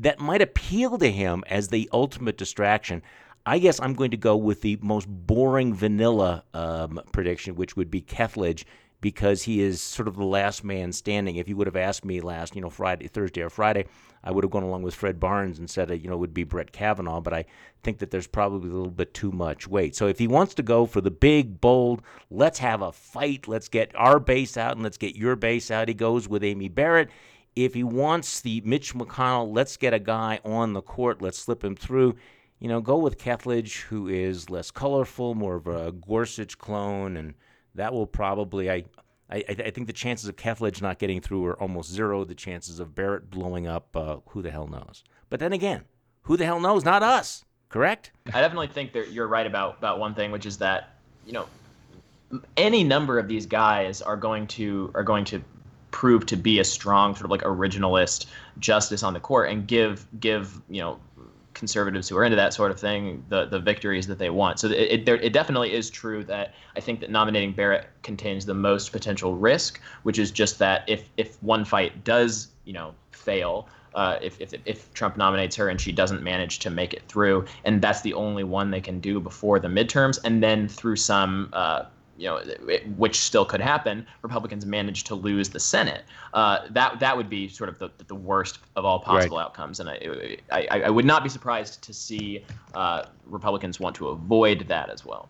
that 0.00 0.18
might 0.18 0.42
appeal 0.42 0.98
to 0.98 1.08
him 1.08 1.44
as 1.48 1.68
the 1.68 1.88
ultimate 1.92 2.36
distraction. 2.36 3.02
I 3.46 3.60
guess 3.60 3.80
I'm 3.80 3.94
going 3.94 4.10
to 4.10 4.16
go 4.16 4.36
with 4.36 4.62
the 4.62 4.78
most 4.82 5.06
boring 5.08 5.74
vanilla 5.74 6.42
um, 6.54 7.00
prediction, 7.12 7.54
which 7.54 7.76
would 7.76 7.90
be 7.90 8.02
Kethledge, 8.02 8.64
because 9.02 9.42
he 9.42 9.60
is 9.60 9.82
sort 9.82 10.08
of 10.08 10.16
the 10.16 10.24
last 10.24 10.64
man 10.64 10.92
standing. 10.92 11.36
If 11.36 11.48
you 11.48 11.56
would 11.56 11.66
have 11.66 11.76
asked 11.76 12.04
me 12.04 12.22
last, 12.22 12.54
you 12.54 12.62
know, 12.62 12.70
Friday, 12.70 13.08
Thursday 13.08 13.42
or 13.42 13.50
Friday, 13.50 13.86
I 14.24 14.30
would 14.30 14.44
have 14.44 14.52
gone 14.52 14.62
along 14.62 14.82
with 14.82 14.94
Fred 14.94 15.18
Barnes 15.18 15.58
and 15.58 15.68
said, 15.68 15.90
you 15.90 16.08
know, 16.08 16.14
it 16.14 16.20
would 16.20 16.32
be 16.32 16.44
Brett 16.44 16.70
Kavanaugh, 16.70 17.20
but 17.20 17.34
I 17.34 17.44
think 17.82 17.98
that 17.98 18.12
there's 18.12 18.28
probably 18.28 18.70
a 18.70 18.72
little 18.72 18.92
bit 18.92 19.12
too 19.12 19.32
much 19.32 19.66
weight. 19.66 19.96
So 19.96 20.06
if 20.06 20.20
he 20.20 20.28
wants 20.28 20.54
to 20.54 20.62
go 20.62 20.86
for 20.86 21.00
the 21.00 21.10
big, 21.10 21.60
bold, 21.60 22.00
let's 22.30 22.60
have 22.60 22.80
a 22.80 22.92
fight, 22.92 23.48
let's 23.48 23.68
get 23.68 23.90
our 23.96 24.20
base 24.20 24.56
out 24.56 24.72
and 24.72 24.84
let's 24.84 24.96
get 24.96 25.16
your 25.16 25.34
base 25.34 25.72
out, 25.72 25.88
he 25.88 25.94
goes 25.94 26.28
with 26.28 26.44
Amy 26.44 26.68
Barrett. 26.68 27.10
If 27.56 27.74
he 27.74 27.82
wants 27.82 28.40
the 28.40 28.62
Mitch 28.64 28.94
McConnell, 28.94 29.52
let's 29.52 29.76
get 29.76 29.92
a 29.92 29.98
guy 29.98 30.38
on 30.44 30.72
the 30.72 30.80
court, 30.80 31.20
let's 31.20 31.38
slip 31.38 31.62
him 31.62 31.74
through. 31.74 32.14
You 32.60 32.68
know, 32.68 32.80
go 32.80 32.98
with 32.98 33.18
Kethledge, 33.18 33.80
who 33.82 34.06
is 34.06 34.48
less 34.48 34.70
colorful, 34.70 35.34
more 35.34 35.56
of 35.56 35.66
a 35.66 35.90
Gorsuch 35.90 36.56
clone, 36.56 37.16
and 37.16 37.34
that 37.74 37.92
will 37.92 38.06
probably 38.06 38.70
I 38.70 38.84
I, 39.30 39.44
I, 39.48 39.70
think 39.70 39.86
the 39.86 39.94
chances 39.94 40.28
of 40.28 40.36
Kethledge 40.36 40.82
not 40.82 40.98
getting 40.98 41.22
through 41.22 41.46
are 41.46 41.58
almost 41.58 41.90
zero. 41.90 42.22
The 42.24 42.34
chances 42.34 42.80
of 42.80 42.94
Barrett 42.94 43.30
blowing 43.30 43.66
up, 43.66 43.96
uh, 43.96 44.18
who 44.28 44.42
the 44.42 44.50
hell 44.50 44.66
knows? 44.66 45.02
But 45.30 45.40
then 45.40 45.54
again, 45.54 45.84
who 46.22 46.36
the 46.36 46.44
hell 46.44 46.60
knows? 46.60 46.84
Not 46.84 47.02
us, 47.02 47.42
correct? 47.70 48.12
I 48.26 48.42
definitely 48.42 48.66
think 48.66 48.92
that 48.92 49.10
you're 49.10 49.28
right 49.28 49.46
about 49.46 49.78
about 49.78 49.98
one 49.98 50.14
thing, 50.14 50.32
which 50.32 50.44
is 50.44 50.58
that 50.58 50.96
you 51.24 51.32
know 51.32 51.46
any 52.56 52.84
number 52.84 53.18
of 53.18 53.28
these 53.28 53.46
guys 53.46 54.02
are 54.02 54.16
going 54.16 54.46
to 54.48 54.90
are 54.94 55.02
going 55.02 55.24
to 55.26 55.42
prove 55.90 56.26
to 56.26 56.36
be 56.36 56.58
a 56.58 56.64
strong 56.64 57.14
sort 57.14 57.26
of 57.26 57.30
like 57.30 57.42
originalist 57.42 58.26
justice 58.58 59.02
on 59.02 59.12
the 59.12 59.20
court 59.20 59.50
and 59.50 59.66
give 59.66 60.06
give 60.20 60.60
you 60.68 60.80
know 60.80 60.98
conservatives 61.54 62.08
who 62.08 62.16
are 62.16 62.24
into 62.24 62.36
that 62.36 62.54
sort 62.54 62.70
of 62.70 62.78
thing 62.78 63.24
the 63.28 63.46
the 63.46 63.58
victories 63.58 64.06
that 64.06 64.18
they 64.18 64.30
want. 64.30 64.58
So 64.58 64.68
it 64.68 64.72
it, 64.72 65.06
there, 65.06 65.16
it 65.16 65.32
definitely 65.32 65.72
is 65.72 65.90
true 65.90 66.24
that 66.24 66.54
I 66.76 66.80
think 66.80 67.00
that 67.00 67.10
nominating 67.10 67.52
Barrett 67.52 67.88
contains 68.02 68.46
the 68.46 68.54
most 68.54 68.92
potential 68.92 69.36
risk, 69.36 69.80
which 70.02 70.18
is 70.18 70.30
just 70.30 70.58
that 70.58 70.84
if 70.88 71.08
if 71.16 71.42
one 71.42 71.64
fight 71.64 72.04
does 72.04 72.48
you 72.64 72.72
know 72.72 72.94
fail. 73.10 73.68
Uh, 73.94 74.18
if, 74.22 74.40
if, 74.40 74.54
if 74.64 74.90
Trump 74.94 75.18
nominates 75.18 75.54
her 75.54 75.68
and 75.68 75.78
she 75.78 75.92
doesn't 75.92 76.22
manage 76.22 76.60
to 76.60 76.70
make 76.70 76.94
it 76.94 77.02
through, 77.08 77.44
and 77.66 77.82
that's 77.82 78.00
the 78.00 78.14
only 78.14 78.42
one 78.42 78.70
they 78.70 78.80
can 78.80 79.00
do 79.00 79.20
before 79.20 79.60
the 79.60 79.68
midterms, 79.68 80.18
and 80.24 80.42
then 80.42 80.66
through 80.66 80.96
some 80.96 81.50
uh, 81.52 81.82
you 82.22 82.28
know, 82.28 82.40
which 82.96 83.18
still 83.18 83.44
could 83.44 83.60
happen, 83.60 84.06
Republicans 84.22 84.64
manage 84.64 85.02
to 85.04 85.16
lose 85.16 85.48
the 85.48 85.58
Senate. 85.58 86.04
Uh, 86.32 86.60
that 86.70 87.00
that 87.00 87.16
would 87.16 87.28
be 87.28 87.48
sort 87.48 87.68
of 87.68 87.80
the, 87.80 87.90
the 88.06 88.14
worst 88.14 88.60
of 88.76 88.84
all 88.84 89.00
possible 89.00 89.38
right. 89.38 89.44
outcomes, 89.44 89.80
and 89.80 89.90
I, 89.90 90.36
I, 90.52 90.82
I 90.82 90.90
would 90.90 91.04
not 91.04 91.24
be 91.24 91.28
surprised 91.28 91.82
to 91.82 91.92
see 91.92 92.44
uh, 92.74 93.06
Republicans 93.26 93.80
want 93.80 93.96
to 93.96 94.08
avoid 94.08 94.68
that 94.68 94.88
as 94.88 95.04
well. 95.04 95.28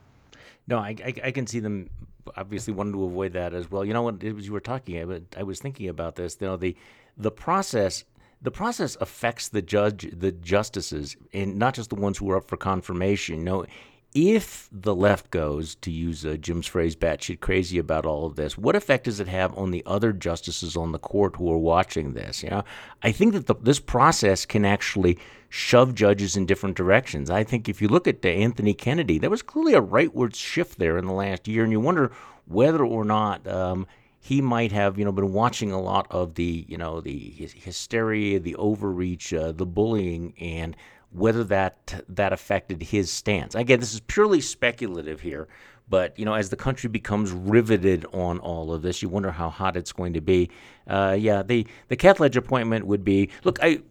No, 0.69 0.79
I, 0.79 0.95
I, 1.03 1.15
I 1.25 1.31
can 1.31 1.47
see 1.47 1.61
them 1.61 1.89
obviously 2.37 2.75
wanting 2.75 2.93
to 2.93 3.05
avoid 3.05 3.33
that 3.33 3.55
as 3.55 3.71
well. 3.71 3.87
You 3.87 3.95
know 3.95 4.03
what? 4.03 4.23
It 4.23 4.37
you 4.37 4.53
were 4.53 4.61
talking 4.61 5.01
about. 5.01 5.23
I 5.35 5.45
was 5.45 5.61
thinking 5.61 5.89
about 5.89 6.17
this. 6.17 6.37
You 6.41 6.49
know 6.49 6.59
the 6.59 6.77
the 7.17 7.31
process. 7.31 8.05
The 8.43 8.51
process 8.51 8.97
affects 9.01 9.51
the 9.51 9.63
judge, 9.63 10.11
the 10.13 10.33
justices, 10.33 11.17
and 11.33 11.61
not 11.61 11.75
just 11.75 11.91
the 11.91 11.95
ones 11.95 12.19
who 12.19 12.29
are 12.33 12.39
up 12.39 12.49
for 12.49 12.57
confirmation. 12.57 13.39
You 13.39 13.45
know, 13.45 13.67
if 14.15 14.69
the 14.71 14.95
left 14.95 15.31
goes, 15.31 15.75
to 15.77 15.91
use 15.91 16.27
uh, 16.27 16.37
Jim's 16.37 16.67
phrase, 16.67 16.95
batshit 16.95 17.41
crazy 17.41 17.79
about 17.79 18.05
all 18.05 18.27
of 18.27 18.37
this, 18.37 18.59
what 18.59 18.77
effect 18.77 19.05
does 19.05 19.21
it 19.21 19.29
have 19.29 19.57
on 19.57 19.71
the 19.71 19.83
other 19.87 20.13
justices 20.13 20.77
on 20.77 20.93
the 20.93 20.99
court 20.99 21.37
who 21.37 21.51
are 21.51 21.59
watching 21.59 22.13
this? 22.13 22.43
You 22.43 22.51
know, 22.51 22.65
I 23.03 23.13
think 23.13 23.33
that 23.33 23.47
the, 23.47 23.55
this 23.55 23.81
process 23.81 24.45
can 24.45 24.65
actually 24.65 25.19
shove 25.49 25.95
judges 25.95 26.37
in 26.37 26.47
different 26.47 26.77
directions. 26.77 27.31
I 27.31 27.45
think 27.45 27.69
if 27.69 27.81
you 27.81 27.89
look 27.89 28.07
at 28.07 28.25
uh, 28.25 28.29
Anthony 28.29 28.75
Kennedy, 28.75 29.19
there 29.19 29.31
was 29.31 29.43
clearly 29.43 29.75
a 29.75 29.83
rightward 29.83 30.35
shift 30.35 30.79
there 30.79 30.99
in 30.99 31.07
the 31.07 31.13
last 31.13 31.49
year, 31.49 31.63
and 31.63 31.73
you 31.73 31.81
wonder 31.81 32.13
whether 32.47 32.85
or 32.85 33.05
not. 33.05 33.47
Um, 33.47 33.87
he 34.25 34.41
might 34.41 34.71
have, 34.71 35.01
you 35.01 35.05
know, 35.05 35.11
been 35.11 35.33
watching 35.33 35.73
a 35.73 35.81
lot 35.81 36.07
of 36.09 36.37
the, 36.37 36.65
you 36.69 36.79
know, 36.79 37.01
the 37.01 37.51
hysteria, 37.57 38.39
the 38.39 38.55
overreach, 38.55 39.35
uh, 39.35 39.51
the 39.51 39.67
bullying, 39.67 40.33
and 40.39 40.77
whether 41.13 41.45
that 41.45 42.05
that 42.09 42.33
affected 42.33 42.83
his 42.83 43.11
stance. 43.11 43.55
Again, 43.55 43.81
this 43.81 43.95
is 43.95 44.01
purely 44.01 44.41
speculative 44.41 45.21
here, 45.21 45.49
but 45.89 46.19
you 46.19 46.25
know, 46.25 46.35
as 46.35 46.51
the 46.51 46.57
country 46.57 46.89
becomes 46.89 47.33
riveted 47.33 48.07
on 48.13 48.39
all 48.39 48.73
of 48.73 48.83
this, 48.83 49.03
you 49.03 49.09
wonder 49.09 49.31
how 49.31 49.51
hot 49.51 49.77
it's 49.77 49.93
going 49.93 50.15
to 50.15 50.21
be. 50.21 50.51
Uh, 50.87 51.17
yeah, 51.19 51.43
the 51.43 51.67
the 51.89 51.97
Kethledge 51.97 52.37
appointment 52.37 52.87
would 52.87 53.05
be 53.05 53.29
look, 53.45 53.59
I 53.63 53.83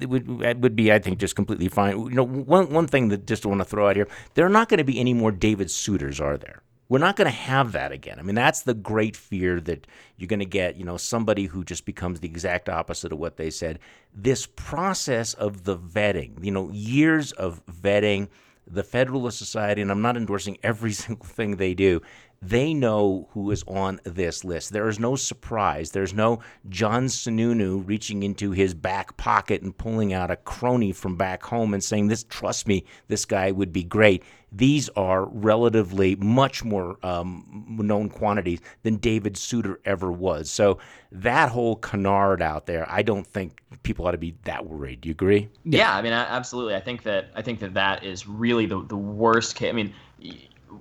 it 0.00 0.08
would 0.08 0.42
it 0.42 0.58
would 0.58 0.74
be 0.74 0.92
I 0.92 0.98
think 0.98 1.18
just 1.18 1.36
completely 1.36 1.68
fine. 1.68 1.98
You 1.98 2.10
know, 2.10 2.26
one 2.26 2.70
one 2.70 2.86
thing 2.86 3.08
that 3.08 3.26
just 3.26 3.46
want 3.46 3.60
to 3.60 3.64
throw 3.64 3.88
out 3.88 3.96
here, 3.96 4.08
there 4.34 4.44
are 4.44 4.50
not 4.50 4.68
going 4.68 4.78
to 4.78 4.84
be 4.84 4.98
any 4.98 5.14
more 5.14 5.30
David 5.30 5.68
Souters, 5.68 6.20
are 6.20 6.36
there? 6.36 6.62
We're 6.88 6.98
not 6.98 7.16
going 7.16 7.26
to 7.26 7.36
have 7.36 7.72
that 7.72 7.92
again. 7.92 8.18
I 8.18 8.22
mean, 8.22 8.34
that's 8.34 8.62
the 8.62 8.74
great 8.74 9.16
fear 9.16 9.60
that 9.62 9.86
you're 10.16 10.28
going 10.28 10.40
to 10.40 10.46
get, 10.46 10.76
you 10.76 10.84
know, 10.84 10.96
somebody 10.96 11.46
who 11.46 11.64
just 11.64 11.86
becomes 11.86 12.20
the 12.20 12.28
exact 12.28 12.68
opposite 12.68 13.12
of 13.12 13.18
what 13.18 13.36
they 13.36 13.50
said. 13.50 13.78
This 14.14 14.46
process 14.46 15.34
of 15.34 15.64
the 15.64 15.78
vetting, 15.78 16.44
you 16.44 16.50
know, 16.50 16.70
years 16.70 17.32
of 17.32 17.64
vetting, 17.66 18.28
the 18.66 18.84
Federalist 18.84 19.38
Society, 19.38 19.82
and 19.82 19.90
I'm 19.90 20.02
not 20.02 20.16
endorsing 20.16 20.58
every 20.62 20.92
single 21.04 21.26
thing 21.26 21.56
they 21.56 21.74
do, 21.74 22.02
they 22.42 22.74
know 22.74 23.28
who 23.32 23.50
is 23.50 23.64
on 23.66 24.00
this 24.04 24.44
list. 24.44 24.72
There 24.72 24.88
is 24.88 24.98
no 24.98 25.16
surprise. 25.16 25.90
There's 25.90 26.12
no 26.12 26.40
John 26.68 27.06
Sununu 27.06 27.86
reaching 27.86 28.22
into 28.22 28.50
his 28.50 28.74
back 28.74 29.16
pocket 29.16 29.62
and 29.62 29.76
pulling 29.76 30.12
out 30.12 30.30
a 30.30 30.36
crony 30.36 30.92
from 30.92 31.16
back 31.16 31.42
home 31.42 31.72
and 31.72 31.82
saying, 31.82 32.08
"This, 32.08 32.24
trust 32.24 32.68
me, 32.68 32.84
this 33.08 33.24
guy 33.24 33.50
would 33.50 33.72
be 33.72 33.84
great." 33.84 34.22
These 34.52 34.88
are 34.90 35.24
relatively 35.24 36.14
much 36.16 36.64
more 36.64 36.96
um, 37.02 37.64
known 37.78 38.08
quantities 38.08 38.60
than 38.84 38.96
David 38.96 39.36
Souter 39.36 39.80
ever 39.84 40.12
was. 40.12 40.48
So 40.48 40.78
that 41.10 41.48
whole 41.48 41.74
canard 41.76 42.40
out 42.40 42.66
there, 42.66 42.86
I 42.88 43.02
don't 43.02 43.26
think 43.26 43.60
people 43.82 44.06
ought 44.06 44.12
to 44.12 44.18
be 44.18 44.36
that 44.44 44.66
worried. 44.66 45.00
Do 45.00 45.08
you 45.08 45.12
agree? 45.12 45.48
Yeah, 45.64 45.78
yeah 45.78 45.96
I 45.96 46.02
mean, 46.02 46.12
absolutely. 46.12 46.76
I 46.76 46.80
think 46.80 47.02
that 47.04 47.30
I 47.34 47.42
think 47.42 47.58
that 47.60 47.74
that 47.74 48.04
is 48.04 48.28
really 48.28 48.66
the 48.66 48.84
the 48.84 48.96
worst 48.96 49.56
case. 49.56 49.70
I 49.70 49.72
mean 49.72 49.94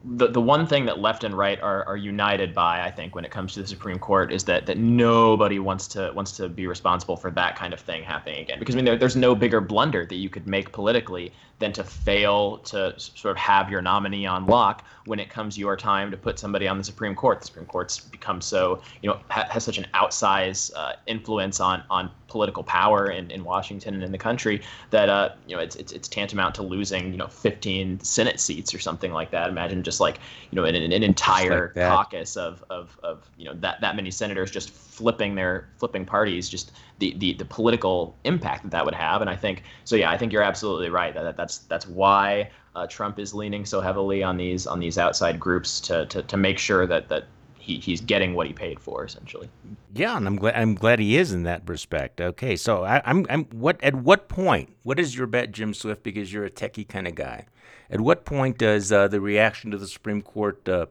the 0.04 0.28
the 0.28 0.42
one 0.42 0.68
thing 0.68 0.86
that 0.86 1.00
left 1.00 1.24
and 1.24 1.38
right 1.38 1.60
are, 1.62 1.84
are 1.86 1.98
united 1.98 2.54
by, 2.54 2.82
I 2.82 2.92
think, 2.92 3.16
when 3.16 3.26
it 3.26 3.32
comes 3.32 3.54
to 3.54 3.62
the 3.62 3.68
Supreme 3.68 4.00
Court, 4.00 4.32
is 4.32 4.44
that 4.46 4.66
that 4.66 4.78
nobody 4.78 5.60
wants 5.60 5.88
to 5.90 6.12
wants 6.14 6.32
to 6.34 6.50
be 6.50 6.68
responsible 6.68 7.18
for 7.18 7.32
that 7.32 7.56
kind 7.56 7.74
of 7.74 7.80
thing 7.80 8.04
happening 8.04 8.40
again. 8.42 8.60
Because 8.60 8.76
I 8.76 8.78
mean, 8.78 8.86
there, 8.86 8.98
there's 8.98 9.16
no 9.16 9.36
bigger 9.36 9.62
blunder 9.62 10.06
that 10.06 10.16
you 10.16 10.30
could 10.30 10.48
make 10.48 10.72
politically 10.72 11.34
than 11.60 11.72
to 11.72 11.84
fail 11.84 12.58
to 12.58 12.94
sort 13.00 13.32
of 13.32 13.38
have 13.38 13.70
your 13.70 13.82
nominee 13.82 14.26
on 14.26 14.46
lock 14.48 14.84
when 15.06 15.20
it 15.20 15.30
comes 15.30 15.58
your 15.58 15.78
time 15.78 16.12
to 16.12 16.18
put 16.18 16.38
somebody 16.40 16.68
on 16.68 16.78
the 16.78 16.84
Supreme 16.84 17.16
Court. 17.16 17.40
The 17.40 17.48
Supreme 17.48 17.66
Court's 17.66 18.00
become 18.00 18.42
so, 18.42 18.82
you 19.02 19.10
know, 19.10 19.20
ha- 19.30 19.48
has 19.50 19.64
such 19.64 19.78
an 19.78 19.86
outsized 19.94 20.72
uh, 20.76 20.94
influence 21.08 21.60
on 21.60 21.84
on 21.90 22.10
political 22.28 22.64
power 22.64 23.12
in, 23.12 23.30
in 23.30 23.44
Washington 23.44 23.94
and 23.94 24.04
in 24.04 24.12
the 24.12 24.18
country 24.18 24.60
that 24.90 25.08
uh, 25.08 25.30
you 25.48 25.56
know 25.56 25.62
it's, 25.62 25.76
it's 25.76 25.92
it's 25.92 26.08
tantamount 26.08 26.56
to 26.56 26.64
losing 26.64 27.12
you 27.12 27.18
know 27.18 27.28
15 27.28 28.00
Senate 28.00 28.40
seats 28.40 28.74
or 28.74 28.80
something 28.80 29.14
like 29.14 29.30
that. 29.32 29.50
Imagine 29.50 29.83
just 29.84 30.00
like 30.00 30.20
you 30.52 30.56
know 30.56 30.64
an, 30.64 30.76
an 30.76 31.04
entire 31.04 31.72
like 31.76 31.88
caucus 31.88 32.36
of, 32.36 32.64
of 32.70 32.98
of 33.04 33.30
you 33.38 33.46
know 33.46 33.54
that 33.56 33.82
that 33.82 33.96
many 33.96 34.12
senators 34.12 34.52
just 34.52 34.70
flipping 34.70 35.36
their 35.36 35.70
flipping 35.78 36.06
parties, 36.06 36.50
just 36.50 36.72
the 37.00 37.16
the, 37.18 37.34
the 37.34 37.46
political 37.46 38.16
impact 38.24 38.64
that 38.64 38.72
that 38.72 38.86
would 38.86 38.96
have. 38.96 39.22
And 39.22 39.30
I 39.30 39.36
think 39.36 39.64
so. 39.84 39.96
Yeah, 39.96 40.12
I 40.12 40.18
think 40.18 40.32
you're 40.32 40.44
absolutely 40.44 40.90
right. 40.90 41.14
That, 41.14 41.24
that 41.24 41.38
that's 41.38 41.60
that's 41.60 41.88
why 41.88 42.50
uh, 42.76 42.88
Trump 42.88 43.20
is 43.20 43.34
leaning 43.34 43.66
so 43.66 43.82
heavily 43.82 44.24
on 44.24 44.38
these 44.38 44.68
on 44.68 44.80
these 44.80 44.98
outside 44.98 45.40
groups 45.40 45.80
to 45.82 46.06
to, 46.08 46.22
to 46.24 46.38
make 46.38 46.60
sure 46.60 46.86
that 46.88 47.10
that 47.10 47.28
he, 47.64 47.80
he's 47.80 48.02
getting 48.02 48.34
what 48.34 48.46
he 48.46 48.52
paid 48.52 48.80
for 48.80 49.06
essentially. 49.06 49.50
Yeah, 49.94 50.18
and 50.18 50.28
I'm 50.28 50.36
glad 50.36 50.56
I'm 50.56 50.76
glad 50.76 51.00
he 51.00 51.18
is 51.18 51.32
in 51.32 51.44
that 51.44 51.62
respect. 51.68 52.20
Okay, 52.20 52.58
so 52.58 52.84
I, 52.84 52.98
am 52.98 53.04
I'm, 53.06 53.26
I'm 53.30 53.46
what 53.46 53.82
at 53.82 53.96
what 53.96 54.28
point? 54.28 54.76
What 54.84 55.00
is 55.00 55.16
your 55.16 55.28
bet, 55.28 55.52
Jim 55.52 55.74
Swift? 55.74 56.04
Because 56.04 56.34
you're 56.34 56.44
a 56.44 56.50
techie 56.50 56.88
kind 56.88 57.08
of 57.08 57.16
guy. 57.16 57.46
At 57.90 58.02
what 58.02 58.26
point 58.26 58.58
does 58.58 58.92
uh, 58.92 59.08
the 59.08 59.22
reaction 59.22 59.72
to 59.72 59.78
the 59.78 59.88
Supreme 59.88 60.22
Court 60.22 60.68
uh, 60.68 60.88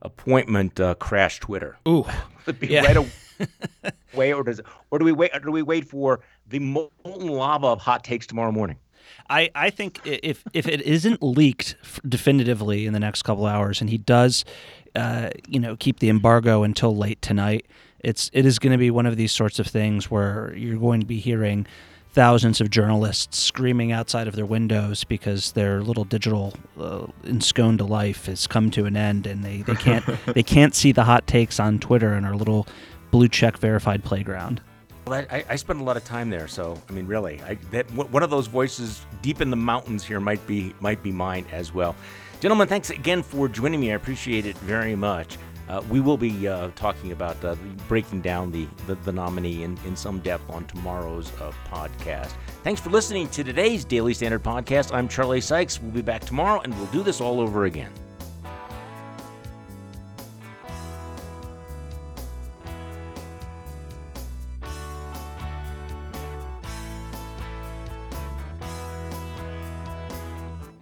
appointment 0.00 0.80
uh, 0.80 0.94
crash 0.94 1.40
Twitter? 1.40 1.76
Ooh, 1.86 2.06
yeah. 2.62 2.80
right 2.80 2.96
away, 4.14 4.32
or 4.32 4.42
does 4.44 4.62
or 4.90 4.98
do 4.98 5.04
we 5.04 5.12
wait? 5.12 5.30
Or 5.34 5.40
do 5.40 5.50
we 5.50 5.62
wait 5.62 5.86
for 5.86 6.20
the 6.48 6.58
molten 6.58 7.28
lava 7.28 7.66
of 7.66 7.80
hot 7.80 8.02
takes 8.02 8.26
tomorrow 8.26 8.52
morning? 8.52 8.78
I, 9.28 9.50
I 9.54 9.70
think 9.70 10.00
if 10.04 10.44
if 10.52 10.68
it 10.68 10.82
isn't 10.82 11.22
leaked 11.22 11.76
definitively 12.08 12.86
in 12.86 12.92
the 12.92 13.00
next 13.00 13.22
couple 13.22 13.46
hours, 13.46 13.80
and 13.80 13.90
he 13.90 13.98
does, 13.98 14.44
uh, 14.94 15.30
you 15.48 15.60
know, 15.60 15.76
keep 15.76 16.00
the 16.00 16.08
embargo 16.08 16.62
until 16.62 16.96
late 16.96 17.22
tonight, 17.22 17.66
it's 18.00 18.30
it 18.32 18.44
is 18.44 18.58
going 18.58 18.72
to 18.72 18.78
be 18.78 18.90
one 18.90 19.06
of 19.06 19.16
these 19.16 19.32
sorts 19.32 19.58
of 19.58 19.66
things 19.66 20.10
where 20.10 20.54
you're 20.56 20.78
going 20.78 21.00
to 21.00 21.06
be 21.06 21.18
hearing 21.18 21.66
thousands 22.14 22.60
of 22.60 22.70
journalists 22.70 23.38
screaming 23.38 23.90
outside 23.90 24.28
of 24.28 24.36
their 24.36 24.46
windows 24.46 25.02
because 25.02 25.50
their 25.52 25.82
little 25.82 26.04
digital 26.04 26.54
uh, 26.78 27.06
ensconed 27.24 27.80
life 27.80 28.26
has 28.26 28.46
come 28.46 28.70
to 28.70 28.84
an 28.84 28.96
end, 28.96 29.26
and 29.26 29.44
they, 29.44 29.62
they 29.62 29.74
can't 29.74 30.04
they 30.34 30.42
can't 30.42 30.74
see 30.74 30.92
the 30.92 31.04
hot 31.04 31.26
takes 31.26 31.58
on 31.58 31.78
Twitter 31.78 32.12
and 32.14 32.24
our 32.24 32.36
little 32.36 32.66
blue 33.10 33.28
check 33.28 33.58
verified 33.58 34.04
playground. 34.04 34.60
Well, 35.06 35.26
I, 35.30 35.44
I 35.50 35.56
spend 35.56 35.80
a 35.80 35.84
lot 35.84 35.96
of 35.96 36.04
time 36.04 36.30
there, 36.30 36.48
so 36.48 36.80
I 36.88 36.92
mean, 36.92 37.06
really, 37.06 37.40
I, 37.42 37.54
that 37.70 37.90
one 37.92 38.22
of 38.22 38.30
those 38.30 38.46
voices 38.46 39.04
deep 39.20 39.40
in 39.40 39.50
the 39.50 39.56
mountains 39.56 40.04
here 40.04 40.20
might 40.20 40.44
be 40.46 40.74
might 40.80 41.02
be 41.02 41.12
mine 41.12 41.44
as 41.52 41.74
well. 41.74 41.94
Gentlemen, 42.40 42.68
thanks 42.68 42.90
again 42.90 43.22
for 43.22 43.48
joining 43.48 43.80
me. 43.80 43.92
I 43.92 43.96
appreciate 43.96 44.46
it 44.46 44.56
very 44.58 44.94
much. 44.96 45.38
Uh, 45.68 45.82
we 45.88 46.00
will 46.00 46.18
be 46.18 46.46
uh, 46.46 46.70
talking 46.76 47.12
about 47.12 47.42
uh, 47.42 47.54
breaking 47.88 48.20
down 48.20 48.52
the, 48.52 48.66
the, 48.86 48.96
the, 48.96 49.12
nominee 49.12 49.62
in, 49.62 49.78
in 49.86 49.96
some 49.96 50.18
depth 50.20 50.48
on 50.50 50.66
tomorrow's 50.66 51.32
uh, 51.40 51.52
podcast. 51.70 52.32
Thanks 52.62 52.82
for 52.82 52.90
listening 52.90 53.28
to 53.28 53.42
today's 53.42 53.82
Daily 53.82 54.12
Standard 54.12 54.42
podcast. 54.42 54.92
I'm 54.92 55.08
Charlie 55.08 55.40
Sykes. 55.40 55.80
We'll 55.80 55.92
be 55.92 56.02
back 56.02 56.22
tomorrow, 56.22 56.60
and 56.60 56.76
we'll 56.76 56.86
do 56.86 57.02
this 57.02 57.20
all 57.20 57.40
over 57.40 57.64
again. 57.64 57.90